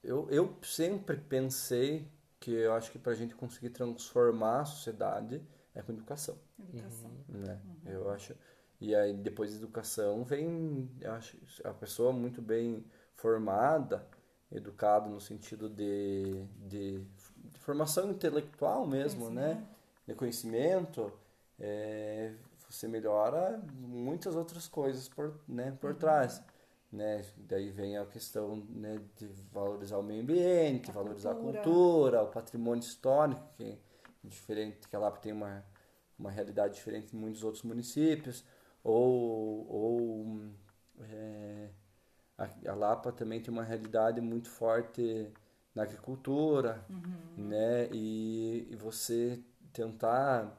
eu, 0.03 0.29
eu 0.29 0.57
sempre 0.63 1.17
pensei 1.17 2.07
que 2.39 2.51
eu 2.51 2.73
acho 2.73 2.91
que 2.91 2.99
para 2.99 3.11
a 3.13 3.15
gente 3.15 3.35
conseguir 3.35 3.69
transformar 3.71 4.61
a 4.61 4.65
sociedade 4.65 5.41
é 5.75 5.81
com 5.81 5.91
educação, 5.91 6.37
Educação. 6.59 7.11
né? 7.27 7.59
Eu 7.85 8.09
acho. 8.09 8.35
E 8.79 8.95
aí 8.95 9.13
depois 9.13 9.51
da 9.51 9.57
educação 9.57 10.23
vem, 10.23 10.89
acho, 11.05 11.37
a 11.63 11.73
pessoa 11.73 12.11
muito 12.13 12.41
bem 12.41 12.85
formada, 13.15 14.07
educada 14.51 15.09
no 15.09 15.19
sentido 15.19 15.67
de, 15.67 16.45
de, 16.67 16.99
de 16.99 17.59
formação 17.59 18.11
intelectual 18.11 18.85
mesmo, 18.85 19.29
né? 19.29 19.65
De 20.05 20.13
conhecimento, 20.13 21.11
é, 21.59 22.33
você 22.69 22.87
melhora 22.87 23.61
muitas 23.79 24.35
outras 24.35 24.67
coisas 24.67 25.09
por, 25.09 25.39
né, 25.47 25.75
por 25.79 25.95
trás. 25.95 26.41
Né? 26.91 27.25
Daí 27.37 27.69
vem 27.69 27.97
a 27.97 28.05
questão 28.05 28.55
né, 28.69 29.01
de 29.17 29.27
valorizar 29.51 29.97
o 29.97 30.03
meio 30.03 30.21
ambiente, 30.21 30.89
A 30.89 30.93
valorizar 30.93 31.33
cultura. 31.35 31.59
a 31.59 31.63
cultura, 31.63 32.23
o 32.23 32.27
patrimônio 32.27 32.81
histórico, 32.81 33.41
que 33.57 33.63
é 33.63 33.77
diferente, 34.23 34.87
que 34.87 34.95
a 34.95 34.99
Lapa 34.99 35.19
tem 35.19 35.33
uma, 35.33 35.65
uma 36.17 36.31
realidade 36.31 36.75
diferente 36.75 37.15
em 37.15 37.19
muitos 37.19 37.43
outros 37.43 37.63
municípios, 37.63 38.45
ou, 38.91 39.67
ou 39.69 40.41
é, 41.01 41.69
a, 42.37 42.49
a 42.71 42.75
Lapa 42.75 43.11
também 43.11 43.41
tem 43.41 43.53
uma 43.53 43.63
realidade 43.63 44.21
muito 44.21 44.49
forte 44.49 45.27
na 45.75 45.83
agricultura, 45.83 46.83
né? 47.37 47.89
E, 47.91 48.67
e 48.71 48.75
você 48.75 49.39
tentar 49.73 50.57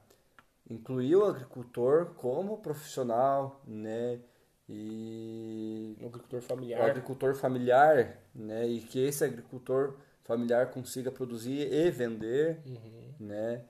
incluir 0.71 1.17
o 1.17 1.25
agricultor 1.25 2.15
como 2.17 2.59
profissional, 2.59 3.63
né? 3.67 4.21
E 4.69 5.97
Um 6.01 6.07
agricultor 6.07 6.41
o 6.41 6.43
familiar. 6.43 6.91
agricultor 6.91 7.35
familiar, 7.35 8.19
né? 8.35 8.67
E 8.69 8.81
que 8.81 8.99
esse 9.01 9.25
agricultor 9.25 9.97
familiar 10.25 10.71
consiga 10.71 11.11
produzir 11.11 11.73
e 11.73 11.91
vender, 11.91 12.61
Uhum. 12.67 13.15
né? 13.19 13.65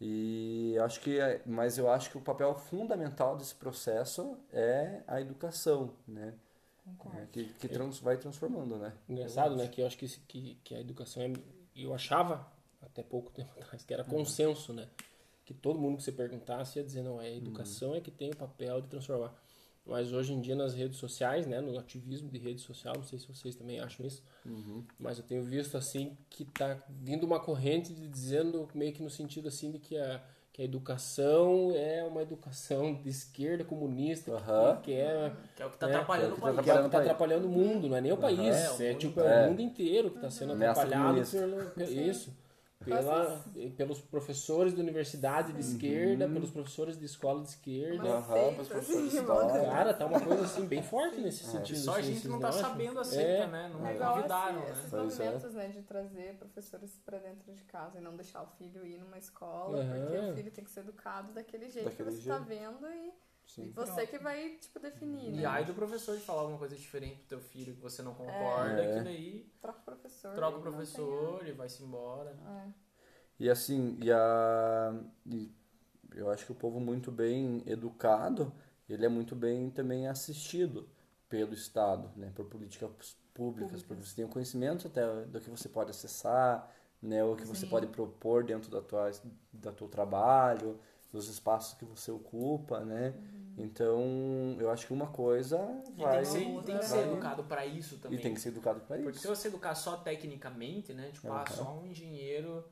E 0.00 0.76
acho 0.80 1.00
que, 1.00 1.18
mas 1.44 1.76
eu 1.76 1.90
acho 1.90 2.10
que 2.10 2.18
o 2.18 2.20
papel 2.20 2.54
fundamental 2.54 3.36
desse 3.36 3.54
processo 3.54 4.38
é 4.52 5.02
a 5.06 5.20
educação, 5.20 5.92
né? 6.06 6.34
É, 7.14 7.26
que 7.32 7.44
que 7.54 7.68
trans, 7.68 7.98
vai 7.98 8.16
transformando, 8.16 8.78
né? 8.78 8.92
Engraçado, 9.08 9.56
né? 9.56 9.68
Que 9.68 9.82
eu 9.82 9.86
acho 9.86 9.98
que, 9.98 10.08
que, 10.08 10.54
que 10.64 10.74
a 10.74 10.80
educação 10.80 11.22
é. 11.22 11.32
Eu 11.76 11.94
achava, 11.94 12.46
até 12.80 13.02
pouco 13.02 13.30
tempo 13.32 13.50
atrás, 13.60 13.84
que 13.84 13.92
era 13.92 14.04
consenso, 14.04 14.72
né? 14.72 14.88
Que 15.44 15.52
todo 15.52 15.78
mundo 15.78 15.96
que 15.96 16.02
você 16.02 16.12
perguntasse 16.12 16.78
ia 16.78 16.84
dizer, 16.84 17.02
não, 17.02 17.20
é 17.20 17.26
a 17.26 17.36
educação 17.36 17.94
é 17.94 18.00
que 18.00 18.10
tem 18.10 18.30
o 18.30 18.36
papel 18.36 18.80
de 18.82 18.88
transformar. 18.88 19.34
Mas 19.88 20.12
hoje 20.12 20.34
em 20.34 20.40
dia 20.40 20.54
nas 20.54 20.74
redes 20.74 20.98
sociais, 20.98 21.46
né? 21.46 21.60
No 21.62 21.78
ativismo 21.78 22.28
de 22.28 22.38
rede 22.38 22.60
social, 22.60 22.94
não 22.94 23.02
sei 23.02 23.18
se 23.18 23.26
vocês 23.26 23.56
também 23.56 23.80
acham 23.80 24.04
isso, 24.06 24.22
mas 24.98 25.18
eu 25.18 25.24
tenho 25.24 25.42
visto 25.42 25.76
assim 25.78 26.16
que 26.28 26.44
tá 26.44 26.76
vindo 26.88 27.24
uma 27.24 27.40
corrente 27.40 27.94
de 27.94 28.06
dizendo 28.06 28.68
meio 28.74 28.92
que 28.92 29.02
no 29.02 29.08
sentido 29.10 29.48
assim 29.48 29.70
de 29.70 29.78
que 29.78 29.96
a, 29.96 30.20
que 30.52 30.60
a 30.60 30.64
educação 30.64 31.72
é 31.74 32.04
uma 32.04 32.20
educação 32.22 32.94
de 32.94 33.08
esquerda 33.08 33.64
comunista 33.64 34.32
Aham. 34.32 34.76
que 34.82 34.92
Que 35.56 35.62
é 35.62 35.66
o 35.66 35.70
que 35.70 35.78
tá 35.78 35.88
É, 35.88 35.94
atrapalhando 35.94 36.36
que 36.36 36.44
é 36.44 36.50
o 36.50 36.52
o 36.52 36.56
que 36.56 36.56
país. 36.56 36.56
tá 36.56 36.62
que 36.62 36.70
é 36.70 36.72
o 36.72 36.76
que 36.76 36.80
Atrapalhando 36.80 36.86
está 36.86 36.98
o 36.98 37.00
atrapalhando 37.00 37.46
o 37.46 37.50
mundo, 37.50 37.88
não 37.88 37.96
é 37.96 38.00
nem 38.02 38.12
o 38.12 38.16
país, 38.18 38.38
É, 38.56 38.70
o 38.70 38.82
é, 38.82 38.88
mundo 38.92 38.98
tipo 38.98 39.20
inteiro. 39.20 39.28
é 39.28 39.40
o 39.40 39.44
É. 39.44 39.48
mundo 39.48 39.60
inteiro 39.62 40.10
que 40.10 40.16
está 40.16 40.30
sendo 40.30 40.52
Ameaça 40.52 40.82
atrapalhado 40.82 41.08
comunista. 41.08 41.38
pelo, 41.74 41.90
isso, 42.10 42.36
pela, 42.88 43.44
pelos 43.76 44.00
professores 44.00 44.74
de 44.74 44.80
universidade 44.80 45.52
de 45.52 45.60
esquerda, 45.60 46.28
pelos 46.28 46.50
professores 46.50 46.98
de 46.98 47.04
escola 47.04 47.42
de 47.42 47.48
esquerda. 47.48 48.08
Aham, 48.08 48.32
seita, 48.34 48.54
mas 48.58 48.68
professor 48.68 49.02
de 49.02 49.08
assim, 49.08 49.18
história. 49.18 49.60
Cara, 49.70 49.94
tá 49.94 50.06
uma 50.06 50.20
coisa 50.20 50.44
assim 50.44 50.66
bem 50.66 50.82
forte 50.82 51.20
nesse 51.20 51.44
sentido. 51.44 51.78
Só 51.78 51.94
a 51.94 51.98
assim, 51.98 52.14
gente 52.14 52.28
não 52.28 52.40
tá 52.40 52.48
acham? 52.48 52.60
sabendo 52.62 53.00
a 53.00 53.04
seita, 53.04 53.30
É. 53.30 53.46
né? 53.46 53.70
Não 53.72 53.86
É 53.86 53.94
igual 53.94 54.14
convidaram, 54.14 54.58
assim, 54.62 54.64
né? 54.64 54.70
esses 54.72 54.92
é. 54.92 54.96
movimentos, 54.96 55.54
né, 55.54 55.68
de 55.68 55.82
trazer 55.82 56.34
professores 56.38 57.00
pra 57.04 57.18
dentro 57.18 57.52
de 57.52 57.64
casa 57.64 57.98
e 57.98 58.00
não 58.00 58.16
deixar 58.16 58.42
o 58.42 58.46
filho 58.58 58.84
ir 58.86 58.98
numa 58.98 59.18
escola, 59.18 59.78
porque 59.84 60.18
o 60.18 60.34
filho 60.34 60.50
tem 60.50 60.64
que 60.64 60.70
ser 60.70 60.80
educado 60.80 61.32
daquele 61.32 61.68
jeito 61.68 61.88
Daquele 61.90 62.10
que 62.10 62.16
você 62.16 62.22
jeito. 62.22 62.38
tá 62.38 62.44
vendo 62.44 62.86
e, 62.88 63.12
Sim. 63.48 63.64
e 63.64 63.70
você 63.70 64.06
que 64.06 64.18
vai, 64.18 64.56
tipo, 64.60 64.78
definir, 64.78 65.32
E 65.34 65.36
né? 65.38 65.46
aí 65.46 65.64
do 65.64 65.74
professor 65.74 66.16
de 66.16 66.22
falar 66.22 66.42
alguma 66.42 66.58
coisa 66.58 66.76
diferente 66.76 67.16
pro 67.20 67.28
teu 67.28 67.40
filho 67.40 67.74
que 67.74 67.80
você 67.80 68.02
não 68.02 68.14
concorda, 68.14 68.82
É. 68.82 68.98
que 68.98 69.04
daí 69.04 69.50
Troca 69.60 69.78
o 69.80 69.82
professor. 69.84 70.34
troca 70.34 70.56
o 70.56 70.60
e 70.60 70.62
professor, 70.62 71.40
ele 71.42 71.52
vai-se 71.52 71.82
embora. 71.82 72.30
É. 72.30 72.88
E 73.38 73.48
assim, 73.48 73.96
e 74.02 74.10
a, 74.10 74.92
e 75.26 75.50
eu 76.14 76.30
acho 76.30 76.46
que 76.46 76.52
o 76.52 76.54
povo 76.54 76.80
muito 76.80 77.10
bem 77.12 77.62
educado, 77.66 78.52
ele 78.88 79.06
é 79.06 79.08
muito 79.08 79.36
bem 79.36 79.70
também 79.70 80.08
assistido 80.08 80.88
pelo 81.28 81.54
Estado, 81.54 82.10
né, 82.16 82.32
por 82.34 82.46
políticas 82.46 83.16
públicas, 83.34 83.82
porque 83.82 84.04
você 84.04 84.16
tem 84.16 84.24
o 84.24 84.28
conhecimento 84.28 84.86
até 84.88 85.24
do 85.26 85.40
que 85.40 85.50
você 85.50 85.68
pode 85.68 85.90
acessar, 85.90 86.70
né, 87.00 87.22
o 87.24 87.36
que 87.36 87.44
você 87.46 87.66
Sim. 87.66 87.70
pode 87.70 87.86
propor 87.88 88.44
dentro 88.44 88.70
da 88.70 88.80
tua, 88.82 89.10
da 89.52 89.72
teu 89.72 89.88
trabalho, 89.88 90.80
dos 91.10 91.28
espaços 91.28 91.74
que 91.74 91.84
você 91.84 92.10
ocupa, 92.10 92.80
né? 92.84 93.14
Então, 93.56 94.56
eu 94.60 94.70
acho 94.70 94.86
que 94.86 94.92
uma 94.92 95.08
coisa 95.08 95.56
E 95.96 96.02
vai 96.02 96.12
tem 96.12 96.20
que 96.22 96.26
ser, 96.26 96.62
tem 96.64 96.78
que 96.78 96.84
ser 96.84 96.96
vai- 96.96 97.08
educado 97.12 97.44
pra 97.44 97.66
isso 97.66 97.98
também. 97.98 98.18
e 98.18 98.22
tem 98.22 98.32
que 98.34 98.40
ser 98.40 98.50
educado 98.50 98.80
para 98.80 98.96
Porque 98.98 99.18
se 99.18 99.24
isso. 99.26 99.34
você 99.34 99.48
educar 99.48 99.74
só 99.74 99.96
tecnicamente, 99.96 100.92
né? 100.94 101.10
Tipo, 101.12 101.32
ah, 101.32 101.38
Aham. 101.42 101.46
só 101.56 101.78
um 101.78 101.86
engenheiro 101.86 102.64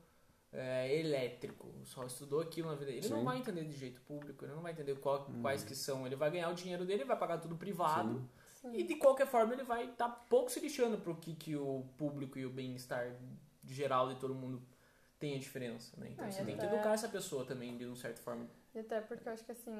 é, 0.53 0.97
elétrico, 0.97 1.67
só 1.83 2.05
estudou 2.05 2.39
aquilo 2.39 2.69
na 2.69 2.75
vida 2.75 2.85
dele. 2.85 2.99
Ele 2.99 3.09
não 3.09 3.17
Sim. 3.17 3.19
Uhum. 3.19 3.29
vai 3.29 3.37
entender 3.39 3.65
de 3.65 3.73
jeito 3.73 3.99
público, 4.01 4.45
ele 4.45 4.53
não 4.53 4.61
vai 4.61 4.71
entender 4.71 4.95
qual- 4.95 5.27
quais 5.41 5.61
que 5.63 5.75
são. 5.75 6.05
Ele 6.05 6.15
vai 6.15 6.31
ganhar 6.31 6.49
o 6.49 6.53
dinheiro 6.55 6.85
dele, 6.85 7.03
vai 7.03 7.17
pagar 7.17 7.37
tudo 7.39 7.55
privado. 7.57 8.23
E 8.73 8.81
de 8.81 8.95
qualquer 8.95 9.27
forma 9.27 9.53
ele 9.53 9.63
vai 9.63 9.89
estar 9.89 10.07
pouco 10.29 10.49
se 10.49 10.59
lixando 10.61 10.97
pro 10.99 11.15
que, 11.15 11.35
que 11.35 11.55
o 11.57 11.83
público 11.97 12.39
e 12.39 12.45
o 12.45 12.49
bem-estar 12.49 13.13
geral 13.65 14.07
de 14.13 14.19
todo 14.19 14.33
mundo 14.33 14.61
tem 15.19 15.35
a 15.35 15.39
diferença, 15.39 15.95
né? 15.97 16.09
Então 16.11 16.25
Ah, 16.25 16.29
e 16.29 16.31
você 16.31 16.43
tem 16.43 16.57
que 16.57 16.65
até- 16.65 16.73
educar 16.75 16.93
essa 16.93 17.09
pessoa 17.09 17.45
também 17.45 17.77
de 17.77 17.85
uma 17.85 17.95
certa 17.95 18.21
forma. 18.21 18.47
E 18.75 18.79
até 18.79 19.01
porque 19.01 19.27
eu 19.27 19.33
acho 19.33 19.43
que 19.43 19.51
assim, 19.51 19.75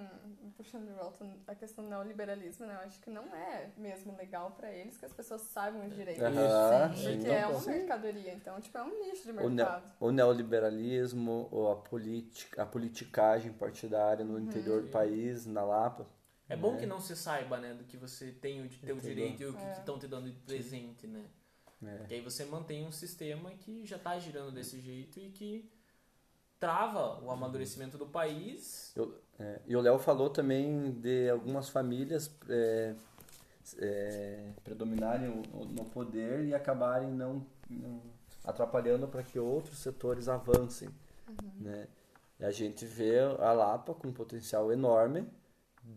puxando 0.55 0.87
de 0.87 0.93
volta 0.93 1.23
a 1.45 1.53
questão 1.53 1.83
do 1.83 1.89
neoliberalismo, 1.91 2.65
né? 2.65 2.73
Eu 2.73 2.79
acho 2.87 2.99
que 2.99 3.09
não 3.11 3.23
é 3.35 3.69
mesmo 3.77 4.15
legal 4.17 4.51
pra 4.51 4.71
eles 4.71 4.97
que 4.97 5.05
as 5.05 5.13
pessoas 5.13 5.41
saibam 5.41 5.85
os 5.85 5.93
direitos. 5.95 6.23
Aham, 6.23 6.95
Sim. 6.95 7.03
sim. 7.03 7.11
Porque 7.19 7.27
é 7.27 7.45
uma 7.47 7.59
Sim. 7.59 7.69
mercadoria, 7.71 8.33
então, 8.33 8.59
tipo, 8.59 8.75
é 8.77 8.83
um 8.83 8.99
nicho 8.99 9.23
de 9.23 9.31
O, 9.31 9.49
ne- 9.49 9.55
mercado. 9.55 9.91
o 9.99 10.11
neoliberalismo, 10.11 11.47
ou 11.51 11.71
a, 11.71 11.75
política, 11.75 12.63
a 12.63 12.65
politicagem 12.65 13.53
partidária 13.53 14.25
no 14.25 14.39
interior 14.39 14.81
do 14.81 14.87
país, 14.89 15.45
na 15.45 15.63
Lapa. 15.63 16.07
É 16.49 16.55
bom 16.55 16.73
né? 16.73 16.79
que 16.79 16.85
não 16.85 16.99
se 16.99 17.15
saiba, 17.15 17.57
né, 17.59 17.73
do 17.73 17.83
que 17.83 17.97
você 17.97 18.31
tem 18.31 18.61
o 18.65 18.69
teu 18.69 18.95
Entendeu? 18.97 18.99
direito 19.01 19.43
e 19.43 19.45
o 19.45 19.53
que 19.53 19.59
É. 19.67 19.71
estão 19.71 19.99
te 19.99 20.07
dando 20.07 20.31
de 20.31 20.39
presente, 20.39 21.05
né? 21.05 21.23
É. 21.85 22.05
E 22.09 22.13
aí 22.15 22.21
você 22.21 22.43
mantém 22.45 22.85
um 22.85 22.91
sistema 22.91 23.51
que 23.51 23.85
já 23.85 23.97
está 23.97 24.17
girando 24.17 24.51
desse 24.51 24.79
jeito 24.79 25.19
e 25.19 25.29
que 25.29 25.69
trava 26.59 27.21
o 27.23 27.29
amadurecimento 27.29 27.97
do 27.97 28.07
país. 28.07 28.95
É, 29.39 29.61
e 29.67 29.75
o 29.75 29.81
Léo 29.81 29.99
falou 29.99 30.29
também 30.29 30.91
de 30.91 31.29
algumas 31.29 31.69
famílias 31.69 32.31
é, 32.49 32.95
é, 33.77 34.51
predominarem 34.63 35.29
no 35.69 35.85
poder 35.85 36.45
e 36.45 36.53
acabarem 36.55 37.11
não, 37.11 37.45
não 37.69 38.01
atrapalhando 38.43 39.07
para 39.07 39.21
que 39.21 39.37
outros 39.37 39.77
setores 39.79 40.27
avancem. 40.27 40.89
Né? 41.59 41.87
E 42.39 42.45
a 42.45 42.51
gente 42.51 42.85
vê 42.85 43.19
a 43.19 43.51
Lapa 43.51 43.93
com 43.93 44.07
um 44.07 44.13
potencial 44.13 44.71
enorme 44.71 45.27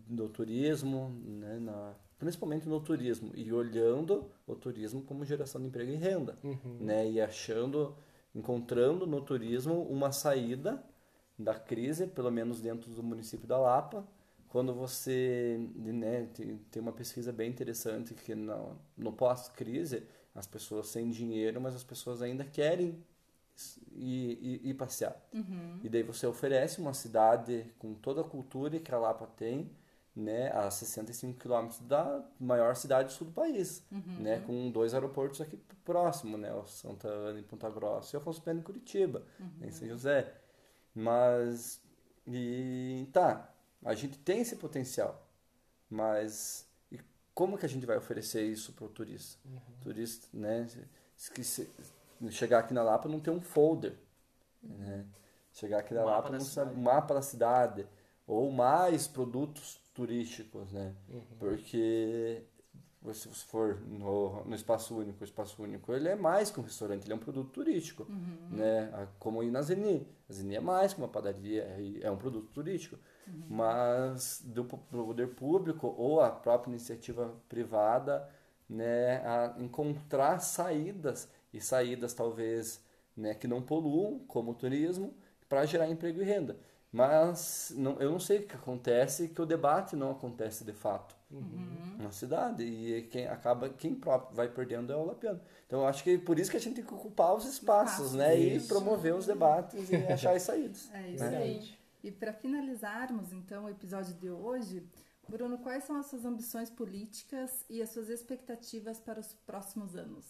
no 0.07 0.29
turismo, 0.29 1.09
né, 1.23 1.59
na- 1.59 1.93
principalmente 2.21 2.69
no 2.69 2.79
turismo, 2.79 3.31
e 3.33 3.51
olhando 3.51 4.29
o 4.45 4.53
turismo 4.55 5.01
como 5.01 5.25
geração 5.25 5.59
de 5.59 5.67
emprego 5.67 5.91
e 5.91 5.95
renda 5.95 6.37
né? 6.79 7.09
E 7.09 7.19
achando, 7.19 7.95
encontrando 8.35 9.07
no 9.07 9.21
turismo 9.21 9.81
uma 9.89 10.11
saída 10.11 10.83
da 11.37 11.55
crise, 11.55 12.05
pelo 12.05 12.29
menos 12.29 12.61
dentro 12.61 12.91
do 12.91 13.01
município 13.01 13.47
da 13.47 13.57
Lapa. 13.57 14.05
Quando 14.49 14.71
você, 14.71 15.59
né, 15.75 16.27
tem, 16.69 16.81
uma 16.81 16.91
pesquisa 16.91 17.31
bem 17.31 17.49
interessante 17.49 18.13
que 18.13 18.35
no, 18.35 18.77
no 18.95 19.11
pós-crise 19.11 20.03
as 20.35 20.45
pessoas 20.45 20.89
sem 20.89 21.09
dinheiro, 21.09 21.59
mas 21.59 21.73
as 21.73 21.83
pessoas 21.83 22.21
ainda 22.21 22.43
querem 22.45 23.03
ir 23.95 24.75
passear. 24.77 25.19
E 25.83 25.89
daí 25.89 26.03
você 26.03 26.27
oferece 26.27 26.79
uma 26.79 26.93
cidade 26.93 27.65
com 27.79 27.95
toda 27.95 28.21
a 28.21 28.23
cultura 28.23 28.79
que 28.79 28.93
a 28.93 28.99
Lapa 28.99 29.25
tem, 29.25 29.71
né, 30.15 30.51
a 30.53 30.69
65 30.69 31.39
quilômetros 31.39 31.79
da 31.81 32.23
maior 32.39 32.75
cidade 32.75 33.09
do 33.09 33.13
sul 33.13 33.27
do 33.27 33.33
país, 33.33 33.83
né, 33.91 34.39
com 34.45 34.69
dois 34.69 34.93
aeroportos 34.93 35.39
aqui 35.41 35.57
próximo, 35.85 36.37
né, 36.37 36.53
o 36.53 36.65
Santa 36.65 37.07
Ana 37.07 37.39
em 37.39 37.43
Ponta 37.43 37.69
Grossa 37.69 38.15
e 38.15 38.17
o 38.17 38.21
Afonso 38.21 38.41
Pena 38.41 38.59
em 38.59 38.63
Curitiba, 38.63 39.23
né, 39.57 39.67
em 39.67 39.71
São 39.71 39.87
José. 39.87 40.33
Mas 40.93 41.81
e 42.27 43.07
tá, 43.13 43.49
a 43.85 43.93
gente 43.93 44.17
tem 44.19 44.41
esse 44.41 44.55
potencial, 44.57 45.27
mas 45.89 46.67
e 46.91 46.99
como 47.33 47.57
que 47.57 47.65
a 47.65 47.69
gente 47.69 47.85
vai 47.85 47.97
oferecer 47.97 48.43
isso 48.43 48.73
para 48.73 48.85
o 48.85 48.89
turista? 48.89 49.39
Turista, 49.81 50.27
né, 50.33 50.67
se- 51.15 51.31
que 51.31 51.43
se- 51.43 51.69
chegar 52.29 52.59
aqui 52.59 52.73
na 52.73 52.83
Lapa 52.83 53.07
não 53.09 53.19
ter 53.19 53.31
um 53.31 53.41
folder, 53.41 53.97
né? 54.61 55.05
Chegar 55.53 55.79
aqui 55.79 55.93
na 55.93 56.01
Mapa 56.01 56.11
Lapa 56.15 56.29
não 56.29 56.39
sabe 56.45 56.75
um 56.79 56.81
mapa 56.81 57.13
da 57.13 57.21
cidade 57.21 57.85
ou 58.25 58.51
mais 58.51 59.07
produtos 59.07 59.81
turísticos, 60.05 60.71
né? 60.71 60.93
Porque 61.39 62.43
se 63.13 63.27
você 63.27 63.45
for 63.45 63.79
no, 63.81 64.43
no 64.45 64.55
espaço 64.55 64.97
único, 64.97 65.21
o 65.21 65.23
espaço 65.23 65.61
único 65.61 65.93
ele 65.93 66.07
é 66.09 66.15
mais 66.15 66.49
que 66.51 66.59
um 66.59 66.63
restaurante, 66.63 67.03
ele 67.05 67.13
é 67.13 67.15
um 67.15 67.19
produto 67.19 67.49
turístico, 67.51 68.05
né? 68.49 68.89
A- 68.93 69.07
Como 69.19 69.43
ir 69.43 69.51
na 69.51 69.61
Zeni, 69.61 70.07
a 70.29 70.33
Zeni 70.33 70.55
é 70.55 70.59
mais 70.59 70.93
que 70.93 70.99
uma 71.01 71.07
padaria, 71.07 71.63
é, 71.63 71.99
é 72.07 72.11
um 72.11 72.17
produto 72.17 72.49
turístico, 72.51 72.97
mas 73.47 74.41
do, 74.45 74.65
po- 74.65 74.79
do 74.91 75.05
poder 75.05 75.27
público 75.35 75.93
ou 75.97 76.19
a 76.21 76.29
própria 76.29 76.71
iniciativa 76.71 77.33
privada, 77.47 78.27
né? 78.69 79.17
A 79.25 79.55
encontrar 79.59 80.39
saídas 80.39 81.29
e 81.53 81.59
saídas 81.61 82.13
talvez, 82.13 82.83
né? 83.15 83.33
Que 83.35 83.47
não 83.47 83.61
poluam, 83.61 84.19
como 84.27 84.51
o 84.51 84.55
turismo, 84.55 85.13
para 85.49 85.65
gerar 85.65 85.89
emprego 85.89 86.21
e 86.21 86.23
renda. 86.23 86.57
Mas 86.91 87.73
não, 87.75 87.99
eu 88.01 88.11
não 88.11 88.19
sei 88.19 88.39
o 88.39 88.47
que 88.47 88.55
acontece, 88.55 89.29
que 89.29 89.41
o 89.41 89.45
debate 89.45 89.95
não 89.95 90.11
acontece 90.11 90.65
de 90.65 90.73
fato 90.73 91.15
na 91.97 92.11
cidade 92.11 92.63
e 92.63 93.03
quem 93.03 93.27
acaba 93.27 93.69
quem 93.69 93.95
próprio 93.95 94.35
vai 94.35 94.49
perdendo 94.49 94.91
é 94.91 94.95
o 94.97 95.05
Lapiano. 95.05 95.39
Então 95.65 95.79
eu 95.79 95.87
acho 95.87 96.03
que 96.03 96.17
por 96.17 96.37
isso 96.37 96.51
que 96.51 96.57
a 96.57 96.59
gente 96.59 96.75
tem 96.75 96.83
que 96.83 96.93
ocupar 96.93 97.33
os 97.33 97.45
espaços, 97.45 98.13
né, 98.13 98.37
e 98.37 98.57
isso. 98.57 98.67
promover 98.67 99.15
os 99.15 99.25
debates 99.25 99.89
e 99.89 99.95
achar 100.11 100.35
as 100.35 100.41
saídas. 100.41 100.89
É 100.93 101.11
isso 101.11 101.23
né? 101.23 101.37
aí. 101.37 101.81
E 102.03 102.11
para 102.11 102.33
finalizarmos, 102.33 103.31
então, 103.31 103.65
o 103.65 103.69
episódio 103.69 104.15
de 104.15 104.29
hoje, 104.29 104.83
Bruno, 105.29 105.59
quais 105.59 105.83
são 105.83 105.97
as 105.97 106.07
suas 106.07 106.25
ambições 106.25 106.69
políticas 106.69 107.63
e 107.69 107.81
as 107.81 107.89
suas 107.89 108.09
expectativas 108.09 108.99
para 108.99 109.19
os 109.19 109.33
próximos 109.45 109.95
anos? 109.95 110.25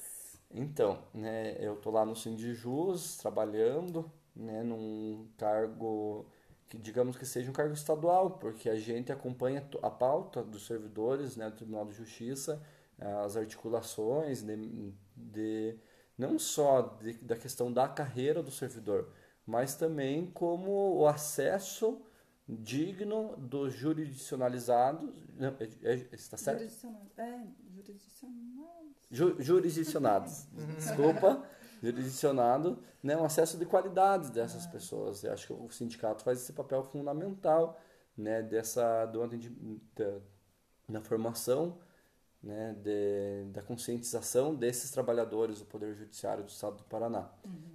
Então, 0.53 1.01
né, 1.13 1.55
eu 1.59 1.77
tô 1.77 1.89
lá 1.89 2.05
no 2.05 2.15
Sindijus 2.15 3.17
trabalhando, 3.17 4.11
né, 4.35 4.61
num 4.63 5.29
cargo 5.37 6.25
que 6.71 6.77
digamos 6.77 7.17
que 7.17 7.25
seja 7.25 7.49
um 7.49 7.53
cargo 7.53 7.73
estadual, 7.73 8.31
porque 8.39 8.69
a 8.69 8.77
gente 8.77 9.11
acompanha 9.11 9.67
a 9.83 9.89
pauta 9.89 10.41
dos 10.41 10.65
servidores, 10.65 11.35
né, 11.35 11.49
do 11.49 11.57
Tribunal 11.57 11.85
de 11.85 11.93
Justiça, 11.93 12.61
as 13.25 13.35
articulações 13.35 14.41
de, 14.41 14.93
de 15.17 15.77
não 16.17 16.39
só 16.39 16.81
de- 17.01 17.17
da 17.17 17.35
questão 17.35 17.73
da 17.73 17.89
carreira 17.89 18.41
do 18.41 18.51
servidor, 18.51 19.09
mas 19.45 19.75
também 19.75 20.31
como 20.31 20.95
o 20.97 21.05
acesso 21.07 22.01
digno 22.47 23.35
dos 23.37 23.73
jurisdicionalizados, 23.73 25.09
não, 25.37 25.49
é, 25.59 25.69
é, 25.83 25.93
está 26.13 26.37
certo? 26.37 26.59
É, 27.17 27.43
jurisdicional. 27.75 28.85
Ju- 29.09 29.35
jurisdicionados, 29.41 30.47
desculpa, 30.77 31.43
jurisdicionado, 31.81 32.79
né, 33.03 33.17
um 33.17 33.25
acesso 33.25 33.57
de 33.57 33.65
qualidade 33.65 34.31
dessas 34.31 34.65
pessoas. 34.67 35.23
Eu 35.23 35.33
acho 35.33 35.47
que 35.47 35.53
o 35.53 35.69
sindicato 35.71 36.23
faz 36.23 36.39
esse 36.41 36.53
papel 36.53 36.83
fundamental, 36.83 37.79
né, 38.17 38.41
dessa 38.43 39.05
do 39.07 39.27
da, 39.95 40.19
da 40.89 41.01
formação, 41.01 41.77
né, 42.43 42.75
de, 42.81 43.51
da 43.51 43.61
conscientização 43.61 44.55
desses 44.55 44.91
trabalhadores 44.91 45.59
do 45.59 45.65
Poder 45.65 45.95
Judiciário 45.95 46.43
do 46.43 46.49
Estado 46.49 46.77
do 46.77 46.83
Paraná. 46.85 47.29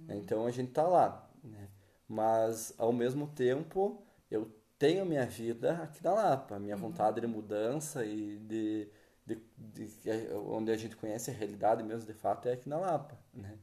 Então 0.09 0.45
a 0.45 0.51
gente 0.51 0.69
está 0.69 0.83
lá, 0.87 1.29
né, 1.43 1.69
mas 2.07 2.73
ao 2.77 2.93
mesmo 2.93 3.27
tempo 3.27 4.01
eu 4.31 4.51
tenho 4.79 5.05
minha 5.05 5.25
vida 5.25 5.73
aqui 5.83 6.03
na 6.03 6.13
Lapa, 6.13 6.59
minha 6.59 6.75
vontade 6.77 7.21
de 7.21 7.27
mudança 7.27 8.05
e 8.05 8.37
de 8.39 8.89
de, 9.25 9.35
de- 9.57 10.33
onde 10.47 10.71
a 10.71 10.77
gente 10.77 10.95
conhece 10.95 11.29
a 11.31 11.33
realidade 11.33 11.83
mesmo 11.83 12.05
de 12.07 12.13
fato 12.13 12.47
é 12.47 12.53
aqui 12.53 12.69
na 12.69 12.77
Lapa, 12.77 13.17
né? 13.33 13.57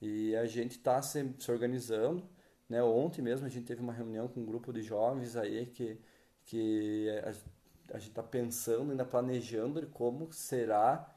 E 0.00 0.34
a 0.36 0.46
gente 0.46 0.72
está 0.72 1.00
se, 1.02 1.34
se 1.38 1.50
organizando, 1.50 2.28
né? 2.68 2.82
Ontem 2.82 3.22
mesmo 3.22 3.46
a 3.46 3.48
gente 3.50 3.66
teve 3.66 3.82
uma 3.82 3.92
reunião 3.92 4.28
com 4.28 4.40
um 4.40 4.46
grupo 4.46 4.72
de 4.72 4.82
jovens 4.82 5.36
aí 5.36 5.66
que 5.66 6.00
que 6.46 7.08
a, 7.24 7.96
a 7.96 7.98
gente 7.98 8.10
está 8.10 8.22
pensando, 8.22 8.90
ainda 8.90 9.04
planejando 9.04 9.86
como 9.88 10.32
será, 10.32 11.08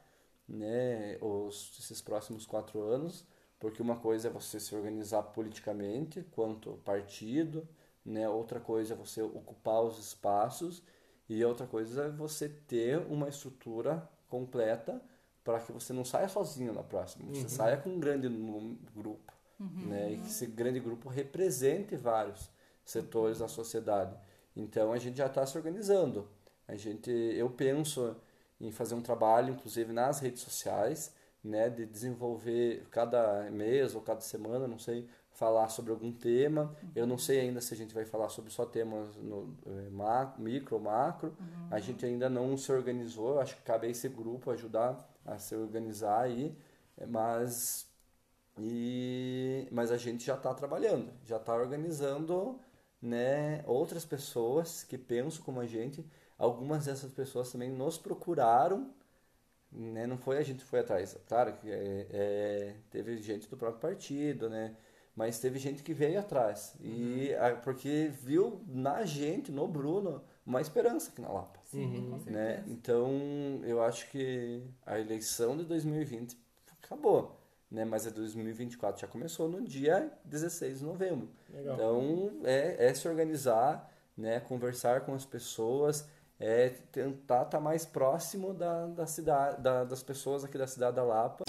né? 0.48 1.16
Os 1.20 1.78
esses 1.78 2.00
próximos 2.02 2.46
quatro 2.46 2.80
anos, 2.82 3.26
porque 3.58 3.82
uma 3.82 3.96
coisa 3.96 4.28
é 4.28 4.30
você 4.30 4.60
se 4.60 4.74
organizar 4.74 5.22
politicamente 5.24 6.22
quanto 6.32 6.76
partido, 6.84 7.68
né? 8.04 8.28
Outra 8.28 8.60
coisa 8.60 8.94
é 8.94 8.96
você 8.96 9.22
ocupar 9.22 9.82
os 9.82 9.98
espaços 9.98 10.82
e 11.28 11.44
outra 11.44 11.66
coisa 11.66 12.04
é 12.04 12.10
você 12.10 12.48
ter 12.48 12.98
uma 13.10 13.28
estrutura 13.28 14.08
completa 14.28 15.00
para 15.44 15.60
que 15.60 15.70
você 15.70 15.92
não 15.92 16.04
saia 16.04 16.26
sozinho 16.28 16.72
na 16.72 16.82
próxima, 16.82 17.24
você 17.34 17.48
saia 17.48 17.76
com 17.76 17.90
um 17.90 18.00
grande 18.00 18.28
grupo, 18.94 19.32
né? 19.86 20.12
E 20.12 20.16
que 20.18 20.26
esse 20.26 20.46
grande 20.46 20.80
grupo 20.80 21.08
represente 21.08 21.94
vários 21.96 22.50
setores 22.84 23.38
da 23.38 23.46
sociedade. 23.48 24.16
Então 24.56 24.92
a 24.92 24.98
gente 24.98 25.18
já 25.18 25.26
está 25.26 25.44
se 25.46 25.56
organizando. 25.56 26.26
A 26.66 26.74
gente, 26.76 27.10
eu 27.10 27.50
penso 27.50 28.16
em 28.60 28.70
fazer 28.70 28.94
um 28.94 29.02
trabalho, 29.02 29.52
inclusive 29.54 29.92
nas 29.92 30.18
redes 30.20 30.42
sociais, 30.42 31.12
né, 31.42 31.68
de 31.68 31.84
desenvolver 31.84 32.86
cada 32.90 33.50
mês 33.50 33.94
ou 33.94 34.00
cada 34.00 34.22
semana, 34.22 34.66
não 34.66 34.78
sei, 34.78 35.06
falar 35.32 35.68
sobre 35.68 35.90
algum 35.92 36.10
tema. 36.12 36.74
Eu 36.96 37.06
não 37.06 37.18
sei 37.18 37.40
ainda 37.40 37.60
se 37.60 37.74
a 37.74 37.76
gente 37.76 37.92
vai 37.94 38.04
falar 38.06 38.28
sobre 38.30 38.50
só 38.50 38.64
temas 38.64 39.14
no 39.16 39.54
eh, 39.66 39.90
ma- 39.90 40.32
micro 40.38 40.76
ou 40.76 40.80
macro. 40.82 41.36
A 41.70 41.78
gente 41.80 42.06
ainda 42.06 42.30
não 42.30 42.56
se 42.56 42.72
organizou. 42.72 43.30
Eu 43.34 43.40
acho 43.40 43.56
que 43.56 43.62
cabe 43.62 43.86
a 43.88 43.90
esse 43.90 44.08
grupo 44.08 44.50
ajudar 44.52 45.06
a 45.24 45.38
se 45.38 45.54
organizar 45.56 46.22
aí, 46.22 46.56
eh, 46.98 47.06
mas 47.06 47.88
e 48.58 49.68
mas 49.72 49.90
a 49.92 49.96
gente 49.98 50.24
já 50.24 50.34
está 50.36 50.54
trabalhando, 50.54 51.12
já 51.24 51.36
está 51.38 51.54
organizando, 51.54 52.60
né, 53.02 53.62
outras 53.66 54.04
pessoas 54.04 54.84
que 54.84 54.96
pensam 54.98 55.42
como 55.44 55.60
a 55.60 55.66
gente. 55.66 56.04
Algumas 56.38 56.86
dessas 56.86 57.12
pessoas 57.12 57.50
também 57.52 57.70
nos 57.70 57.98
procuraram 57.98 58.92
né? 59.72 60.06
Não 60.06 60.16
foi 60.18 60.38
a 60.38 60.42
gente 60.42 60.60
que 60.64 60.70
foi 60.70 60.80
atrás. 60.80 61.16
Claro 61.26 61.54
que 61.56 61.70
é, 61.70 62.06
é, 62.10 62.76
teve 62.90 63.16
gente 63.18 63.48
do 63.48 63.56
próprio 63.56 63.80
partido, 63.80 64.48
né? 64.48 64.76
mas 65.16 65.38
teve 65.38 65.58
gente 65.60 65.82
que 65.82 65.94
veio 65.94 66.18
atrás. 66.18 66.74
E 66.80 67.32
a- 67.34 67.54
porque 67.56 68.08
viu 68.12 68.62
na 68.66 69.04
gente, 69.04 69.52
no 69.52 69.68
Bruno, 69.68 70.22
uma 70.46 70.60
esperança 70.60 71.10
aqui 71.10 71.20
na 71.20 71.28
Lapa. 71.30 71.58
Sim, 71.64 72.18
com 72.24 72.30
Né? 72.30 72.62
Então, 72.68 73.10
eu 73.64 73.82
acho 73.82 74.10
que 74.10 74.62
a 74.86 74.98
eleição 74.98 75.56
de 75.56 75.64
2020 75.64 76.36
acabou, 76.82 77.40
né? 77.70 77.84
Mas 77.84 78.06
a 78.06 78.10
2024 78.10 79.00
já 79.00 79.06
começou 79.06 79.48
no 79.48 79.62
dia 79.62 80.12
16 80.24 80.78
de 80.80 80.84
novembro. 80.84 81.28
Legal. 81.50 81.74
Então, 81.74 82.30
é, 82.44 82.86
é 82.88 82.94
se 82.94 83.08
organizar, 83.08 83.90
né? 84.16 84.40
Conversar 84.40 85.00
com 85.02 85.14
as 85.14 85.24
pessoas, 85.24 86.06
é 86.38 86.68
tentar 86.92 87.42
estar 87.44 87.60
mais 87.60 87.86
próximo 87.86 88.52
da, 88.52 88.86
da 88.86 89.06
cidade, 89.06 89.62
da- 89.62 89.84
das 89.84 90.02
pessoas 90.02 90.44
aqui 90.44 90.58
da 90.58 90.66
cidade 90.66 90.96
da 90.96 91.02
Lapa. 91.02 91.44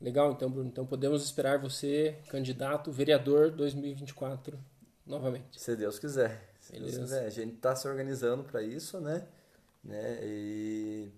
Legal, 0.00 0.32
então, 0.32 0.50
Bruno. 0.50 0.68
Então 0.68 0.86
podemos 0.86 1.22
esperar 1.22 1.58
você, 1.58 2.18
candidato, 2.28 2.90
vereador 2.90 3.50
2024, 3.50 4.58
novamente. 5.06 5.60
Se 5.60 5.76
Deus 5.76 5.98
quiser. 5.98 6.50
Se 6.60 6.72
Deus 6.72 6.96
quiser. 6.96 7.26
A 7.26 7.30
gente 7.30 7.54
está 7.56 7.76
se 7.76 7.86
organizando 7.86 8.44
para 8.44 8.62
isso, 8.62 9.00
né? 9.00 9.26
né? 9.84 10.18
E 10.22 11.10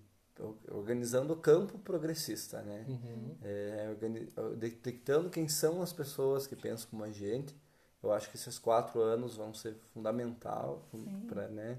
organizando 0.71 1.33
o 1.33 1.37
campo 1.37 1.77
progressista, 1.79 2.61
né? 2.61 2.85
Uhum. 2.87 3.37
É, 3.43 3.87
organi- 3.89 4.27
detectando 4.57 5.29
quem 5.29 5.47
são 5.47 5.81
as 5.81 5.93
pessoas 5.93 6.47
que 6.47 6.55
pensam 6.55 6.89
como 6.89 7.03
a 7.03 7.11
gente. 7.11 7.55
Eu 8.01 8.11
acho 8.11 8.29
que 8.29 8.35
esses 8.35 8.59
quatro 8.59 8.99
anos 8.99 9.37
vão 9.37 9.53
ser 9.53 9.75
fundamental 9.93 10.89
para 11.27 11.47
né, 11.47 11.77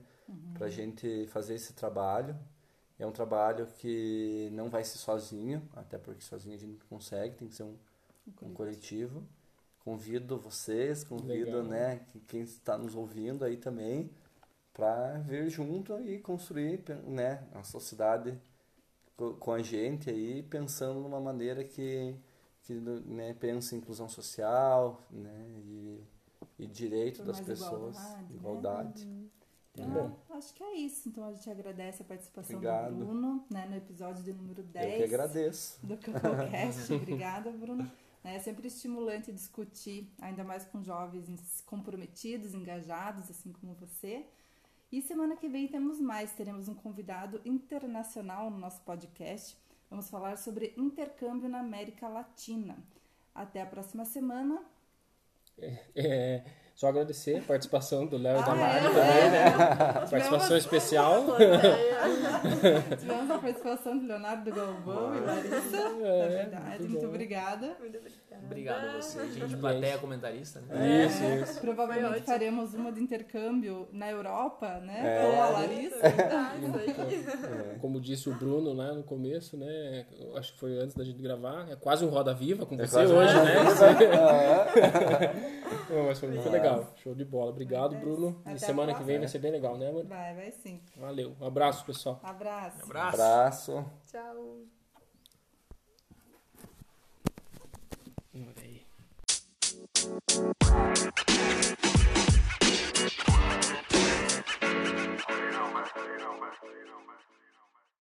a 0.58 0.68
gente 0.70 1.26
fazer 1.26 1.54
esse 1.54 1.74
trabalho. 1.74 2.34
É 2.98 3.06
um 3.06 3.12
trabalho 3.12 3.66
que 3.78 4.48
não 4.52 4.70
vai 4.70 4.84
ser 4.84 4.98
sozinho, 4.98 5.62
até 5.74 5.98
porque 5.98 6.22
sozinho 6.22 6.54
a 6.56 6.58
gente 6.58 6.70
não 6.80 6.86
consegue, 6.88 7.36
tem 7.36 7.48
que 7.48 7.54
ser 7.54 7.64
um, 7.64 7.76
um 8.42 8.52
coletivo. 8.54 9.22
Convido 9.84 10.38
vocês, 10.38 11.04
convido 11.04 11.58
Legal. 11.58 11.64
né, 11.64 12.00
que- 12.12 12.20
quem 12.20 12.42
está 12.42 12.78
nos 12.78 12.94
ouvindo 12.94 13.44
aí 13.44 13.56
também, 13.56 14.10
para 14.74 15.18
vir 15.20 15.50
junto 15.50 15.98
e 16.00 16.18
construir 16.20 16.84
né, 17.06 17.44
a 17.54 17.62
sociedade 17.64 18.38
co- 19.16 19.34
com 19.34 19.52
a 19.52 19.62
gente 19.62 20.10
aí, 20.10 20.42
pensando 20.44 21.00
numa 21.00 21.20
maneira 21.20 21.64
que, 21.64 22.14
que 22.64 22.74
né, 22.74 23.34
pensa 23.34 23.74
em 23.74 23.78
inclusão 23.78 24.08
social 24.08 25.02
né, 25.10 25.46
e, 25.64 26.00
e 26.58 26.66
direito 26.66 27.22
das 27.22 27.40
pessoas, 27.40 27.96
igualdade, 27.96 28.34
né? 28.34 28.36
igualdade. 28.36 29.08
Então, 29.76 30.16
acho 30.30 30.54
que 30.54 30.62
é 30.62 30.76
isso. 30.76 31.08
Então 31.08 31.24
a 31.24 31.32
gente 31.32 31.50
agradece 31.50 32.02
a 32.02 32.04
participação 32.04 32.56
Obrigado. 32.56 32.94
do 32.94 33.04
Bruno 33.04 33.44
né, 33.50 33.66
no 33.68 33.76
episódio 33.76 34.22
de 34.22 34.32
número 34.32 34.62
10 34.62 34.92
Eu 34.92 34.98
que 34.98 35.14
agradeço. 35.14 35.84
do 35.84 35.96
CampoCast. 35.96 36.92
Obrigada, 36.94 37.50
Bruno. 37.50 37.90
É 38.22 38.38
sempre 38.38 38.68
estimulante 38.68 39.30
discutir, 39.32 40.10
ainda 40.20 40.42
mais 40.42 40.64
com 40.64 40.82
jovens 40.82 41.62
comprometidos, 41.66 42.54
engajados, 42.54 43.30
assim 43.30 43.52
como 43.52 43.74
você. 43.74 44.24
E 44.90 45.02
semana 45.02 45.36
que 45.36 45.48
vem 45.48 45.68
temos 45.68 46.00
mais, 46.00 46.32
teremos 46.32 46.68
um 46.68 46.74
convidado 46.74 47.40
internacional 47.44 48.50
no 48.50 48.58
nosso 48.58 48.80
podcast. 48.82 49.58
Vamos 49.90 50.08
falar 50.08 50.38
sobre 50.38 50.72
intercâmbio 50.76 51.48
na 51.48 51.60
América 51.60 52.08
Latina. 52.08 52.78
Até 53.34 53.60
a 53.60 53.66
próxima 53.66 54.04
semana. 54.04 54.62
É, 55.94 56.44
só 56.74 56.88
agradecer 56.88 57.36
a 57.38 57.42
participação 57.42 58.04
do 58.04 58.18
Léo 58.18 58.40
e 58.40 58.44
da 58.44 58.52
Ah, 58.52 58.54
Mari 58.56 58.78
é, 58.78 58.88
também, 58.88 59.02
é. 59.02 59.30
né? 59.30 59.52
Participação 60.10 60.56
especial. 60.56 61.24
Tivemos 62.98 63.30
a 63.30 63.38
participação 63.38 63.98
de 63.98 64.06
Leonardo 64.06 64.50
Galvão 64.52 65.16
e 65.16 65.20
Larissa. 65.20 65.76
É 65.76 66.24
É, 66.24 66.28
verdade, 66.28 66.78
muito 66.80 66.90
muito 66.90 67.06
obrigada. 67.06 67.76
Muito 67.78 67.98
obrigada. 67.98 68.44
Obrigado 68.44 68.88
a 68.88 68.92
você, 69.00 69.20
gente. 69.28 69.40
Gente. 69.40 69.56
Plateia 69.56 69.98
comentarista, 69.98 70.60
né? 70.62 71.06
Isso, 71.06 71.22
isso. 71.24 71.52
Foi 71.54 71.60
Provavelmente 71.62 72.26
faremos 72.26 72.74
uma 72.74 72.90
de 72.92 73.00
intercâmbio 73.00 73.88
na 73.92 74.10
Europa, 74.10 74.80
né? 74.80 75.00
É. 75.04 75.30
Com 75.30 75.42
a 75.42 75.48
Larissa. 75.50 75.96
Isso 76.08 76.76
aí. 76.76 77.78
Como 77.80 78.00
disse 78.00 78.28
o 78.28 78.34
Bruno 78.34 78.74
né, 78.74 78.92
no 78.92 79.04
começo, 79.04 79.56
né? 79.56 80.06
Acho 80.36 80.52
que 80.52 80.58
foi 80.58 80.76
antes 80.78 80.96
da 80.96 81.04
gente 81.04 81.22
gravar. 81.22 81.70
É 81.70 81.76
quase 81.76 82.04
um 82.04 82.08
Roda 82.08 82.34
Viva 82.34 82.66
com 82.66 82.74
É 82.74 82.84
você 82.86 83.06
hoje, 83.06 83.34
né? 83.34 83.54
Não, 85.90 86.06
mas 86.06 86.18
foi 86.18 86.28
muito 86.28 86.48
legal. 86.48 86.92
Show 86.96 87.14
de 87.14 87.24
bola. 87.24 87.50
Obrigado, 87.50 87.96
Bruno. 87.96 88.40
Até 88.44 88.54
e 88.54 88.58
semana 88.58 88.94
que 88.94 89.02
vem 89.02 89.18
vai 89.18 89.28
ser 89.28 89.38
bem 89.38 89.52
legal, 89.52 89.76
né, 89.76 89.88
amor? 89.88 90.04
Vai, 90.06 90.34
vai 90.34 90.50
sim. 90.50 90.80
Valeu. 90.96 91.34
Um 91.40 91.46
abraço, 91.46 91.84
pessoal. 91.84 92.20
Abraço. 92.22 92.82
Abraço. 92.82 93.72
abraço. 93.72 93.84
Tchau. 94.10 94.58
Olha 98.34 98.54
aí. 98.62 98.84
You 105.28 105.50
know, 105.52 105.72
man. 105.72 105.84
You 105.96 106.18
know, 106.18 106.34
man. 106.40 106.52
You 106.62 106.86
know, 106.86 107.00
man. 107.06 107.18